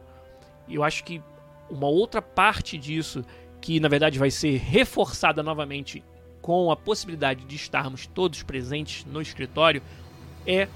eu 0.69 0.83
acho 0.83 1.03
que 1.03 1.21
uma 1.69 1.87
outra 1.87 2.21
parte 2.21 2.77
disso 2.77 3.25
que 3.63 3.79
na 3.79 3.87
verdade 3.87 4.19
vai 4.19 4.29
ser 4.29 4.57
reforçada 4.57 5.41
novamente 5.41 6.03
com 6.41 6.69
a 6.69 6.75
possibilidade 6.75 7.45
de 7.45 7.55
estarmos 7.55 8.05
todos 8.05 8.43
presentes 8.43 9.05
no 9.05 9.21
escritório, 9.21 9.81
é 10.45 10.67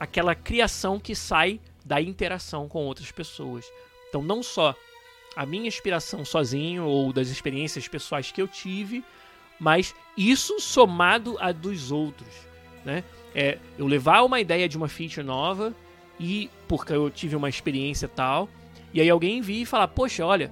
aquela 0.00 0.34
criação 0.34 0.98
que 0.98 1.14
sai 1.14 1.60
da 1.84 2.00
interação 2.00 2.66
com 2.66 2.86
outras 2.86 3.12
pessoas. 3.12 3.70
Então, 4.08 4.22
não 4.22 4.42
só 4.42 4.74
a 5.36 5.44
minha 5.44 5.68
inspiração 5.68 6.24
sozinho 6.24 6.86
ou 6.86 7.12
das 7.12 7.28
experiências 7.28 7.86
pessoais 7.86 8.32
que 8.32 8.40
eu 8.40 8.48
tive, 8.48 9.04
mas 9.60 9.94
isso 10.16 10.58
somado 10.58 11.36
a 11.38 11.52
dos 11.52 11.92
outros, 11.92 12.34
né? 12.86 13.04
É 13.34 13.58
eu 13.76 13.86
levar 13.86 14.22
uma 14.22 14.40
ideia 14.40 14.66
de 14.66 14.78
uma 14.78 14.88
feature 14.88 15.26
nova 15.26 15.74
e 16.18 16.48
porque 16.66 16.94
eu 16.94 17.10
tive 17.10 17.36
uma 17.36 17.50
experiência 17.50 18.08
tal, 18.08 18.48
e 18.94 19.00
aí 19.02 19.10
alguém 19.10 19.42
vir 19.42 19.60
e 19.60 19.66
falar: 19.66 19.88
"Poxa, 19.88 20.24
olha, 20.24 20.50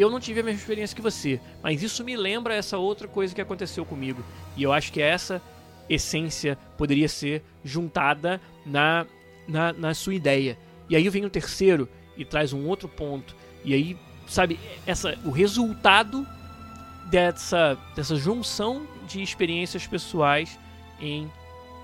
eu 0.00 0.10
não 0.10 0.20
tive 0.20 0.40
a 0.40 0.42
mesma 0.42 0.60
experiência 0.60 0.94
que 0.94 1.02
você, 1.02 1.40
mas 1.62 1.82
isso 1.82 2.04
me 2.04 2.16
lembra 2.16 2.54
essa 2.54 2.78
outra 2.78 3.08
coisa 3.08 3.34
que 3.34 3.40
aconteceu 3.40 3.84
comigo. 3.84 4.24
E 4.56 4.62
eu 4.62 4.72
acho 4.72 4.92
que 4.92 5.02
essa 5.02 5.42
essência 5.88 6.56
poderia 6.76 7.08
ser 7.08 7.42
juntada 7.64 8.40
na, 8.64 9.06
na, 9.48 9.72
na 9.72 9.94
sua 9.94 10.14
ideia. 10.14 10.58
E 10.88 10.96
aí 10.96 11.08
vem 11.08 11.24
o 11.24 11.30
terceiro 11.30 11.88
e 12.16 12.24
traz 12.24 12.52
um 12.52 12.66
outro 12.66 12.88
ponto. 12.88 13.34
E 13.64 13.74
aí, 13.74 13.98
sabe, 14.26 14.58
essa, 14.86 15.18
o 15.24 15.30
resultado 15.30 16.26
dessa, 17.10 17.76
dessa 17.94 18.16
junção 18.16 18.86
de 19.06 19.22
experiências 19.22 19.86
pessoais 19.86 20.58
em 21.00 21.30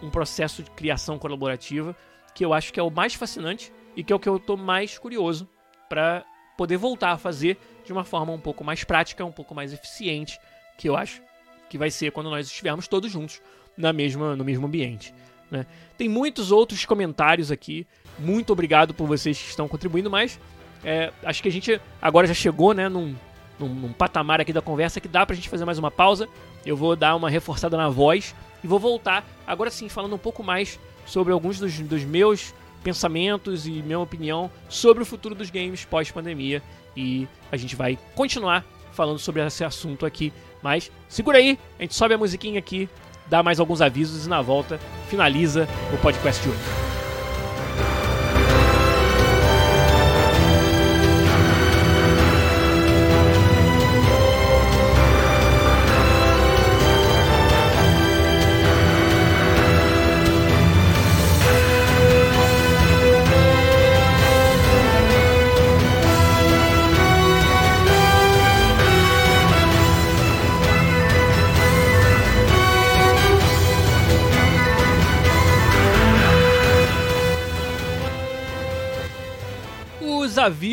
um 0.03 0.11
processo 0.11 0.63
de 0.63 0.71
criação 0.71 1.19
colaborativa 1.19 1.97
que 2.35 2.45
eu 2.45 2.53
acho 2.53 2.73
que 2.73 2.79
é 2.79 2.83
o 2.83 2.91
mais 2.91 3.15
fascinante 3.15 3.73
e 3.97 4.05
que 4.05 4.13
é 4.13 4.17
o 4.17 4.21
que 4.21 4.29
eu 4.29 4.37
estou 4.37 4.57
mais 4.57 4.99
curioso 4.99 5.49
para 5.89 6.25
poder 6.57 6.77
voltar 6.77 7.13
a 7.13 7.19
fazer 7.19 7.59
de 7.87 7.93
uma 7.93 8.05
forma 8.05 8.33
um 8.33 8.39
pouco 8.39 8.63
mais 8.63 8.85
prática, 8.85 9.25
um 9.25 9.33
pouco 9.33 9.55
mais 9.55 9.73
eficiente, 9.73 10.39
que 10.77 10.89
eu 10.89 10.97
acho 10.97 11.23
que 11.69 11.79
vai 11.79 11.91
ser 11.91 12.13
quando 12.13 12.31
nós 12.31 12.47
estivermos 12.47 12.87
todos 12.87 13.11
juntos 13.11 13.41
na 13.77 13.93
mesma, 13.93 14.37
no 14.37 14.45
mesmo 14.45 14.67
ambiente. 14.67 15.15
Né? 15.51 15.65
Tem 15.97 16.09
muitos 16.09 16.51
outros 16.51 16.85
comentários 16.85 17.51
aqui. 17.51 17.87
Muito 18.19 18.53
obrigado 18.53 18.93
por 18.93 19.07
vocês 19.07 19.41
que 19.41 19.49
estão 19.49 19.69
contribuindo, 19.69 20.11
mas 20.11 20.39
é, 20.85 21.13
acho 21.25 21.43
que 21.43 21.49
a 21.49 21.53
gente 21.53 21.81
agora 22.01 22.27
já 22.27 22.35
chegou 22.35 22.73
né, 22.73 22.89
num, 22.89 23.15
num, 23.59 23.69
num, 23.69 23.93
patamar 23.93 24.41
aqui 24.41 24.53
da 24.53 24.63
conversa 24.63 25.01
que 25.01 25.09
dá 25.09 25.25
pra 25.25 25.35
gente 25.35 25.49
fazer 25.49 25.65
mais 25.65 25.79
uma 25.79 25.91
pausa. 25.91 26.29
Eu 26.65 26.77
vou 26.77 26.97
dar 26.97 27.15
uma 27.15 27.31
reforçada 27.31 27.77
na 27.77 27.89
voz 27.89 28.35
e 28.63 28.67
vou 28.67 28.79
voltar, 28.79 29.25
agora 29.47 29.71
sim, 29.71 29.89
falando 29.89 30.15
um 30.15 30.19
pouco 30.19 30.43
mais 30.43 30.81
sobre 31.05 31.33
alguns 31.33 31.59
dos, 31.59 31.79
dos 31.81 32.05
meus 32.05 32.55
pensamentos 32.83 33.67
e 33.67 33.71
minha 33.71 33.99
opinião 33.99 34.51
sobre 34.69 35.03
o 35.03 35.07
futuro 35.07 35.35
dos 35.35 35.51
games 35.51 35.85
pós-pandemia 35.85 36.63
e 36.97 37.29
a 37.51 37.57
gente 37.57 37.77
vai 37.77 37.99
continuar 38.15 38.65
falando 38.93 39.19
sobre 39.19 39.45
esse 39.45 39.63
assunto 39.63 40.07
aqui. 40.07 40.33
Mas 40.63 40.91
segura 41.09 41.39
aí, 41.39 41.59
a 41.79 41.83
gente 41.83 41.95
sobe 41.95 42.15
a 42.15 42.19
musiquinha 42.19 42.59
aqui, 42.59 42.89
dá 43.29 43.43
mais 43.43 43.61
alguns 43.61 43.81
avisos 43.81 44.27
e 44.27 44.29
na 44.29 44.41
volta 44.41 44.81
finaliza 45.09 45.69
o 45.93 45.99
podcast 45.99 46.43
de 46.43 46.49
hoje. 46.49 46.96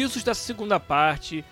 Avisos 0.03 0.23
da 0.23 0.33
segunda 0.33 0.79
parte 0.81 1.45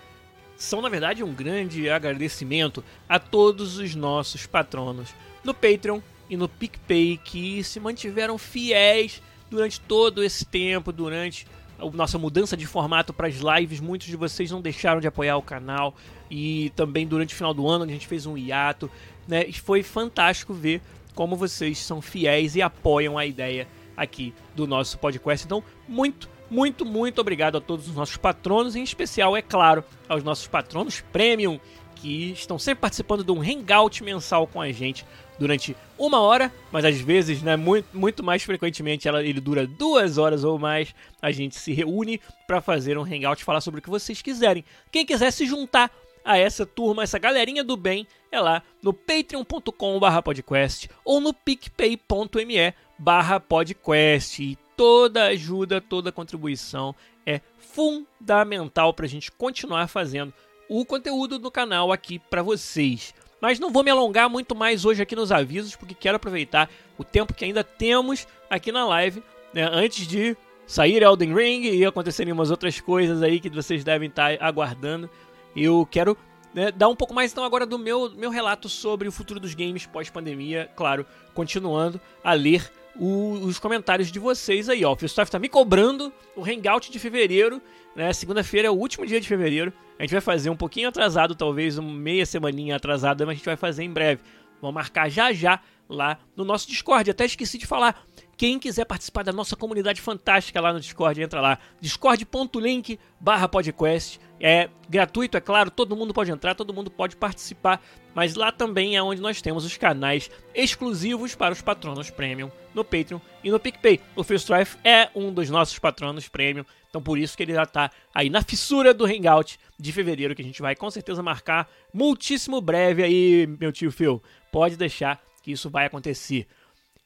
são, 0.56 0.82
na 0.82 0.90
verdade, 0.90 1.24
um 1.24 1.32
grande 1.32 1.88
agradecimento 1.88 2.84
a 3.08 3.18
todos 3.18 3.78
os 3.78 3.94
nossos 3.94 4.44
patronos 4.46 5.14
no 5.42 5.54
Patreon 5.54 6.00
e 6.28 6.36
no 6.36 6.46
PicPay 6.48 7.18
que 7.24 7.64
se 7.64 7.80
mantiveram 7.80 8.36
fiéis 8.36 9.22
durante 9.50 9.80
todo 9.80 10.22
esse 10.22 10.44
tempo, 10.44 10.92
durante 10.92 11.46
a 11.78 11.86
nossa 11.90 12.18
mudança 12.18 12.54
de 12.54 12.66
formato 12.66 13.14
para 13.14 13.26
as 13.26 13.36
lives. 13.36 13.80
Muitos 13.80 14.06
de 14.06 14.16
vocês 14.16 14.50
não 14.50 14.60
deixaram 14.60 15.00
de 15.00 15.08
apoiar 15.08 15.38
o 15.38 15.42
canal 15.42 15.96
e 16.30 16.70
também 16.76 17.06
durante 17.06 17.32
o 17.32 17.36
final 17.36 17.54
do 17.54 17.66
ano 17.66 17.84
a 17.84 17.88
gente 17.88 18.06
fez 18.06 18.26
um 18.26 18.36
hiato, 18.36 18.90
né? 19.26 19.46
E 19.46 19.52
foi 19.54 19.82
fantástico 19.82 20.52
ver 20.52 20.82
como 21.14 21.36
vocês 21.36 21.78
são 21.78 22.02
fiéis 22.02 22.54
e 22.54 22.60
apoiam 22.60 23.16
a 23.16 23.24
ideia 23.24 23.66
aqui 23.96 24.34
do 24.54 24.66
nosso 24.66 24.98
podcast. 24.98 25.46
Então, 25.46 25.64
muito, 25.88 26.28
muito, 26.52 26.84
muito 26.84 27.18
obrigado 27.18 27.56
a 27.56 27.60
todos 27.60 27.88
os 27.88 27.94
nossos 27.94 28.18
patronos, 28.18 28.76
em 28.76 28.82
especial, 28.82 29.34
é 29.34 29.40
claro, 29.40 29.82
aos 30.06 30.22
nossos 30.22 30.46
patronos 30.46 31.00
premium 31.12 31.58
que 31.96 32.32
estão 32.32 32.58
sempre 32.58 32.82
participando 32.82 33.24
de 33.24 33.32
um 33.32 33.40
hangout 33.40 34.04
mensal 34.04 34.46
com 34.46 34.60
a 34.60 34.70
gente 34.70 35.06
durante 35.38 35.74
uma 35.96 36.20
hora, 36.20 36.52
mas 36.70 36.84
às 36.84 37.00
vezes, 37.00 37.42
né, 37.42 37.56
muito, 37.56 37.86
muito 37.96 38.22
mais 38.22 38.42
frequentemente, 38.42 39.08
ela, 39.08 39.24
ele 39.24 39.40
dura 39.40 39.66
duas 39.66 40.18
horas 40.18 40.44
ou 40.44 40.58
mais. 40.58 40.94
A 41.22 41.32
gente 41.32 41.56
se 41.56 41.72
reúne 41.72 42.20
para 42.46 42.60
fazer 42.60 42.98
um 42.98 43.02
hangout, 43.02 43.42
falar 43.42 43.62
sobre 43.62 43.80
o 43.80 43.82
que 43.82 43.88
vocês 43.88 44.20
quiserem. 44.20 44.64
Quem 44.90 45.06
quiser 45.06 45.30
se 45.30 45.46
juntar 45.46 45.90
a 46.24 46.36
essa 46.36 46.66
turma, 46.66 47.02
essa 47.02 47.18
galerinha 47.18 47.64
do 47.64 47.76
bem, 47.76 48.06
é 48.30 48.38
lá 48.38 48.62
no 48.82 48.92
patreon.com/podcast 48.92 50.90
ou 51.04 51.20
no 51.20 51.32
picpay.me 51.32 52.74
barra 52.98 53.40
podcast. 53.40 54.42
E 54.42 54.58
toda 54.76 55.24
ajuda, 55.24 55.80
toda 55.80 56.12
contribuição 56.12 56.94
é 57.26 57.40
fundamental 57.58 58.92
para 58.92 59.06
a 59.06 59.08
gente 59.08 59.30
continuar 59.30 59.86
fazendo 59.88 60.32
o 60.68 60.84
conteúdo 60.84 61.38
do 61.38 61.50
canal 61.50 61.92
aqui 61.92 62.18
para 62.18 62.42
vocês. 62.42 63.14
Mas 63.40 63.58
não 63.58 63.72
vou 63.72 63.82
me 63.82 63.90
alongar 63.90 64.30
muito 64.30 64.54
mais 64.54 64.84
hoje 64.84 65.02
aqui 65.02 65.16
nos 65.16 65.32
avisos, 65.32 65.74
porque 65.74 65.94
quero 65.94 66.16
aproveitar 66.16 66.70
o 66.96 67.04
tempo 67.04 67.34
que 67.34 67.44
ainda 67.44 67.64
temos 67.64 68.26
aqui 68.48 68.70
na 68.70 68.86
live, 68.86 69.22
né, 69.52 69.68
antes 69.70 70.06
de 70.06 70.36
sair 70.66 71.02
Elden 71.02 71.34
Ring 71.34 71.62
e 71.64 71.84
acontecerem 71.84 72.32
umas 72.32 72.50
outras 72.50 72.80
coisas 72.80 73.22
aí 73.22 73.40
que 73.40 73.50
vocês 73.50 73.82
devem 73.82 74.08
estar 74.08 74.40
aguardando. 74.40 75.10
Eu 75.56 75.86
quero 75.90 76.16
né, 76.54 76.70
dar 76.70 76.88
um 76.88 76.96
pouco 76.96 77.12
mais 77.12 77.32
então 77.32 77.44
agora 77.44 77.66
do 77.66 77.78
meu, 77.78 78.10
meu 78.10 78.30
relato 78.30 78.68
sobre 78.68 79.08
o 79.08 79.12
futuro 79.12 79.40
dos 79.40 79.54
games 79.54 79.86
pós-pandemia, 79.86 80.70
claro, 80.76 81.04
continuando 81.34 82.00
a 82.22 82.32
ler 82.32 82.70
o, 82.96 83.32
os 83.44 83.58
comentários 83.58 84.10
de 84.10 84.18
vocês 84.18 84.68
aí, 84.68 84.84
ó. 84.84 84.92
O 84.92 84.96
Fistoff 84.96 85.30
tá 85.30 85.38
me 85.38 85.48
cobrando 85.48 86.12
o 86.36 86.44
hangout 86.44 86.90
de 86.90 86.98
fevereiro, 86.98 87.60
né? 87.96 88.12
Segunda-feira 88.12 88.68
é 88.68 88.70
o 88.70 88.74
último 88.74 89.06
dia 89.06 89.20
de 89.20 89.28
fevereiro. 89.28 89.72
A 89.98 90.02
gente 90.02 90.12
vai 90.12 90.20
fazer 90.20 90.50
um 90.50 90.56
pouquinho 90.56 90.88
atrasado, 90.88 91.34
talvez 91.34 91.78
uma 91.78 91.92
meia 91.92 92.26
semaninha 92.26 92.76
atrasada, 92.76 93.24
mas 93.24 93.34
a 93.34 93.36
gente 93.36 93.46
vai 93.46 93.56
fazer 93.56 93.84
em 93.84 93.90
breve. 93.90 94.20
Vamos 94.60 94.74
marcar 94.74 95.08
já 95.08 95.32
já 95.32 95.60
lá 95.88 96.18
no 96.36 96.44
nosso 96.44 96.68
Discord. 96.68 97.10
Até 97.10 97.24
esqueci 97.24 97.58
de 97.58 97.66
falar. 97.66 98.04
Quem 98.42 98.58
quiser 98.58 98.84
participar 98.84 99.22
da 99.22 99.32
nossa 99.32 99.54
comunidade 99.54 100.00
fantástica 100.00 100.60
lá 100.60 100.72
no 100.72 100.80
Discord, 100.80 101.22
entra 101.22 101.40
lá. 101.40 101.60
discord.link 101.80 102.98
barra 103.20 103.46
podcast. 103.46 104.18
É 104.40 104.68
gratuito, 104.88 105.36
é 105.36 105.40
claro, 105.40 105.70
todo 105.70 105.94
mundo 105.94 106.12
pode 106.12 106.32
entrar, 106.32 106.56
todo 106.56 106.74
mundo 106.74 106.90
pode 106.90 107.14
participar. 107.14 107.80
Mas 108.12 108.34
lá 108.34 108.50
também 108.50 108.96
é 108.96 109.02
onde 109.02 109.22
nós 109.22 109.40
temos 109.40 109.64
os 109.64 109.76
canais 109.76 110.28
exclusivos 110.52 111.36
para 111.36 111.52
os 111.52 111.62
patronos 111.62 112.10
premium 112.10 112.50
no 112.74 112.82
Patreon 112.82 113.20
e 113.44 113.50
no 113.52 113.60
PicPay. 113.60 114.00
O 114.16 114.24
Phil 114.24 114.38
Strife 114.38 114.76
é 114.82 115.08
um 115.14 115.32
dos 115.32 115.48
nossos 115.48 115.78
patronos 115.78 116.28
premium, 116.28 116.64
então 116.90 117.00
por 117.00 117.18
isso 117.18 117.36
que 117.36 117.44
ele 117.44 117.54
já 117.54 117.62
está 117.62 117.92
aí 118.12 118.28
na 118.28 118.42
fissura 118.42 118.92
do 118.92 119.04
Hangout 119.04 119.56
de 119.78 119.92
fevereiro, 119.92 120.34
que 120.34 120.42
a 120.42 120.44
gente 120.44 120.60
vai 120.60 120.74
com 120.74 120.90
certeza 120.90 121.22
marcar 121.22 121.70
muitíssimo 121.94 122.60
breve 122.60 123.04
aí, 123.04 123.46
meu 123.60 123.70
tio 123.70 123.92
Phil. 123.92 124.20
Pode 124.50 124.76
deixar 124.76 125.22
que 125.44 125.52
isso 125.52 125.70
vai 125.70 125.86
acontecer. 125.86 126.48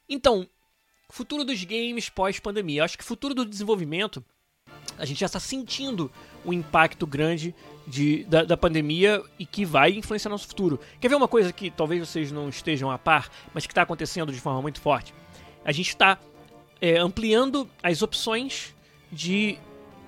Então, 0.09 0.49
futuro 1.11 1.45
dos 1.45 1.63
games 1.65 2.09
pós-pandemia. 2.09 2.85
Acho 2.85 2.99
que 2.99 3.05
futuro 3.05 3.35
do 3.35 3.45
desenvolvimento, 3.45 4.25
a 4.99 5.05
gente 5.05 5.21
já 5.21 5.27
está 5.27 5.41
sentindo 5.41 6.11
o 6.45 6.53
impacto 6.53 7.07
grande 7.07 7.55
de, 7.87 8.25
da, 8.25 8.45
da, 8.45 8.57
pandemia 8.57 9.23
e 9.39 9.47
que 9.47 9.65
vai 9.65 9.93
influenciar 9.93 10.31
nosso 10.31 10.49
futuro. 10.49 10.81
Quer 11.01 11.09
ver 11.09 11.15
uma 11.15 11.29
coisa 11.29 11.53
que 11.53 11.71
talvez 11.71 12.07
vocês 12.07 12.33
não 12.33 12.49
estejam 12.49 12.91
a 12.91 12.99
par, 12.99 13.31
mas 13.55 13.67
que 13.67 13.73
está 13.73 13.83
acontecendo 13.83 14.33
de 14.33 14.41
forma 14.41 14.61
muito 14.61 14.81
forte? 14.81 15.15
A 15.65 15.73
gente 15.73 15.89
está 15.89 16.19
é, 16.81 16.99
ampliando 16.99 17.69
as 17.83 18.03
opções 18.03 18.75
de 19.11 19.59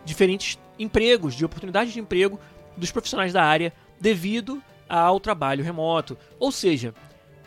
diferentes 0.05 0.59
empregos, 0.79 1.35
de 1.35 1.45
oportunidades 1.45 1.93
de 1.93 2.01
emprego 2.01 2.39
dos 2.77 2.91
profissionais 2.91 3.33
da 3.33 3.45
área 3.45 3.73
devido 4.01 4.63
ao 4.89 5.21
trabalho 5.21 5.65
remoto. 5.65 6.17
Ou 6.39 6.51
seja, 6.51 6.95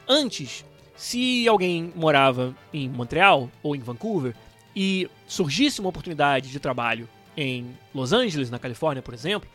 antes, 0.08 0.64
se 1.02 1.47
alguém 1.47 1.91
morava 1.95 2.56
em 2.72 2.88
Montreal 2.88 3.49
ou 3.64 3.76
em 3.76 3.80
Vancouver 3.80 4.36
e 4.76 5.10
surgisse 5.26 5.80
uma 5.80 5.89
oportunidade 5.89 6.52
de 6.52 6.60
trabalho 6.60 7.10
em 7.36 7.76
Los 7.91 8.14
Angeles, 8.14 8.52
na 8.52 8.60
Califórnia, 8.60 9.02
por 9.02 9.12
exemplo, 9.12 9.49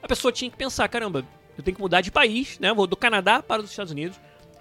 a 0.00 0.06
pessoa 0.06 0.30
tinha 0.30 0.48
que 0.48 0.56
pensar, 0.56 0.86
caramba, 0.86 1.26
eu 1.58 1.64
tenho 1.64 1.74
que 1.74 1.82
mudar 1.82 2.02
de 2.02 2.12
país, 2.12 2.56
né? 2.60 2.72
Vou 2.72 2.86
do 2.86 2.96
Canadá 2.96 3.42
para 3.42 3.60
os 3.60 3.68
Estados 3.68 3.90
Unidos, 3.90 4.16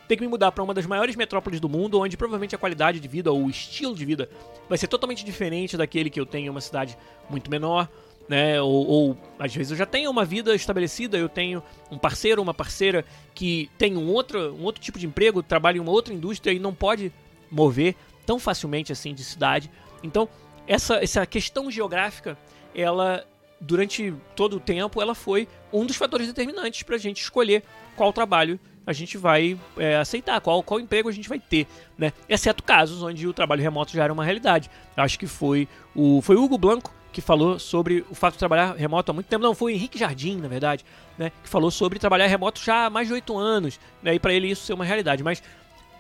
tenho 0.08 0.18
que 0.18 0.26
me 0.26 0.32
mudar 0.32 0.52
para 0.52 0.64
uma 0.64 0.74
das 0.74 0.88
maiores 0.88 1.16
metrópoles 1.16 1.60
do 1.60 1.70
mundo, 1.70 2.00
onde 2.00 2.18
provavelmente 2.18 2.56
a 2.56 2.58
qualidade 2.58 3.00
de 3.00 3.08
vida 3.08 3.32
ou 3.32 3.46
o 3.46 3.50
estilo 3.50 3.94
de 3.94 4.04
vida 4.04 4.28
vai 4.68 4.80
ser 4.80 4.88
totalmente 4.88 5.24
diferente 5.24 5.78
daquele 5.78 6.10
que 6.10 6.20
eu 6.20 6.26
tenho 6.26 6.48
em 6.48 6.50
uma 6.50 6.60
cidade 6.60 6.98
muito 7.30 7.52
menor, 7.52 7.88
né? 8.32 8.62
Ou, 8.62 8.88
ou, 8.88 9.18
às 9.38 9.54
vezes 9.54 9.72
eu 9.72 9.78
já 9.78 9.86
tenho 9.86 10.10
uma 10.10 10.24
vida 10.24 10.56
estabelecida, 10.56 11.18
eu 11.18 11.28
tenho 11.28 11.62
um 11.92 11.98
parceiro, 11.98 12.42
uma 12.42 12.54
parceira 12.54 13.04
que 13.36 13.70
tem 13.78 13.98
um 13.98 14.08
outro, 14.08 14.56
um 14.56 14.64
outro 14.64 14.82
tipo 14.82 14.98
de 14.98 15.06
emprego, 15.06 15.44
trabalha 15.44 15.76
em 15.76 15.82
uma 15.82 15.92
outra 15.92 16.14
indústria 16.14 16.54
e 16.54 16.58
não 16.58 16.74
pode 16.74 17.12
mover 17.52 17.94
tão 18.26 18.40
facilmente 18.40 18.90
assim 18.90 19.14
de 19.14 19.22
cidade. 19.22 19.70
Então, 20.02 20.30
essa, 20.66 21.04
essa 21.04 21.26
questão 21.26 21.70
geográfica, 21.70 22.38
ela 22.74 23.28
durante 23.60 24.14
todo 24.34 24.56
o 24.56 24.60
tempo, 24.62 25.02
ela 25.02 25.14
foi 25.14 25.46
um 25.72 25.86
dos 25.86 25.98
fatores 25.98 26.26
determinantes 26.26 26.84
para 26.84 26.96
a 26.96 27.00
gente 27.00 27.22
escolher 27.22 27.64
qual 27.98 28.14
trabalho 28.14 28.58
a 28.88 28.94
gente 28.94 29.18
vai 29.18 29.60
é, 29.78 29.98
aceitar, 29.98 30.40
qual, 30.40 30.64
qual 30.64 30.80
emprego 30.80 31.10
a 31.10 31.12
gente 31.12 31.28
vai 31.28 31.38
ter, 31.38 31.68
né? 31.98 32.14
Exceto 32.30 32.64
casos 32.64 33.04
onde 33.04 33.28
o 33.28 33.34
trabalho 33.34 33.62
remoto 33.62 33.92
já 33.92 34.06
era 34.06 34.14
uma 34.14 34.24
realidade. 34.24 34.72
Acho 34.96 35.20
que 35.20 35.28
foi 35.28 35.68
o, 35.94 36.22
foi 36.22 36.38
o 36.38 36.44
Hugo 36.44 36.58
Blanco 36.58 37.01
que 37.12 37.22
falou 37.22 37.60
sobre 37.60 38.06
o 38.10 38.16
fato 38.16 38.34
de 38.34 38.40
trabalhar 38.40 38.76
remoto 38.76 39.12
há 39.12 39.14
muito 39.14 39.28
tempo. 39.28 39.44
Não, 39.44 39.54
foi 39.54 39.74
o 39.74 39.76
Henrique 39.76 40.00
Jardim, 40.00 40.38
na 40.38 40.48
verdade, 40.48 40.86
né? 41.18 41.32
Que 41.44 41.50
falou 41.50 41.70
sobre 41.70 42.00
trabalhar 42.00 42.28
remoto 42.28 42.62
já 42.64 42.86
há 42.86 42.90
mais 42.90 43.08
de 43.08 43.14
oito 43.14 43.38
anos, 43.38 43.80
né? 44.02 44.16
E 44.16 44.20
para 44.20 44.34
ele 44.34 44.50
isso 44.50 44.66
ser 44.66 44.74
uma 44.74 44.86
realidade. 44.86 45.24
Mas 45.24 45.44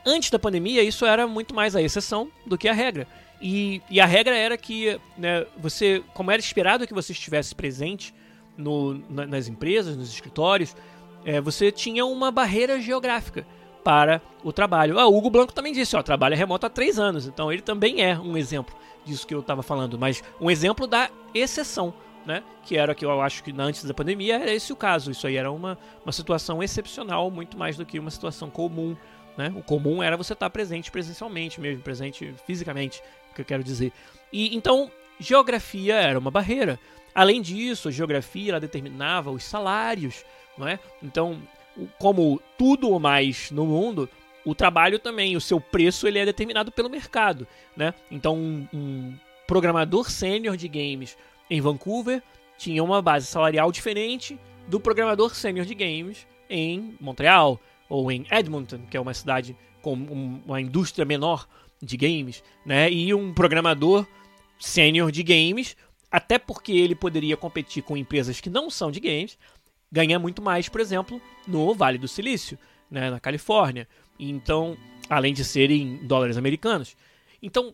antes 0.05 0.29
da 0.29 0.39
pandemia, 0.39 0.83
isso 0.83 1.05
era 1.05 1.27
muito 1.27 1.53
mais 1.53 1.75
a 1.75 1.81
exceção 1.81 2.29
do 2.45 2.57
que 2.57 2.67
a 2.67 2.73
regra. 2.73 3.07
E, 3.41 3.81
e 3.89 3.99
a 3.99 4.05
regra 4.05 4.35
era 4.35 4.55
que 4.57 4.99
né, 5.17 5.45
você, 5.57 6.03
como 6.13 6.31
era 6.31 6.39
esperado 6.39 6.87
que 6.87 6.93
você 6.93 7.11
estivesse 7.11 7.55
presente 7.55 8.13
no, 8.55 9.01
na, 9.09 9.25
nas 9.25 9.47
empresas, 9.47 9.97
nos 9.97 10.13
escritórios, 10.13 10.75
é, 11.25 11.41
você 11.41 11.71
tinha 11.71 12.05
uma 12.05 12.31
barreira 12.31 12.79
geográfica 12.79 13.45
para 13.83 14.21
o 14.43 14.53
trabalho. 14.53 14.99
Ah, 14.99 15.07
o 15.07 15.17
Hugo 15.17 15.29
Blanco 15.29 15.53
também 15.53 15.73
disse, 15.73 15.95
ó, 15.95 16.03
trabalha 16.03 16.35
remoto 16.35 16.67
há 16.67 16.69
três 16.69 16.99
anos, 16.99 17.25
então 17.25 17.51
ele 17.51 17.63
também 17.63 18.01
é 18.01 18.17
um 18.17 18.37
exemplo 18.37 18.75
disso 19.05 19.25
que 19.25 19.33
eu 19.33 19.39
estava 19.39 19.63
falando, 19.63 19.97
mas 19.97 20.23
um 20.39 20.49
exemplo 20.49 20.87
da 20.87 21.09
exceção, 21.33 21.93
né? 22.25 22.43
Que 22.63 22.77
era 22.77 22.93
que 22.93 23.05
eu 23.05 23.21
acho 23.21 23.43
que 23.43 23.53
antes 23.57 23.83
da 23.83 23.93
pandemia 23.93 24.35
era 24.35 24.53
esse 24.53 24.71
o 24.71 24.75
caso. 24.75 25.11
Isso 25.11 25.25
aí 25.25 25.35
era 25.35 25.51
uma, 25.51 25.77
uma 26.05 26.11
situação 26.11 26.61
excepcional, 26.61 27.31
muito 27.31 27.57
mais 27.57 27.77
do 27.77 27.85
que 27.85 27.99
uma 27.99 28.11
situação 28.11 28.49
comum. 28.49 28.95
Né? 29.37 29.51
O 29.55 29.63
comum 29.63 30.03
era 30.03 30.17
você 30.17 30.33
estar 30.33 30.49
presente 30.49 30.91
presencialmente 30.91 31.59
mesmo, 31.59 31.81
presente 31.81 32.33
fisicamente 32.45 33.01
que 33.33 33.41
eu 33.41 33.45
quero 33.45 33.63
dizer. 33.63 33.91
E 34.31 34.55
então, 34.55 34.91
geografia 35.19 35.95
era 35.95 36.19
uma 36.19 36.31
barreira. 36.31 36.79
Além 37.13 37.41
disso, 37.41 37.87
a 37.87 37.91
geografia 37.91 38.59
determinava 38.59 39.31
os 39.31 39.43
salários, 39.43 40.23
não 40.57 40.67
é? 40.67 40.79
Então, 41.01 41.41
como 41.97 42.41
tudo 42.57 42.99
mais 42.99 43.51
no 43.51 43.65
mundo, 43.65 44.09
o 44.45 44.55
trabalho 44.55 44.99
também, 44.99 45.35
o 45.35 45.41
seu 45.41 45.59
preço 45.59 46.07
ele 46.07 46.19
é 46.19 46.25
determinado 46.25 46.71
pelo 46.71 46.89
mercado, 46.89 47.47
né? 47.75 47.93
Então, 48.09 48.35
um, 48.35 48.67
um 48.73 49.13
programador 49.47 50.09
sênior 50.09 50.57
de 50.57 50.67
games 50.67 51.17
em 51.49 51.61
Vancouver 51.61 52.23
tinha 52.57 52.83
uma 52.83 53.01
base 53.01 53.27
salarial 53.27 53.71
diferente 53.71 54.39
do 54.67 54.79
programador 54.79 55.35
sênior 55.35 55.65
de 55.65 55.75
games 55.75 56.27
em 56.49 56.95
Montreal 56.99 57.59
ou 57.89 58.11
em 58.11 58.25
Edmonton, 58.31 58.79
que 58.89 58.95
é 58.95 59.01
uma 59.01 59.13
cidade 59.13 59.55
com 59.81 59.93
uma 60.45 60.61
indústria 60.61 61.05
menor 61.05 61.47
de 61.81 61.97
games, 61.97 62.43
né? 62.65 62.91
E 62.91 63.13
um 63.13 63.33
programador 63.33 64.05
sênior 64.59 65.11
de 65.11 65.23
games, 65.23 65.75
até 66.11 66.37
porque 66.37 66.71
ele 66.71 66.93
poderia 66.93 67.35
competir 67.35 67.81
com 67.83 67.97
empresas 67.97 68.39
que 68.39 68.49
não 68.49 68.69
são 68.69 68.91
de 68.91 68.99
games, 68.99 69.37
ganhar 69.91 70.19
muito 70.19 70.41
mais, 70.41 70.69
por 70.69 70.79
exemplo, 70.79 71.21
no 71.47 71.73
Vale 71.73 71.97
do 71.97 72.07
Silício, 72.07 72.57
né, 72.89 73.09
na 73.09 73.19
Califórnia. 73.19 73.87
Então, 74.29 74.77
além 75.09 75.33
de 75.33 75.43
serem 75.43 75.97
dólares 76.05 76.37
americanos. 76.37 76.95
Então, 77.41 77.73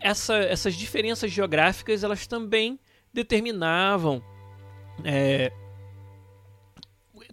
essa, 0.00 0.36
essas 0.36 0.74
diferenças 0.74 1.30
geográficas, 1.30 2.02
elas 2.02 2.26
também 2.26 2.78
determinavam 3.12 4.22
é, 5.04 5.52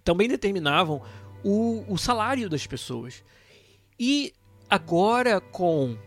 também 0.03 0.27
determinavam 0.27 1.01
o, 1.43 1.83
o 1.87 1.97
salário 1.97 2.49
das 2.49 2.67
pessoas. 2.67 3.23
E 3.99 4.33
agora 4.69 5.39
com 5.39 5.97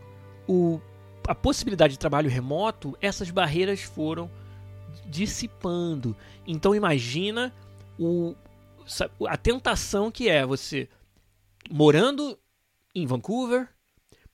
o, 0.47 0.79
a 1.27 1.35
possibilidade 1.35 1.93
de 1.93 1.99
trabalho 1.99 2.29
remoto, 2.29 2.97
essas 3.01 3.29
barreiras 3.29 3.81
foram 3.81 4.29
dissipando. 5.05 6.15
Então 6.45 6.75
imagina 6.75 7.53
o, 7.99 8.35
a 9.27 9.37
tentação 9.37 10.11
que 10.11 10.29
é 10.29 10.45
você 10.45 10.87
morando 11.71 12.37
em 12.93 13.05
Vancouver, 13.05 13.67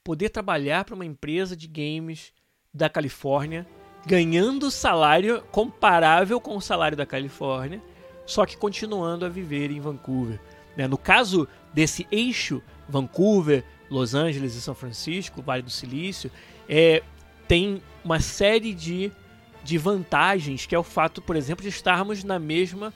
poder 0.04 0.30
trabalhar 0.30 0.84
para 0.86 0.96
uma 0.96 1.06
empresa 1.06 1.56
de 1.56 1.68
games 1.68 2.34
da 2.74 2.90
Califórnia, 2.90 3.68
ganhando 4.06 4.70
salário 4.70 5.42
comparável 5.52 6.40
com 6.42 6.58
o 6.58 6.62
salário 6.62 6.98
da 6.98 7.06
Califórnia, 7.06 7.82
só 8.26 8.46
que 8.46 8.58
continuando 8.58 9.26
a 9.26 9.30
viver 9.30 9.72
em 9.72 9.80
Vancouver. 9.80 10.40
Né? 10.76 10.88
No 10.88 10.98
caso 10.98 11.48
desse 11.74 12.08
eixo, 12.12 12.62
Vancouver, 12.88 13.64
Los 13.90 14.14
Angeles 14.14 14.56
e 14.56 14.62
São 14.62 14.76
Francisco, 14.76 15.42
Vale 15.42 15.62
do 15.62 15.70
Silício, 15.70 16.32
é, 16.68 17.04
tem 17.48 17.82
uma 18.04 18.20
série 18.20 18.74
de, 18.74 19.12
de 19.64 19.78
vantagens, 19.78 20.66
que 20.66 20.76
é 20.76 20.80
o 20.80 20.84
fato, 20.84 21.22
por 21.22 21.36
exemplo, 21.36 21.64
de 21.64 21.70
estarmos 21.70 22.24
na 22.24 22.40
mesma 22.40 22.94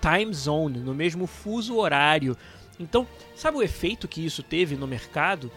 time 0.00 0.32
zone, 0.32 0.78
no 0.78 0.94
mesmo 0.94 1.26
fuso 1.26 1.76
horário. 1.76 2.36
Então, 2.78 3.06
sabe 3.34 3.56
o 3.56 3.62
efeito 3.62 4.08
que 4.08 4.24
isso 4.24 4.42
teve 4.42 4.76
no 4.76 4.86
mercado? 4.86 5.50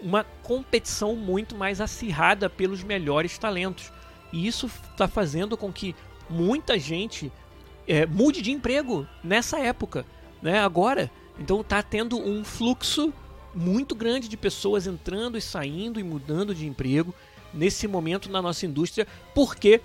Uma 0.00 0.24
competição 0.42 1.14
muito 1.14 1.54
mais 1.54 1.80
acirrada 1.80 2.48
pelos 2.48 2.82
melhores 2.82 3.38
talentos. 3.38 3.92
E 4.32 4.46
isso 4.46 4.66
está 4.66 5.06
fazendo 5.06 5.56
com 5.56 5.72
que 5.72 5.94
muita 6.28 6.78
gente 6.78 7.30
é, 7.86 8.06
mude 8.06 8.42
de 8.42 8.50
emprego 8.50 9.06
nessa 9.22 9.58
época, 9.58 10.04
né? 10.42 10.60
Agora. 10.60 11.10
Então 11.36 11.62
está 11.62 11.82
tendo 11.82 12.16
um 12.16 12.44
fluxo 12.44 13.12
muito 13.52 13.94
grande 13.94 14.28
de 14.28 14.36
pessoas 14.36 14.86
entrando 14.86 15.36
e 15.36 15.40
saindo 15.40 15.98
e 15.98 16.02
mudando 16.02 16.54
de 16.54 16.64
emprego 16.64 17.14
nesse 17.52 17.86
momento 17.86 18.30
na 18.30 18.42
nossa 18.42 18.66
indústria, 18.66 19.06
porque 19.34 19.80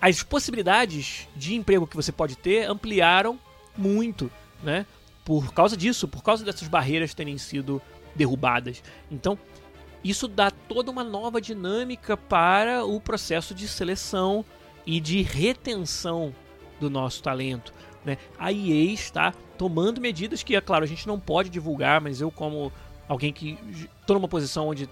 as 0.00 0.22
possibilidades 0.22 1.28
de 1.34 1.54
emprego 1.54 1.86
que 1.86 1.96
você 1.96 2.12
pode 2.12 2.36
ter 2.36 2.68
ampliaram 2.68 3.38
muito, 3.76 4.30
né? 4.62 4.86
Por 5.26 5.52
causa 5.52 5.76
disso, 5.76 6.06
por 6.06 6.22
causa 6.22 6.44
dessas 6.44 6.68
barreiras 6.68 7.12
terem 7.12 7.36
sido 7.36 7.82
derrubadas. 8.14 8.80
Então, 9.10 9.36
isso 10.04 10.28
dá 10.28 10.52
toda 10.52 10.88
uma 10.88 11.02
nova 11.02 11.40
dinâmica 11.40 12.16
para 12.16 12.84
o 12.84 13.00
processo 13.00 13.52
de 13.52 13.66
seleção 13.66 14.44
e 14.86 15.00
de 15.00 15.22
retenção 15.22 16.32
do 16.78 16.88
nosso 16.88 17.24
talento. 17.24 17.74
Né? 18.04 18.18
A 18.38 18.52
EA 18.52 18.92
está 18.92 19.34
tomando 19.58 20.00
medidas 20.00 20.44
que, 20.44 20.54
é 20.54 20.60
claro, 20.60 20.84
a 20.84 20.86
gente 20.86 21.08
não 21.08 21.18
pode 21.18 21.50
divulgar, 21.50 22.00
mas 22.00 22.20
eu, 22.20 22.30
como 22.30 22.72
alguém 23.08 23.32
que 23.32 23.58
estou 24.00 24.14
numa 24.14 24.28
posição 24.28 24.68
onde 24.68 24.88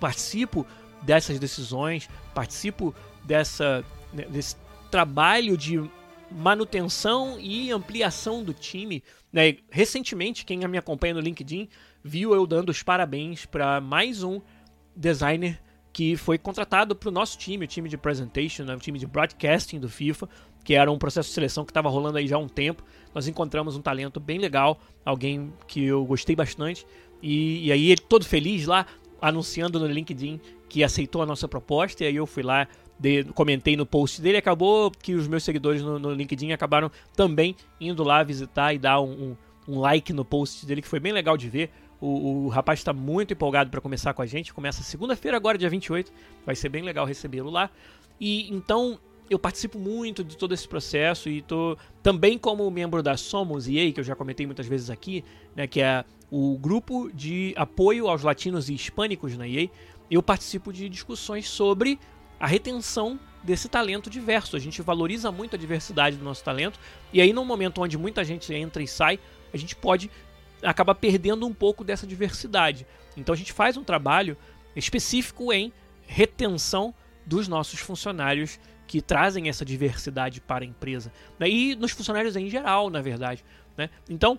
participo 0.00 0.66
dessas 1.02 1.38
decisões, 1.38 2.10
participo 2.34 2.92
dessa, 3.22 3.84
né, 4.12 4.24
desse 4.24 4.56
trabalho 4.90 5.56
de 5.56 5.88
manutenção 6.36 7.38
e 7.38 7.70
ampliação 7.70 8.42
do 8.42 8.52
time. 8.52 9.02
Né? 9.32 9.56
Recentemente, 9.70 10.44
quem 10.44 10.58
me 10.66 10.78
acompanha 10.78 11.14
no 11.14 11.20
LinkedIn 11.20 11.68
viu 12.02 12.34
eu 12.34 12.46
dando 12.46 12.70
os 12.70 12.82
parabéns 12.82 13.46
para 13.46 13.80
mais 13.80 14.22
um 14.22 14.40
designer 14.94 15.60
que 15.92 16.16
foi 16.16 16.38
contratado 16.38 16.96
para 16.96 17.08
o 17.08 17.12
nosso 17.12 17.38
time, 17.38 17.64
o 17.64 17.68
time 17.68 17.88
de 17.88 17.98
presentation, 17.98 18.64
né? 18.64 18.74
o 18.74 18.78
time 18.78 18.98
de 18.98 19.06
broadcasting 19.06 19.78
do 19.78 19.88
FIFA, 19.88 20.28
que 20.64 20.74
era 20.74 20.90
um 20.90 20.98
processo 20.98 21.28
de 21.28 21.34
seleção 21.34 21.64
que 21.64 21.70
estava 21.70 21.88
rolando 21.88 22.18
aí 22.18 22.26
já 22.26 22.36
há 22.36 22.38
um 22.38 22.48
tempo. 22.48 22.82
Nós 23.14 23.28
encontramos 23.28 23.76
um 23.76 23.82
talento 23.82 24.18
bem 24.18 24.38
legal, 24.38 24.80
alguém 25.04 25.52
que 25.66 25.84
eu 25.84 26.04
gostei 26.04 26.34
bastante, 26.34 26.86
e, 27.20 27.66
e 27.66 27.72
aí 27.72 27.90
ele 27.90 28.00
todo 28.00 28.24
feliz 28.24 28.66
lá, 28.66 28.86
anunciando 29.20 29.78
no 29.78 29.86
LinkedIn 29.86 30.40
que 30.68 30.82
aceitou 30.82 31.20
a 31.20 31.26
nossa 31.26 31.46
proposta, 31.46 32.02
e 32.02 32.06
aí 32.06 32.16
eu 32.16 32.26
fui 32.26 32.42
lá, 32.42 32.66
de, 33.02 33.24
comentei 33.34 33.76
no 33.76 33.84
post 33.84 34.22
dele, 34.22 34.36
acabou 34.36 34.92
que 34.92 35.14
os 35.14 35.26
meus 35.26 35.42
seguidores 35.42 35.82
no, 35.82 35.98
no, 35.98 36.12
LinkedIn 36.12 36.52
acabaram 36.52 36.88
também 37.16 37.56
indo 37.80 38.04
lá 38.04 38.22
visitar 38.22 38.72
e 38.72 38.78
dar 38.78 39.00
um, 39.00 39.36
um, 39.66 39.74
um 39.74 39.80
like 39.80 40.12
no 40.12 40.24
post 40.24 40.64
dele, 40.64 40.80
que 40.80 40.86
foi 40.86 41.00
bem 41.00 41.12
legal 41.12 41.36
de 41.36 41.48
ver. 41.48 41.70
O, 42.00 42.46
o 42.46 42.48
rapaz 42.48 42.78
está 42.78 42.92
muito 42.92 43.32
empolgado 43.32 43.70
para 43.70 43.80
começar 43.80 44.14
com 44.14 44.22
a 44.22 44.26
gente. 44.26 44.54
Começa 44.54 44.84
segunda-feira, 44.84 45.36
agora, 45.36 45.58
dia 45.58 45.68
28. 45.68 46.12
Vai 46.46 46.54
ser 46.54 46.68
bem 46.68 46.82
legal 46.82 47.04
recebê-lo 47.04 47.50
lá. 47.50 47.70
E 48.20 48.52
então 48.54 48.98
eu 49.28 49.38
participo 49.38 49.78
muito 49.78 50.22
de 50.22 50.36
todo 50.36 50.54
esse 50.54 50.68
processo 50.68 51.28
e 51.28 51.42
tô 51.42 51.76
também 52.02 52.38
como 52.38 52.70
membro 52.70 53.02
da 53.02 53.16
Somos 53.16 53.66
EA, 53.68 53.90
que 53.92 53.98
eu 53.98 54.04
já 54.04 54.14
comentei 54.14 54.46
muitas 54.46 54.66
vezes 54.66 54.90
aqui, 54.90 55.24
né, 55.56 55.66
que 55.66 55.80
é 55.80 56.04
o 56.30 56.56
grupo 56.58 57.10
de 57.12 57.52
apoio 57.56 58.08
aos 58.08 58.22
latinos 58.22 58.68
e 58.68 58.74
hispânicos 58.74 59.36
na 59.36 59.48
EA. 59.48 59.68
Eu 60.10 60.22
participo 60.22 60.72
de 60.72 60.88
discussões 60.88 61.48
sobre 61.48 61.98
a 62.42 62.46
retenção 62.48 63.20
desse 63.40 63.68
talento 63.68 64.10
diverso. 64.10 64.56
A 64.56 64.58
gente 64.58 64.82
valoriza 64.82 65.30
muito 65.30 65.54
a 65.54 65.58
diversidade 65.58 66.16
do 66.16 66.24
nosso 66.24 66.42
talento 66.42 66.76
e 67.12 67.20
aí 67.20 67.32
num 67.32 67.44
momento 67.44 67.80
onde 67.80 67.96
muita 67.96 68.24
gente 68.24 68.52
entra 68.52 68.82
e 68.82 68.88
sai, 68.88 69.20
a 69.54 69.56
gente 69.56 69.76
pode 69.76 70.10
acaba 70.60 70.92
perdendo 70.92 71.46
um 71.46 71.54
pouco 71.54 71.84
dessa 71.84 72.04
diversidade. 72.04 72.84
Então 73.16 73.32
a 73.32 73.38
gente 73.38 73.52
faz 73.52 73.76
um 73.76 73.84
trabalho 73.84 74.36
específico 74.74 75.52
em 75.52 75.72
retenção 76.04 76.92
dos 77.24 77.46
nossos 77.46 77.78
funcionários 77.78 78.58
que 78.88 79.00
trazem 79.00 79.48
essa 79.48 79.64
diversidade 79.64 80.40
para 80.40 80.64
a 80.64 80.66
empresa. 80.66 81.12
Né? 81.38 81.48
E 81.48 81.76
nos 81.76 81.92
funcionários 81.92 82.34
em 82.34 82.50
geral, 82.50 82.90
na 82.90 83.00
verdade. 83.00 83.44
Né? 83.76 83.88
Então, 84.10 84.38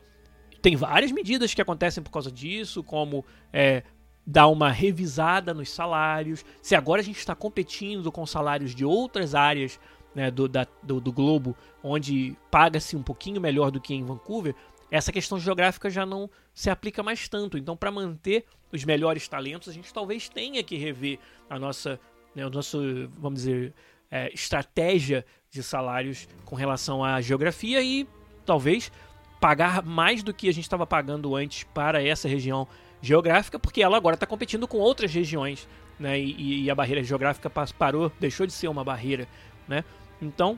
tem 0.61 0.75
várias 0.75 1.11
medidas 1.11 1.53
que 1.53 1.61
acontecem 1.61 2.03
por 2.03 2.11
causa 2.11 2.29
disso, 2.29 2.83
como 2.83 3.25
é, 3.51 3.81
dar 4.25 4.47
uma 4.47 4.71
revisada 4.71 5.53
nos 5.53 5.69
salários. 5.69 6.45
Se 6.61 6.75
agora 6.75 7.01
a 7.01 7.03
gente 7.03 7.19
está 7.19 7.35
competindo 7.35 8.11
com 8.11 8.25
salários 8.25 8.73
de 8.73 8.85
outras 8.85 9.35
áreas 9.35 9.79
né, 10.15 10.31
do, 10.31 10.47
da, 10.47 10.67
do, 10.81 10.99
do 11.01 11.11
globo, 11.11 11.55
onde 11.83 12.35
paga-se 12.49 12.95
um 12.95 13.03
pouquinho 13.03 13.41
melhor 13.41 13.71
do 13.71 13.81
que 13.81 13.93
em 13.93 14.03
Vancouver, 14.03 14.55
essa 14.89 15.11
questão 15.11 15.39
geográfica 15.39 15.89
já 15.89 16.05
não 16.05 16.29
se 16.53 16.69
aplica 16.69 17.01
mais 17.01 17.27
tanto. 17.27 17.57
Então, 17.57 17.75
para 17.75 17.91
manter 17.91 18.45
os 18.71 18.83
melhores 18.85 19.27
talentos, 19.27 19.69
a 19.69 19.73
gente 19.73 19.93
talvez 19.93 20.29
tenha 20.29 20.63
que 20.63 20.77
rever 20.77 21.19
a 21.49 21.57
nossa, 21.57 21.99
né, 22.35 22.45
o 22.45 22.49
nosso, 22.49 22.79
vamos 23.17 23.39
dizer, 23.39 23.73
é, 24.09 24.31
estratégia 24.33 25.25
de 25.49 25.63
salários 25.63 26.27
com 26.45 26.55
relação 26.55 27.03
à 27.03 27.19
geografia 27.21 27.81
e 27.81 28.07
talvez 28.45 28.91
pagar 29.39 29.83
mais 29.83 30.23
do 30.23 30.33
que 30.33 30.47
a 30.47 30.53
gente 30.53 30.63
estava 30.63 30.85
pagando 30.85 31.35
antes 31.35 31.63
para 31.63 32.01
essa 32.01 32.27
região 32.27 32.67
geográfica, 33.03 33.59
porque 33.59 33.83
ela 33.83 33.97
agora 33.97 34.13
está 34.13 34.25
competindo 34.25 34.65
com 34.65 34.77
outras 34.77 35.13
regiões, 35.13 35.67
né? 35.99 36.17
E, 36.17 36.63
e, 36.63 36.71
a 36.71 36.73
barreira 36.73 37.03
geográfica 37.03 37.49
parou, 37.49 38.09
deixou 38.17 38.47
de 38.47 38.53
ser 38.53 38.69
uma 38.69 38.83
barreira, 38.83 39.27
né? 39.67 39.83
Então, 40.21 40.57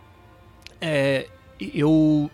é, 0.80 1.28
eu 1.60 2.30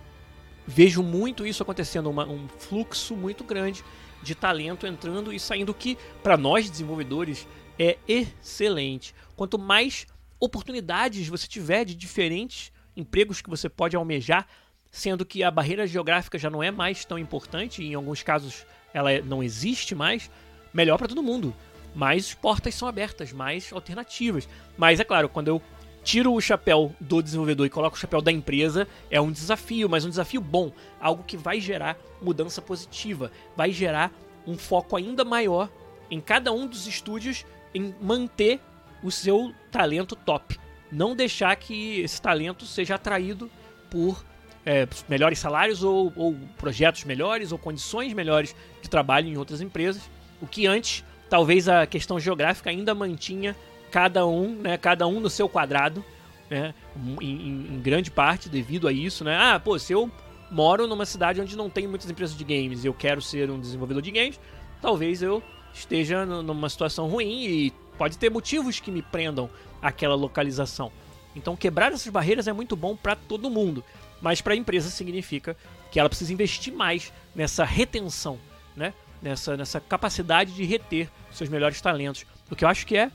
vejo 0.67 1.01
muito 1.01 1.47
isso 1.47 1.63
acontecendo, 1.63 2.09
uma, 2.09 2.27
um 2.27 2.45
fluxo 2.49 3.15
muito 3.15 3.45
grande 3.45 3.85
de 4.21 4.35
talento 4.35 4.85
entrando 4.85 5.31
e 5.31 5.39
saindo, 5.39 5.73
que 5.73 5.97
para 6.21 6.35
nós 6.35 6.69
desenvolvedores 6.69 7.47
é 7.79 7.97
excelente. 8.05 9.15
Quanto 9.37 9.57
mais 9.57 10.05
oportunidades 10.41 11.25
você 11.29 11.47
tiver 11.47 11.85
de 11.85 11.95
diferentes 11.95 12.69
empregos 12.97 13.41
que 13.41 13.49
você 13.49 13.69
pode 13.69 13.95
almejar, 13.95 14.45
sendo 14.91 15.25
que 15.25 15.41
a 15.41 15.49
barreira 15.49 15.87
geográfica 15.87 16.37
já 16.37 16.49
não 16.49 16.61
é 16.61 16.69
mais 16.69 17.05
tão 17.05 17.17
importante, 17.17 17.81
e 17.81 17.87
em 17.87 17.93
alguns 17.93 18.21
casos 18.21 18.65
ela 18.93 19.11
é, 19.11 19.21
não 19.21 19.43
existe 19.43 19.95
mais, 19.95 20.29
melhor 20.73 20.97
para 20.97 21.07
todo 21.07 21.23
mundo. 21.23 21.53
Mais 21.93 22.33
portas 22.33 22.75
são 22.75 22.87
abertas, 22.87 23.33
mais 23.33 23.71
alternativas. 23.73 24.47
Mas 24.77 24.99
é 24.99 25.03
claro, 25.03 25.27
quando 25.27 25.49
eu 25.49 25.61
tiro 26.03 26.33
o 26.33 26.41
chapéu 26.41 26.95
do 26.99 27.21
desenvolvedor 27.21 27.65
e 27.65 27.69
coloco 27.69 27.95
o 27.95 27.99
chapéu 27.99 28.21
da 28.21 28.31
empresa, 28.31 28.87
é 29.09 29.19
um 29.19 29.31
desafio, 29.31 29.89
mas 29.89 30.05
um 30.05 30.09
desafio 30.09 30.41
bom, 30.41 30.71
algo 30.99 31.23
que 31.23 31.37
vai 31.37 31.59
gerar 31.59 31.97
mudança 32.21 32.61
positiva, 32.61 33.31
vai 33.55 33.71
gerar 33.71 34.11
um 34.47 34.57
foco 34.57 34.95
ainda 34.95 35.23
maior 35.23 35.69
em 36.09 36.19
cada 36.19 36.51
um 36.51 36.65
dos 36.65 36.87
estúdios 36.87 37.45
em 37.73 37.93
manter 38.01 38.59
o 39.03 39.11
seu 39.11 39.53
talento 39.71 40.15
top. 40.15 40.59
Não 40.91 41.15
deixar 41.15 41.55
que 41.55 42.01
esse 42.01 42.21
talento 42.21 42.65
seja 42.65 42.95
atraído 42.95 43.49
por 43.89 44.23
é, 44.65 44.87
melhores 45.09 45.39
salários 45.39 45.83
ou, 45.83 46.11
ou, 46.15 46.35
projetos 46.57 47.03
melhores 47.03 47.51
ou 47.51 47.57
condições 47.57 48.13
melhores 48.13 48.55
de 48.81 48.89
trabalho 48.89 49.27
em 49.27 49.37
outras 49.37 49.61
empresas. 49.61 50.09
O 50.41 50.47
que 50.47 50.67
antes, 50.67 51.03
talvez 51.29 51.67
a 51.67 51.85
questão 51.85 52.19
geográfica 52.19 52.69
ainda 52.69 52.93
mantinha 52.93 53.55
cada 53.91 54.25
um, 54.25 54.55
né, 54.55 54.77
cada 54.77 55.07
um 55.07 55.19
no 55.19 55.29
seu 55.29 55.49
quadrado, 55.49 56.03
né, 56.49 56.73
em, 57.21 57.75
em, 57.75 57.81
grande 57.81 58.11
parte 58.11 58.49
devido 58.49 58.87
a 58.87 58.91
isso, 58.91 59.23
né? 59.23 59.37
Ah, 59.37 59.59
pô, 59.59 59.77
se 59.77 59.93
eu 59.93 60.09
moro 60.49 60.87
numa 60.87 61.05
cidade 61.05 61.39
onde 61.39 61.55
não 61.55 61.69
tem 61.69 61.87
muitas 61.87 62.09
empresas 62.09 62.35
de 62.35 62.43
games 62.43 62.83
e 62.83 62.87
eu 62.87 62.93
quero 62.93 63.21
ser 63.21 63.49
um 63.49 63.59
desenvolvedor 63.59 64.01
de 64.01 64.11
games, 64.11 64.39
talvez 64.81 65.21
eu 65.21 65.41
esteja 65.73 66.25
numa 66.25 66.69
situação 66.69 67.07
ruim 67.07 67.45
e 67.45 67.73
pode 67.97 68.17
ter 68.17 68.29
motivos 68.29 68.79
que 68.79 68.91
me 68.91 69.01
prendam 69.01 69.49
àquela 69.81 70.15
localização. 70.15 70.91
Então 71.35 71.55
quebrar 71.55 71.93
essas 71.93 72.11
barreiras 72.11 72.47
é 72.47 72.53
muito 72.53 72.75
bom 72.75 72.95
para 72.95 73.15
todo 73.15 73.49
mundo, 73.49 73.83
mas 74.21 74.41
para 74.41 74.53
a 74.53 74.57
empresa 74.57 74.89
significa 74.89 75.55
que 75.91 75.99
ela 75.99 76.09
precisa 76.09 76.31
investir 76.31 76.73
mais 76.73 77.11
nessa 77.35 77.63
retenção, 77.63 78.39
né? 78.75 78.93
nessa, 79.21 79.55
nessa 79.55 79.79
capacidade 79.79 80.53
de 80.53 80.63
reter 80.63 81.09
seus 81.31 81.49
melhores 81.49 81.79
talentos. 81.79 82.25
O 82.49 82.55
que 82.55 82.65
eu 82.65 82.69
acho 82.69 82.85
que 82.85 82.97
é 82.97 83.11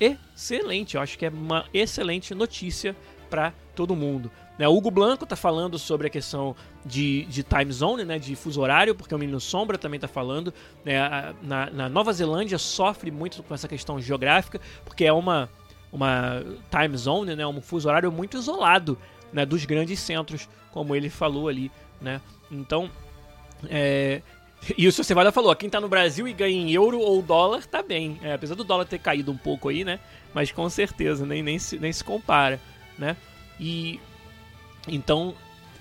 excelente, 0.00 0.94
eu 0.94 1.02
acho 1.02 1.18
que 1.18 1.26
é 1.26 1.28
uma 1.28 1.66
excelente 1.74 2.34
notícia 2.34 2.96
para 3.28 3.52
todo 3.76 3.94
mundo. 3.94 4.30
Né, 4.58 4.66
o 4.68 4.76
Hugo 4.76 4.90
Blanco 4.90 5.24
está 5.24 5.36
falando 5.36 5.78
sobre 5.78 6.06
a 6.06 6.10
questão 6.10 6.54
de, 6.84 7.24
de 7.26 7.42
time 7.42 7.72
zone, 7.72 8.04
né, 8.04 8.18
de 8.18 8.34
fuso 8.34 8.60
horário, 8.60 8.94
porque 8.94 9.14
o 9.14 9.18
Menino 9.18 9.40
Sombra 9.40 9.78
também 9.78 9.96
está 9.96 10.08
falando. 10.08 10.52
Né, 10.84 10.98
na, 11.42 11.70
na, 11.70 11.88
Nova 11.88 12.12
Zelândia 12.12 12.58
sofre 12.58 13.10
muito 13.10 13.42
com 13.42 13.54
essa 13.54 13.68
questão 13.68 14.00
geográfica, 14.00 14.60
porque 14.84 15.04
é 15.04 15.12
uma, 15.12 15.48
uma 15.90 16.42
time 16.70 16.96
zone, 16.96 17.36
né, 17.36 17.46
um 17.46 17.60
fuso 17.60 17.88
horário 17.88 18.10
muito 18.12 18.36
isolado 18.36 18.98
né, 19.32 19.44
dos 19.46 19.64
grandes 19.64 20.00
centros, 20.00 20.48
como 20.70 20.94
ele 20.94 21.10
falou 21.10 21.48
ali. 21.48 21.70
Né? 22.00 22.20
Então, 22.50 22.90
é, 23.68 24.22
e 24.76 24.86
o 24.86 24.92
Cevalha 24.92 25.32
falou, 25.32 25.54
quem 25.56 25.70
tá 25.70 25.80
no 25.80 25.88
Brasil 25.88 26.28
e 26.28 26.32
ganha 26.32 26.56
em 26.56 26.70
euro 26.70 26.98
ou 26.98 27.22
dólar, 27.22 27.64
tá 27.66 27.82
bem. 27.82 28.18
É, 28.22 28.34
apesar 28.34 28.54
do 28.54 28.64
dólar 28.64 28.84
ter 28.84 28.98
caído 28.98 29.32
um 29.32 29.36
pouco 29.36 29.68
aí, 29.68 29.84
né? 29.84 29.98
Mas 30.34 30.52
com 30.52 30.68
certeza, 30.68 31.24
nem, 31.24 31.42
nem, 31.42 31.58
se, 31.58 31.78
nem 31.78 31.92
se 31.92 32.04
compara, 32.04 32.60
né? 32.98 33.16
E 33.58 33.98
então, 34.86 35.34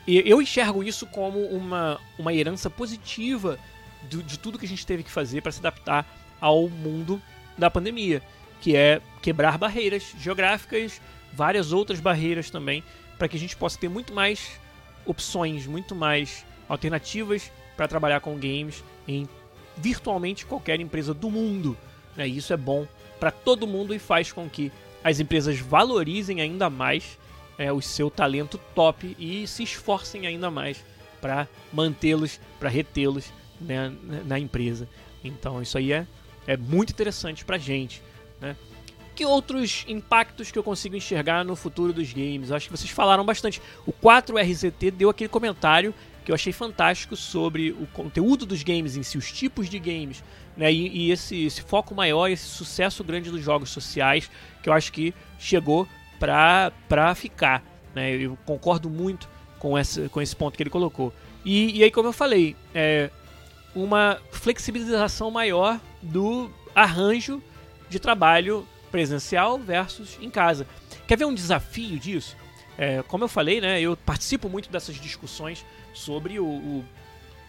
eu 0.07 0.41
enxergo 0.41 0.83
isso 0.83 1.05
como 1.05 1.39
uma, 1.39 1.99
uma 2.17 2.33
herança 2.33 2.69
positiva 2.69 3.57
de, 4.07 4.23
de 4.23 4.39
tudo 4.39 4.57
que 4.57 4.65
a 4.65 4.69
gente 4.69 4.85
teve 4.85 5.03
que 5.03 5.11
fazer 5.11 5.41
para 5.41 5.51
se 5.51 5.59
adaptar 5.59 6.05
ao 6.39 6.69
mundo 6.69 7.21
da 7.57 7.69
pandemia, 7.69 8.21
que 8.61 8.75
é 8.75 9.01
quebrar 9.21 9.57
barreiras 9.57 10.13
geográficas, 10.17 11.01
várias 11.33 11.71
outras 11.71 11.99
barreiras 11.99 12.49
também, 12.49 12.83
para 13.19 13.27
que 13.27 13.35
a 13.35 13.39
gente 13.39 13.55
possa 13.55 13.77
ter 13.77 13.89
muito 13.89 14.13
mais 14.13 14.59
opções, 15.05 15.67
muito 15.67 15.93
mais 15.93 16.45
alternativas 16.69 17.51
para 17.75 17.87
trabalhar 17.87 18.21
com 18.21 18.33
games 18.35 18.83
em 19.05 19.27
virtualmente 19.75 20.45
qualquer 20.45 20.79
empresa 20.79 21.13
do 21.13 21.29
mundo. 21.29 21.77
Né? 22.15 22.27
E 22.27 22.37
isso 22.37 22.53
é 22.53 22.57
bom 22.57 22.87
para 23.19 23.29
todo 23.29 23.67
mundo 23.67 23.93
e 23.93 23.99
faz 23.99 24.31
com 24.31 24.49
que 24.49 24.71
as 25.03 25.19
empresas 25.19 25.59
valorizem 25.59 26.41
ainda 26.41 26.69
mais 26.69 27.19
é, 27.57 27.71
o 27.71 27.81
seu 27.81 28.09
talento 28.09 28.57
top 28.73 29.15
e 29.19 29.45
se 29.45 29.63
esforcem 29.63 30.25
ainda 30.25 30.49
mais 30.49 30.83
para 31.19 31.47
mantê-los, 31.73 32.39
para 32.57 32.69
retê-los 32.69 33.33
né, 33.59 33.93
na 34.25 34.39
empresa. 34.39 34.87
Então 35.21 35.61
isso 35.61 35.77
aí 35.77 35.91
é, 35.91 36.07
é 36.47 36.55
muito 36.55 36.91
interessante 36.91 37.43
para 37.43 37.57
gente. 37.57 38.01
Né? 38.39 38.55
Que 39.19 39.25
outros 39.25 39.83
impactos 39.85 40.49
que 40.49 40.57
eu 40.57 40.63
consigo 40.63 40.95
enxergar 40.95 41.43
no 41.43 41.53
futuro 41.53 41.91
dos 41.91 42.13
games? 42.13 42.53
Acho 42.53 42.67
que 42.67 42.77
vocês 42.77 42.89
falaram 42.89 43.25
bastante. 43.25 43.61
O 43.85 43.91
4RZT 43.91 44.91
deu 44.91 45.09
aquele 45.09 45.27
comentário 45.27 45.93
que 46.23 46.31
eu 46.31 46.35
achei 46.35 46.53
fantástico 46.53 47.17
sobre 47.17 47.71
o 47.71 47.85
conteúdo 47.87 48.45
dos 48.45 48.63
games 48.63 48.95
em 48.95 49.03
si, 49.03 49.17
os 49.17 49.29
tipos 49.29 49.67
de 49.67 49.77
games, 49.77 50.23
né? 50.55 50.71
E, 50.71 50.87
e 50.87 51.11
esse, 51.11 51.43
esse, 51.43 51.61
foco 51.61 51.93
maior, 51.93 52.29
esse 52.29 52.45
sucesso 52.45 53.03
grande 53.03 53.29
dos 53.29 53.41
jogos 53.41 53.71
sociais, 53.71 54.31
que 54.63 54.69
eu 54.69 54.73
acho 54.73 54.89
que 54.89 55.13
chegou 55.37 55.85
pra, 56.17 56.71
pra 56.87 57.13
ficar. 57.13 57.61
Né? 57.93 58.11
Eu 58.11 58.37
concordo 58.45 58.89
muito 58.89 59.27
com, 59.59 59.77
essa, 59.77 60.07
com 60.07 60.21
esse 60.21 60.33
ponto 60.33 60.55
que 60.55 60.63
ele 60.63 60.69
colocou. 60.69 61.13
E, 61.43 61.77
e 61.77 61.83
aí, 61.83 61.91
como 61.91 62.07
eu 62.07 62.13
falei, 62.13 62.55
é 62.73 63.09
uma 63.75 64.17
flexibilização 64.31 65.29
maior 65.29 65.77
do 66.01 66.49
arranjo 66.73 67.43
de 67.89 67.99
trabalho 67.99 68.65
presencial 68.91 69.57
versus 69.57 70.17
em 70.21 70.29
casa. 70.29 70.67
Quer 71.07 71.17
ver 71.17 71.25
um 71.25 71.33
desafio 71.33 71.97
disso? 71.99 72.35
É, 72.77 73.03
como 73.03 73.23
eu 73.23 73.27
falei, 73.27 73.59
né, 73.59 73.81
eu 73.81 73.97
participo 73.97 74.47
muito 74.47 74.69
dessas 74.69 74.95
discussões 74.95 75.65
sobre 75.93 76.39
o, 76.39 76.45
o, 76.45 76.85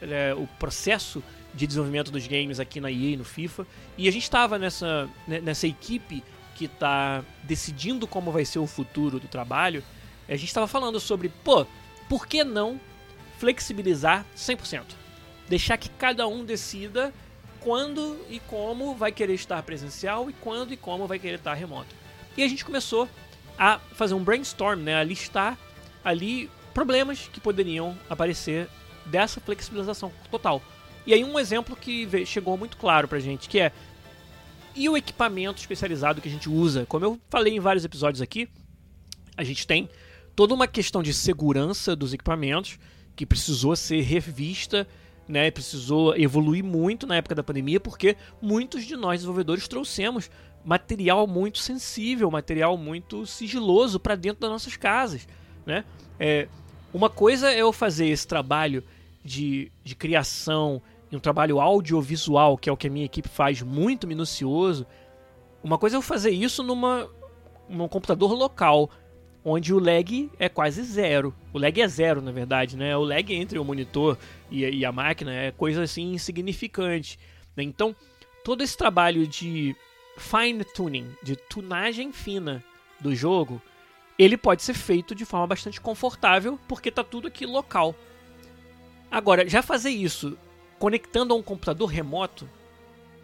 é, 0.03 0.35
o 0.35 0.47
processo 0.59 1.23
de 1.55 1.67
desenvolvimento 1.67 2.11
dos 2.11 2.27
games 2.27 2.59
aqui 2.59 2.81
na 2.81 2.91
EA, 2.91 3.17
no 3.17 3.25
FIFA, 3.25 3.67
e 3.97 4.09
a 4.09 4.11
gente 4.11 4.25
estava 4.25 4.59
nessa, 4.59 5.09
né, 5.27 5.41
nessa 5.41 5.67
equipe 5.67 6.23
que 6.55 6.65
está 6.65 7.25
decidindo 7.45 8.07
como 8.07 8.33
vai 8.33 8.45
ser 8.45 8.59
o 8.59 8.67
futuro 8.67 9.19
do 9.19 9.29
trabalho, 9.29 9.83
a 10.29 10.37
gente 10.37 10.49
estava 10.49 10.67
falando 10.67 11.01
sobre, 11.01 11.29
pô, 11.29 11.67
por 12.09 12.27
que 12.27 12.45
não 12.45 12.81
flexibilizar 13.39 14.25
100%? 14.37 14.83
Deixar 15.49 15.77
que 15.77 15.89
cada 15.91 16.27
um 16.29 16.45
decida 16.45 17.13
quando 17.61 18.19
e 18.29 18.41
como 18.41 18.95
vai 18.95 19.13
querer 19.13 19.35
estar 19.35 19.63
presencial 19.63 20.29
e 20.31 20.33
quando 20.33 20.73
e 20.73 20.77
como 20.77 21.07
vai 21.07 21.19
querer 21.19 21.37
estar 21.37 21.55
remoto. 21.55 21.95
E 22.37 22.43
a 22.43 22.49
gente 22.49 22.65
começou 22.65 23.09
a 23.59 23.79
fazer 23.93 24.15
um 24.15 24.25
brainstorm, 24.25 24.81
né, 24.81 24.97
a 24.97 25.05
listar 25.05 25.59
ali 26.05 26.51
problemas 26.73 27.29
que 27.33 27.41
poderiam 27.41 27.97
aparecer 28.09 28.69
dessa 29.07 29.41
flexibilização 29.41 30.13
total. 30.31 30.63
E 31.07 31.13
aí 31.13 31.25
um 31.25 31.39
exemplo 31.39 31.77
que 31.77 32.09
chegou 32.25 32.57
muito 32.57 32.77
claro 32.77 33.09
pra 33.09 33.19
gente, 33.19 33.49
que 33.49 33.61
é 33.61 33.73
e 34.75 34.89
o 34.89 34.97
equipamento 34.97 35.61
especializado 35.61 36.21
que 36.21 36.29
a 36.29 36.31
gente 36.31 36.49
usa? 36.49 36.87
Como 36.87 37.05
eu 37.05 37.21
falei 37.29 37.55
em 37.55 37.61
vários 37.61 37.85
episódios 37.85 38.23
aqui, 38.23 38.49
a 39.37 39.43
gente 39.43 39.67
tem 39.67 39.89
toda 40.37 40.55
uma 40.55 40.67
questão 40.67 41.03
de 41.03 41.13
segurança 41.13 41.97
dos 41.97 42.13
equipamentos 42.13 42.79
que 43.17 43.27
precisou 43.27 43.75
ser 43.75 44.01
revista, 44.03 44.87
né? 45.31 45.51
Precisou 45.51 46.17
evoluir 46.17 46.65
muito 46.65 47.07
na 47.07 47.17
época 47.17 47.35
da 47.35 47.43
pandemia, 47.43 47.81
porque 47.81 48.17
muitos 48.43 48.85
de 48.85 48.97
nós 48.97 49.21
desenvolvedores 49.21 49.69
trouxemos 49.69 50.31
material 50.65 51.27
muito 51.27 51.59
sensível, 51.59 52.31
material 52.31 52.77
muito 52.77 53.25
sigiloso 53.27 53.99
para 53.99 54.15
dentro 54.15 54.41
das 54.41 54.51
nossas 54.51 54.77
casas, 54.77 55.27
né? 55.65 55.85
É, 56.19 56.49
uma 56.93 57.09
coisa 57.09 57.51
é 57.51 57.59
eu 57.59 57.73
fazer 57.73 58.09
esse 58.09 58.27
trabalho 58.27 58.85
de, 59.25 59.71
de 59.83 59.95
criação 59.95 60.83
um 61.13 61.19
trabalho 61.19 61.61
audiovisual, 61.61 62.57
que 62.57 62.69
é 62.69 62.73
o 62.73 62.77
que 62.77 62.87
a 62.87 62.91
minha 62.91 63.05
equipe 63.05 63.29
faz, 63.29 63.63
muito 63.63 64.07
minucioso, 64.07 64.87
uma 65.63 65.77
coisa 65.77 65.97
é 65.97 65.99
eu 65.99 66.03
fazer 66.03 66.31
isso 66.31 66.63
numa 66.63 67.09
num 67.69 67.87
computador 67.87 68.33
local, 68.33 68.91
onde 69.45 69.73
o 69.73 69.79
lag 69.79 70.31
é 70.39 70.49
quase 70.49 70.83
zero. 70.83 71.35
O 71.53 71.59
lag 71.59 71.81
é 71.81 71.89
zero, 71.89 72.21
na 72.21 72.31
verdade, 72.31 72.77
né? 72.77 72.97
O 72.97 73.03
lag 73.03 73.35
entre 73.35 73.59
o 73.59 73.65
monitor 73.65 74.19
e, 74.51 74.65
e 74.65 74.85
a 74.85 74.93
máquina 74.93 75.33
é 75.33 75.51
coisa 75.51 75.83
assim 75.83 76.13
insignificante. 76.13 77.19
Né? 77.57 77.65
Então, 77.65 77.95
todo 78.45 78.63
esse 78.63 78.77
trabalho 78.77 79.27
de 79.27 79.75
fine 80.17 80.65
tuning, 80.65 81.11
de 81.23 81.37
tunagem 81.37 82.13
fina 82.13 82.63
do 83.01 83.15
jogo, 83.15 83.61
ele 84.19 84.37
pode 84.37 84.63
ser 84.63 84.75
feito 84.75 85.15
de 85.15 85.25
forma 85.25 85.47
bastante 85.47 85.81
confortável, 85.81 86.59
porque 86.69 86.91
tá 86.91 87.03
tudo 87.03 87.29
aqui 87.29 87.47
local. 87.47 87.95
Agora, 89.11 89.49
já 89.49 89.63
fazer 89.63 89.91
isso 89.91 90.37
conectando 90.79 91.33
a 91.33 91.37
um 91.37 91.43
computador 91.43 91.89
remoto, 91.89 92.49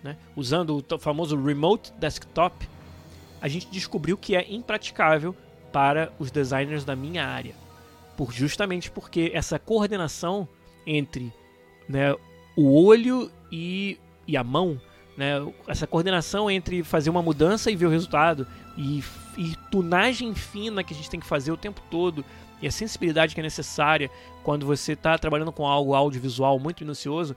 né, 0.03 0.17
usando 0.35 0.85
o 0.91 0.99
famoso 0.99 1.37
remote 1.41 1.93
desktop, 1.93 2.69
a 3.41 3.49
gente 3.49 3.69
descobriu 3.69 4.17
que 4.17 4.35
é 4.35 4.47
impraticável 4.51 5.37
para 5.73 6.13
os 6.19 6.31
designers 6.31 6.85
da 6.85 6.97
minha 6.97 7.27
área. 7.27 7.55
Por, 8.17 8.33
justamente 8.33 8.91
porque 8.91 9.31
essa 9.35 9.59
coordenação 9.59 10.49
entre 10.87 11.33
né, 11.89 12.15
o 12.57 12.83
olho 12.83 13.31
e, 13.53 13.99
e 14.27 14.37
a 14.37 14.45
mão, 14.45 14.81
né, 15.17 15.35
essa 15.67 15.87
coordenação 15.87 16.51
entre 16.51 16.83
fazer 16.83 17.11
uma 17.11 17.23
mudança 17.23 17.71
e 17.71 17.77
ver 17.77 17.87
o 17.87 17.91
resultado, 17.91 18.47
e, 18.77 19.03
e 19.37 19.55
tunagem 19.71 20.35
fina 20.35 20.83
que 20.83 20.95
a 20.95 20.97
gente 20.97 21.11
tem 21.11 21.21
que 21.21 21.27
fazer 21.27 21.53
o 21.53 21.57
tempo 21.57 21.83
todo, 21.91 22.25
e 22.61 22.67
a 22.67 22.71
sensibilidade 22.71 23.35
que 23.35 23.41
é 23.41 23.43
necessária 23.43 24.11
quando 24.43 24.65
você 24.65 24.93
está 24.93 25.19
trabalhando 25.19 25.53
com 25.53 25.67
algo 25.67 25.95
audiovisual 25.95 26.59
muito 26.59 26.81
minucioso, 26.81 27.37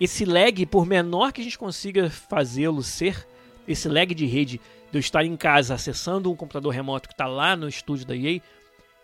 esse 0.00 0.24
lag, 0.24 0.64
por 0.66 0.86
menor 0.86 1.32
que 1.32 1.40
a 1.40 1.44
gente 1.44 1.58
consiga 1.58 2.08
fazê-lo 2.08 2.82
ser, 2.82 3.26
esse 3.66 3.88
lag 3.88 4.14
de 4.14 4.26
rede 4.26 4.60
de 4.90 4.98
eu 4.98 5.00
estar 5.00 5.24
em 5.24 5.36
casa 5.36 5.74
acessando 5.74 6.30
um 6.30 6.36
computador 6.36 6.72
remoto 6.72 7.08
que 7.08 7.14
está 7.14 7.26
lá 7.26 7.54
no 7.54 7.68
estúdio 7.68 8.06
da 8.06 8.16
EA, 8.16 8.40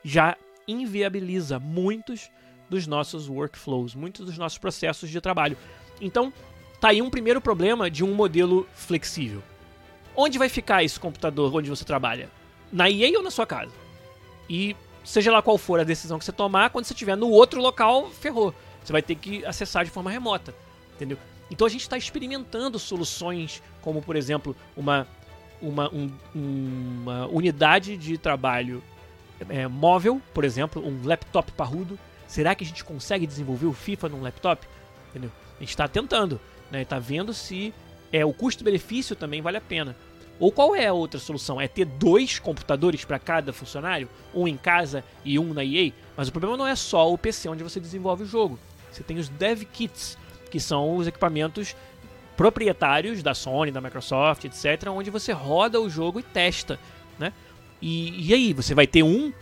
já 0.03 0.37
inviabiliza 0.67 1.59
muitos 1.59 2.31
dos 2.69 2.87
nossos 2.87 3.29
workflows, 3.29 3.95
muitos 3.95 4.25
dos 4.27 4.39
nossos 4.39 4.59
processos 4.59 5.11
de 5.11 5.21
trabalho. 5.21 5.57
Então, 6.01 6.33
tá 6.81 6.89
aí 6.89 7.03
um 7.03 7.11
primeiro 7.11 7.41
problema 7.41 7.91
de 7.91 8.03
um 8.03 8.15
modelo 8.15 8.67
flexível. 8.75 9.43
Onde 10.17 10.39
vai 10.39 10.49
ficar 10.49 10.83
esse 10.83 10.99
computador 10.99 11.55
onde 11.55 11.69
você 11.69 11.85
trabalha? 11.85 12.31
Na 12.73 12.89
EA 12.89 13.17
ou 13.19 13.23
na 13.23 13.31
sua 13.31 13.47
casa? 13.47 13.73
E 14.49 14.77
seja 15.05 15.31
lá 15.31 15.43
qual 15.43 15.59
for 15.59 15.81
a 15.81 15.85
decisão 15.85 16.19
que 16.19 16.25
você 16.25 16.33
tomar, 16.33 16.71
quando 16.71 16.85
você 16.85 16.95
estiver 16.95 17.17
no 17.17 17.29
outro 17.29 17.61
local, 17.61 18.11
ferrou. 18.11 18.55
Você 18.83 18.93
vai 18.93 19.03
ter 19.03 19.15
que 19.15 19.45
acessar 19.45 19.85
de 19.85 19.91
forma 19.91 20.11
remota, 20.11 20.55
entendeu? 20.95 21.19
Então 21.51 21.67
a 21.67 21.71
gente 21.71 21.83
está 21.83 21.97
experimentando 21.97 22.79
soluções 22.79 23.63
como, 23.81 24.03
por 24.03 24.17
exemplo, 24.17 24.57
uma, 24.77 25.07
uma, 25.61 25.89
um, 25.93 26.11
uma 26.35 27.27
unidade 27.27 27.97
de 27.97 28.19
trabalho 28.19 28.83
é, 29.49 29.67
móvel, 29.67 30.21
por 30.33 30.45
exemplo, 30.45 30.85
um 30.87 31.07
laptop 31.07 31.53
parrudo. 31.53 31.99
Será 32.27 32.55
que 32.55 32.65
a 32.65 32.67
gente 32.67 32.85
consegue 32.85 33.27
desenvolver 33.27 33.67
o 33.67 33.73
FIFA 33.73 34.09
num 34.09 34.23
laptop? 34.23 34.67
Entendeu? 35.11 35.31
A 35.57 35.61
gente 35.61 35.71
está 35.71 35.87
tentando, 35.87 36.41
né? 36.71 36.83
Está 36.83 36.99
vendo 36.99 37.33
se 37.33 37.73
é 38.13 38.25
o 38.25 38.33
custo-benefício 38.33 39.17
também 39.17 39.43
vale 39.43 39.57
a 39.57 39.61
pena. 39.61 39.97
Ou 40.39 40.51
qual 40.51 40.75
é 40.75 40.87
a 40.87 40.93
outra 40.93 41.21
solução? 41.21 41.61
É 41.61 41.69
ter 41.69 41.85
dois 41.85 42.39
computadores 42.39 43.05
para 43.05 43.19
cada 43.19 43.53
funcionário? 43.53 44.09
Um 44.35 44.49
em 44.49 44.57
casa 44.57 45.05
e 45.25 45.39
um 45.39 45.55
na 45.55 45.65
EA? 45.65 45.93
Mas 46.17 46.29
o 46.29 46.33
problema 46.33 46.57
não 46.57 46.67
é 46.67 46.75
só 46.75 47.13
o 47.13 47.19
PC 47.19 47.49
onde 47.49 47.63
você 47.63 47.79
desenvolve 47.79 48.25
o 48.25 48.27
jogo. 48.27 48.59
Você 48.91 49.03
tem 49.03 49.17
os 49.17 49.29
dev 49.29 49.63
kits, 49.73 50.19
que 50.51 50.59
são 50.59 50.97
os 50.97 51.07
equipamentos 51.07 51.77
proprietários 52.37 53.23
da 53.23 53.35
Sony, 53.35 53.71
da 53.71 53.81
Microsoft, 53.81 54.45
etc., 54.45 54.89
onde 54.89 55.11
você 55.11 55.33
roda 55.33 55.81
o 55.81 55.89
jogo 55.89 56.21
e 56.21 56.23
testa, 56.23 56.79
né? 57.19 57.33
E, 57.81 58.29
e 58.29 58.35
aí, 58.35 58.53
você 58.53 58.75
vai 58.75 58.87
ter 58.87 59.03
um 59.03 59.33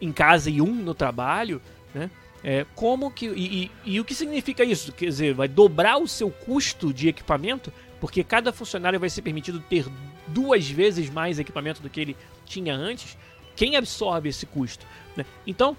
em 0.00 0.12
casa 0.12 0.50
e 0.50 0.60
um 0.60 0.74
no 0.74 0.94
trabalho, 0.94 1.60
né? 1.94 2.10
É, 2.44 2.66
como 2.74 3.08
que 3.10 3.26
e, 3.26 3.70
e, 3.86 3.92
e, 3.92 4.00
o 4.00 4.04
que 4.04 4.14
significa 4.14 4.64
isso? 4.64 4.92
Quer 4.92 5.06
dizer, 5.06 5.34
vai 5.34 5.46
dobrar 5.46 5.98
o 5.98 6.08
seu 6.08 6.28
custo 6.28 6.92
de 6.92 7.08
equipamento, 7.08 7.72
porque 8.00 8.24
cada 8.24 8.52
funcionário 8.52 8.98
vai 8.98 9.08
ser 9.08 9.22
permitido 9.22 9.60
ter 9.60 9.86
duas 10.26 10.68
vezes 10.68 11.08
mais 11.08 11.38
equipamento 11.38 11.80
do 11.80 11.88
que 11.88 12.00
ele 12.00 12.16
tinha 12.44 12.74
antes. 12.74 13.16
Quem 13.54 13.76
absorve 13.76 14.28
esse 14.28 14.44
custo? 14.44 14.84
Né? 15.16 15.24
Então, 15.46 15.76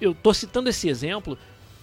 eu 0.00 0.12
estou 0.12 0.34
citando 0.34 0.68
esse 0.68 0.88
exemplo 0.88 1.38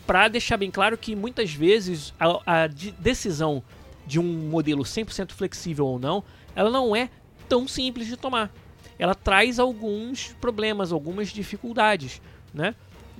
para 0.06 0.28
deixar 0.28 0.58
bem 0.58 0.70
claro 0.70 0.98
que 0.98 1.16
muitas 1.16 1.54
vezes 1.54 2.14
a, 2.20 2.64
a 2.64 2.68
decisão 2.68 3.64
de 4.06 4.20
um 4.20 4.50
modelo 4.50 4.84
100% 4.84 5.32
flexível 5.32 5.86
ou 5.86 6.00
não, 6.00 6.24
ela 6.56 6.70
não 6.70 6.96
é 6.96 7.10
tão 7.48 7.68
simples 7.68 8.08
de 8.08 8.18
tomar. 8.18 8.52
Ela 8.98 9.16
traz 9.16 9.60
alguns 9.60 10.36
problemas, 10.40 10.92
algumas 10.92 11.30
dificuldades, 11.30 12.22
né? 12.54 12.76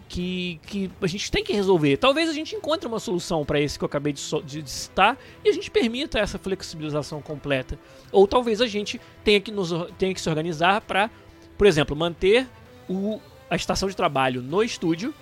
Que, 0.08 0.60
que 0.68 0.92
a 1.02 1.08
gente 1.08 1.32
tem 1.32 1.44
que 1.44 1.52
resolver. 1.52 1.98
Talvez 1.98 2.30
a 2.30 2.34
gente 2.34 2.56
encontre 2.56 2.88
uma 2.88 3.00
solução 3.00 3.44
para 3.44 3.60
esse 3.60 3.78
que 3.78 3.84
eu 3.84 3.88
acabei 3.88 4.14
de, 4.14 4.20
so 4.20 4.42
de, 4.42 4.70
citar 4.70 5.18
e 5.44 5.50
a 5.50 5.52
gente 5.52 5.72
permita 5.72 6.20
essa 6.20 6.38
flexibilização 6.38 7.22
completa. 7.22 7.78
Ou 8.12 8.28
talvez 8.28 8.62
a 8.62 8.68
gente 8.68 9.02
tenha 9.24 9.42
que, 9.42 9.52
nos, 9.52 9.72
tenha 9.98 10.14
que 10.14 10.22
se 10.22 10.30
organizar 10.30 10.82
para, 10.82 11.10
por 11.58 11.66
exemplo, 11.66 11.96
manter 11.96 12.48
o, 12.88 13.20
a 13.50 13.56
estação 13.56 13.90
de 13.90 13.96
trabalho 13.96 14.44
no 14.44 14.64
estúdio 14.64 15.14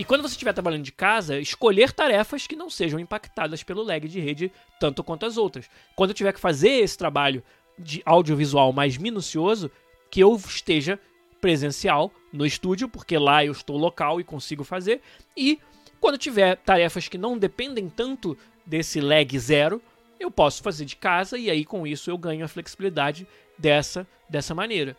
e 0.00 0.04
quando 0.04 0.22
você 0.22 0.32
estiver 0.32 0.54
trabalhando 0.54 0.82
de 0.82 0.92
casa, 0.92 1.38
escolher 1.38 1.92
tarefas 1.92 2.46
que 2.46 2.56
não 2.56 2.70
sejam 2.70 2.98
impactadas 2.98 3.62
pelo 3.62 3.82
lag 3.82 4.08
de 4.08 4.18
rede 4.18 4.50
tanto 4.80 5.04
quanto 5.04 5.26
as 5.26 5.36
outras. 5.36 5.68
Quando 5.94 6.08
eu 6.08 6.14
tiver 6.14 6.32
que 6.32 6.40
fazer 6.40 6.70
esse 6.70 6.96
trabalho 6.96 7.42
de 7.78 8.00
audiovisual 8.06 8.72
mais 8.72 8.96
minucioso, 8.96 9.70
que 10.10 10.20
eu 10.20 10.34
esteja 10.36 10.98
presencial 11.38 12.10
no 12.32 12.46
estúdio, 12.46 12.88
porque 12.88 13.18
lá 13.18 13.44
eu 13.44 13.52
estou 13.52 13.76
local 13.76 14.18
e 14.18 14.24
consigo 14.24 14.64
fazer. 14.64 15.02
E 15.36 15.60
quando 16.00 16.16
tiver 16.16 16.56
tarefas 16.56 17.06
que 17.06 17.18
não 17.18 17.36
dependem 17.36 17.90
tanto 17.90 18.38
desse 18.64 19.02
lag 19.02 19.38
zero, 19.38 19.82
eu 20.18 20.30
posso 20.30 20.62
fazer 20.62 20.86
de 20.86 20.96
casa 20.96 21.36
e 21.36 21.50
aí 21.50 21.62
com 21.62 21.86
isso 21.86 22.10
eu 22.10 22.16
ganho 22.16 22.42
a 22.42 22.48
flexibilidade 22.48 23.28
dessa 23.58 24.08
dessa 24.26 24.54
maneira, 24.54 24.96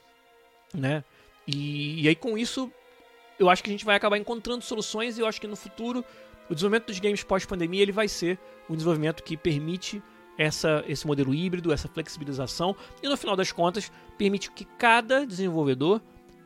né? 0.72 1.04
E, 1.48 2.04
e 2.04 2.08
aí 2.08 2.16
com 2.16 2.38
isso 2.38 2.72
eu 3.42 3.50
acho 3.50 3.64
que 3.64 3.72
a 3.72 3.74
gente 3.74 3.84
vai 3.84 3.96
acabar 3.96 4.18
encontrando 4.18 4.64
soluções 4.64 5.18
e 5.18 5.22
eu 5.22 5.26
acho 5.26 5.42
que 5.42 5.48
no 5.48 5.56
futuro 5.56 6.06
o 6.48 6.54
desenvolvimento 6.54 6.88
dos 6.88 7.00
games 7.00 7.24
pós-pandemia 7.24 7.82
ele 7.82 7.92
vai 7.92 8.08
ser 8.08 8.38
um 8.70 8.76
desenvolvimento 8.76 9.24
que 9.24 9.36
permite 9.36 10.02
essa, 10.38 10.84
esse 10.88 11.08
modelo 11.08 11.34
híbrido, 11.34 11.74
essa 11.74 11.88
flexibilização 11.88 12.76
e 13.02 13.08
no 13.10 13.18
final 13.18 13.36
das 13.36 13.52
contas 13.52 13.92
permite 14.16 14.52
que 14.52 14.64
cada 14.64 15.26
desenvolvedor 15.26 16.02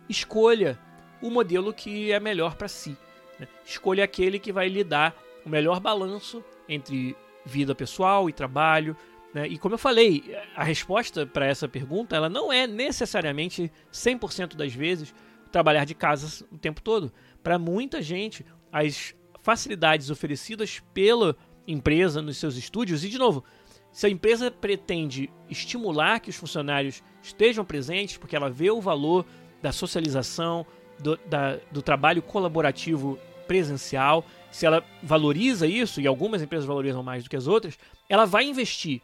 escolha 0.07 0.79
o 1.21 1.29
modelo 1.29 1.73
que 1.73 2.13
é 2.13 2.19
melhor 2.19 2.55
para 2.55 2.69
si. 2.69 2.97
Né? 3.37 3.47
Escolha 3.65 4.05
aquele 4.05 4.39
que 4.39 4.53
vai 4.53 4.69
lhe 4.69 4.83
dar 4.83 5.13
o 5.45 5.49
melhor 5.49 5.81
balanço 5.81 6.41
entre 6.69 7.13
vida 7.45 7.75
pessoal 7.75 8.29
e 8.29 8.33
trabalho. 8.33 8.95
Né? 9.33 9.49
E 9.49 9.57
como 9.57 9.75
eu 9.75 9.79
falei, 9.79 10.33
a 10.55 10.63
resposta 10.63 11.25
para 11.25 11.45
essa 11.45 11.67
pergunta 11.67 12.15
ela 12.15 12.29
não 12.29 12.53
é 12.53 12.65
necessariamente 12.65 13.69
100% 13.91 14.55
das 14.55 14.73
vezes 14.73 15.13
trabalhar 15.55 15.85
de 15.85 15.95
casa 15.95 16.45
o 16.51 16.57
tempo 16.57 16.81
todo. 16.81 17.13
Para 17.41 17.57
muita 17.57 18.01
gente, 18.01 18.45
as 18.73 19.15
facilidades 19.41 20.09
oferecidas 20.09 20.83
pela 20.93 21.33
empresa 21.65 22.21
nos 22.21 22.35
seus 22.35 22.57
estúdios, 22.57 23.05
e 23.05 23.09
de 23.09 23.17
novo, 23.17 23.41
se 23.89 24.05
a 24.05 24.09
empresa 24.09 24.51
pretende 24.51 25.31
estimular 25.49 26.19
que 26.19 26.29
os 26.29 26.35
funcionários 26.35 27.01
estejam 27.23 27.63
presentes, 27.63 28.17
porque 28.17 28.35
ela 28.35 28.49
vê 28.49 28.69
o 28.69 28.81
valor 28.81 29.25
da 29.61 29.71
socialização, 29.71 30.65
do, 30.99 31.17
da, 31.25 31.57
do 31.71 31.81
trabalho 31.81 32.21
colaborativo 32.21 33.17
presencial, 33.47 34.25
se 34.51 34.65
ela 34.65 34.83
valoriza 35.01 35.65
isso, 35.65 36.01
e 36.01 36.07
algumas 36.07 36.41
empresas 36.41 36.65
valorizam 36.65 37.01
mais 37.01 37.23
do 37.23 37.29
que 37.29 37.37
as 37.37 37.47
outras, 37.47 37.79
ela 38.09 38.25
vai 38.25 38.43
investir 38.43 39.01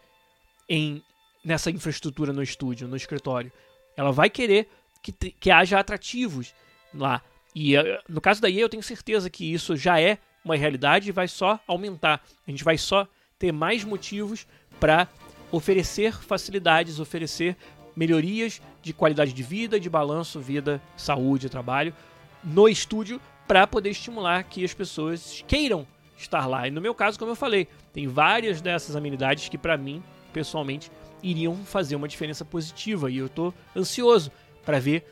em 0.68 1.02
nessa 1.46 1.72
infraestrutura 1.72 2.34
no 2.34 2.44
estúdio, 2.44 2.90
no 2.90 2.98
escritório. 2.98 3.54
Ela 3.96 4.12
vai 4.12 4.30
querer 4.30 4.68
que, 5.02 5.12
que 5.12 5.52
haja 5.52 5.80
atrativos 5.80 6.54
lá. 6.94 7.22
E 7.56 7.76
eh, 7.76 8.02
no 8.08 8.22
caso 8.22 8.42
da 8.42 8.50
EA, 8.50 8.62
eu 8.62 8.70
tenho 8.70 8.84
certeza 8.84 9.30
que 9.30 9.52
isso 9.52 9.76
já 9.76 10.00
é 10.00 10.18
uma 10.44 10.56
realidade 10.56 11.10
e 11.10 11.12
vai 11.12 11.28
só 11.28 11.60
aumentar. 11.68 12.22
A 12.48 12.52
gente 12.52 12.64
vai 12.64 12.78
só 12.78 13.08
ter 13.38 13.52
mais 13.52 13.84
motivos 13.84 14.48
para 14.80 15.08
oferecer 15.52 16.14
facilidades, 16.14 17.00
oferecer 17.00 17.58
melhorias 17.96 18.62
de 18.82 18.94
qualidade 18.94 19.34
de 19.34 19.44
vida, 19.44 19.80
de 19.80 19.90
balanço, 19.90 20.40
vida, 20.40 20.82
saúde, 20.96 21.50
trabalho 21.50 21.94
no 22.44 22.68
estúdio 22.68 23.20
para 23.48 23.68
poder 23.68 23.90
estimular 23.90 24.44
que 24.44 24.64
as 24.64 24.74
pessoas 24.74 25.44
queiram 25.48 25.86
estar 26.18 26.46
lá. 26.48 26.68
E 26.68 26.72
no 26.72 26.82
meu 26.82 26.96
caso, 26.96 27.20
como 27.20 27.32
eu 27.32 27.36
falei, 27.36 27.68
tem 27.94 28.08
várias 28.08 28.62
dessas 28.62 28.96
amenidades 28.96 29.50
que 29.50 29.58
para 29.58 29.78
mim, 29.78 30.02
pessoalmente, 30.32 30.92
iriam 31.22 31.56
fazer 31.58 31.96
uma 31.96 32.08
diferença 32.08 32.46
positiva 32.46 33.12
e 33.12 33.18
eu 33.18 33.26
estou 33.28 33.54
ansioso 33.76 34.32
para 34.66 34.80
ver 34.80 35.06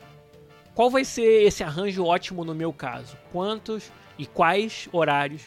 qual 0.74 0.90
vai 0.90 1.04
ser 1.04 1.42
esse 1.42 1.62
arranjo 1.62 2.04
ótimo 2.04 2.44
no 2.44 2.54
meu 2.54 2.72
caso. 2.72 3.16
Quantos 3.32 3.90
e 4.18 4.26
quais 4.26 4.88
horários 4.92 5.42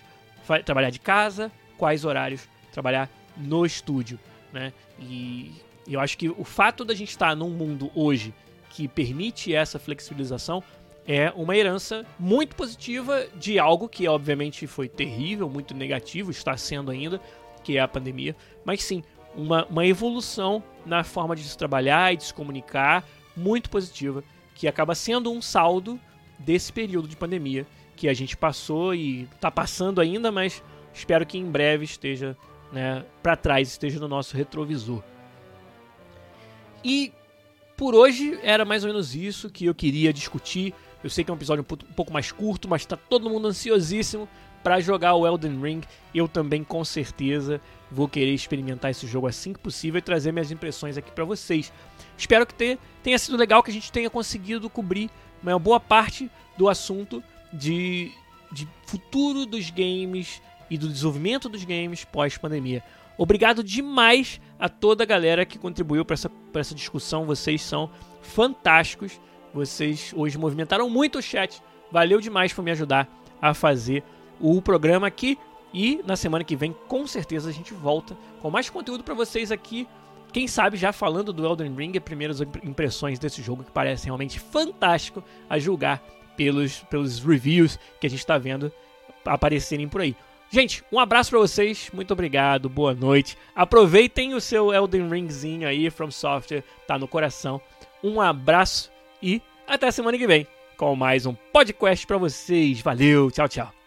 trabalhar 0.65 0.89
de 0.89 0.99
casa, 0.99 1.51
quais 1.77 2.05
horários 2.05 2.47
trabalhar 2.71 3.09
no 3.37 3.65
estúdio, 3.65 4.19
né? 4.51 4.73
E 4.99 5.53
eu 5.87 5.99
acho 5.99 6.17
que 6.17 6.29
o 6.29 6.43
fato 6.43 6.85
da 6.85 6.93
gente 6.93 7.09
estar 7.09 7.35
num 7.35 7.49
mundo 7.49 7.91
hoje 7.95 8.33
que 8.69 8.87
permite 8.87 9.53
essa 9.53 9.77
flexibilização 9.77 10.63
é 11.05 11.31
uma 11.35 11.55
herança 11.55 12.05
muito 12.17 12.55
positiva 12.55 13.27
de 13.35 13.59
algo 13.59 13.89
que 13.89 14.07
obviamente 14.07 14.65
foi 14.65 14.87
terrível, 14.87 15.49
muito 15.49 15.73
negativo, 15.73 16.31
está 16.31 16.55
sendo 16.55 16.89
ainda, 16.89 17.19
que 17.63 17.77
é 17.77 17.81
a 17.81 17.87
pandemia, 17.87 18.35
mas 18.63 18.83
sim, 18.83 19.03
uma, 19.35 19.65
uma 19.65 19.85
evolução 19.85 20.63
na 20.85 21.03
forma 21.03 21.35
de 21.35 21.43
se 21.43 21.57
trabalhar 21.57 22.13
e 22.13 22.17
de 22.17 22.25
se 22.25 22.33
comunicar, 22.33 23.05
muito 23.35 23.69
positiva, 23.69 24.23
que 24.55 24.67
acaba 24.67 24.95
sendo 24.95 25.31
um 25.31 25.41
saldo 25.41 25.99
desse 26.39 26.71
período 26.71 27.07
de 27.07 27.15
pandemia 27.15 27.65
que 27.95 28.07
a 28.07 28.13
gente 28.13 28.35
passou 28.35 28.93
e 28.93 29.23
está 29.35 29.51
passando 29.51 30.01
ainda, 30.01 30.31
mas 30.31 30.63
espero 30.93 31.25
que 31.25 31.37
em 31.37 31.49
breve 31.49 31.85
esteja 31.85 32.37
né, 32.71 33.05
para 33.21 33.35
trás, 33.35 33.69
esteja 33.69 33.99
no 33.99 34.07
nosso 34.07 34.35
retrovisor. 34.35 35.01
E 36.83 37.13
por 37.77 37.95
hoje 37.95 38.37
era 38.43 38.65
mais 38.65 38.83
ou 38.83 38.89
menos 38.89 39.15
isso 39.15 39.49
que 39.49 39.65
eu 39.65 39.75
queria 39.75 40.11
discutir. 40.11 40.73
Eu 41.03 41.09
sei 41.09 41.23
que 41.23 41.31
é 41.31 41.33
um 41.33 41.37
episódio 41.37 41.61
um 41.61 41.93
pouco 41.93 42.11
mais 42.11 42.31
curto, 42.31 42.67
mas 42.67 42.81
está 42.81 42.97
todo 42.97 43.29
mundo 43.29 43.47
ansiosíssimo 43.47 44.27
para 44.63 44.79
jogar 44.79 45.13
o 45.15 45.27
Elden 45.27 45.59
Ring. 45.61 45.81
Eu 46.15 46.27
também, 46.27 46.63
com 46.63 46.83
certeza, 46.85 47.59
vou 47.91 48.07
querer 48.07 48.33
experimentar 48.33 48.91
esse 48.91 49.05
jogo 49.05 49.27
assim 49.27 49.53
que 49.53 49.59
possível 49.59 49.99
e 49.99 50.01
trazer 50.01 50.31
minhas 50.31 50.51
impressões 50.51 50.97
aqui 50.97 51.11
para 51.11 51.25
vocês. 51.25 51.71
Espero 52.17 52.45
que 52.45 52.77
tenha 53.03 53.19
sido 53.19 53.37
legal, 53.37 53.61
que 53.61 53.69
a 53.69 53.73
gente 53.73 53.91
tenha 53.91 54.09
conseguido 54.09 54.69
cobrir 54.69 55.09
uma 55.41 55.59
boa 55.59 55.79
parte 55.79 56.31
do 56.57 56.69
assunto 56.69 57.21
de, 57.51 58.11
de 58.51 58.67
futuro 58.85 59.45
dos 59.45 59.69
games 59.69 60.41
e 60.69 60.77
do 60.77 60.87
desenvolvimento 60.87 61.49
dos 61.49 61.63
games 61.63 62.05
pós-pandemia. 62.05 62.81
Obrigado 63.17 63.63
demais 63.63 64.41
a 64.57 64.67
toda 64.67 65.03
a 65.03 65.05
galera 65.05 65.45
que 65.45 65.59
contribuiu 65.59 66.03
para 66.03 66.15
essa, 66.15 66.31
essa 66.55 66.73
discussão. 66.73 67.25
Vocês 67.25 67.61
são 67.61 67.91
fantásticos. 68.21 69.19
Vocês 69.53 70.11
hoje 70.15 70.37
movimentaram 70.37 70.89
muito 70.89 71.19
o 71.19 71.21
chat. 71.21 71.61
Valeu 71.91 72.19
demais 72.19 72.53
por 72.53 72.63
me 72.63 72.71
ajudar 72.71 73.07
a 73.39 73.53
fazer 73.53 74.03
o 74.39 74.61
programa 74.61 75.07
aqui. 75.07 75.37
E 75.73 76.01
na 76.05 76.15
semana 76.15 76.43
que 76.43 76.55
vem, 76.55 76.75
com 76.87 77.07
certeza, 77.07 77.49
a 77.49 77.53
gente 77.53 77.73
volta 77.73 78.15
com 78.41 78.49
mais 78.49 78.69
conteúdo 78.69 79.03
para 79.03 79.15
vocês 79.15 79.51
aqui. 79.51 79.87
Quem 80.31 80.47
sabe 80.47 80.77
já 80.77 80.91
falando 80.91 81.33
do 81.33 81.45
Elden 81.45 81.75
Ring, 81.75 81.99
primeiras 81.99 82.41
impressões 82.41 83.19
desse 83.19 83.41
jogo 83.41 83.63
que 83.63 83.71
parece 83.71 84.05
realmente 84.05 84.39
fantástico 84.39 85.23
a 85.49 85.57
julgar 85.59 86.03
pelos, 86.35 86.79
pelos 86.89 87.19
reviews 87.19 87.77
que 87.99 88.07
a 88.07 88.09
gente 88.09 88.19
está 88.19 88.37
vendo 88.37 88.71
aparecerem 89.25 89.87
por 89.87 90.01
aí. 90.01 90.15
Gente, 90.49 90.83
um 90.91 90.99
abraço 90.99 91.31
para 91.31 91.39
vocês, 91.39 91.89
muito 91.93 92.11
obrigado, 92.11 92.69
boa 92.69 92.93
noite. 92.93 93.37
Aproveitem 93.55 94.35
o 94.35 94.41
seu 94.41 94.71
Elden 94.71 95.09
Ringzinho 95.09 95.67
aí, 95.67 95.89
From 95.89 96.11
Software, 96.11 96.63
tá 96.85 96.97
no 96.97 97.07
coração. 97.07 97.59
Um 98.03 98.21
abraço 98.21 98.91
e 99.21 99.41
até 99.67 99.89
semana 99.89 100.17
que 100.17 100.27
vem 100.27 100.45
com 100.77 100.95
mais 100.95 101.25
um 101.25 101.33
podcast 101.33 102.05
para 102.05 102.17
vocês. 102.17 102.81
Valeu, 102.81 103.31
tchau, 103.31 103.47
tchau. 103.47 103.82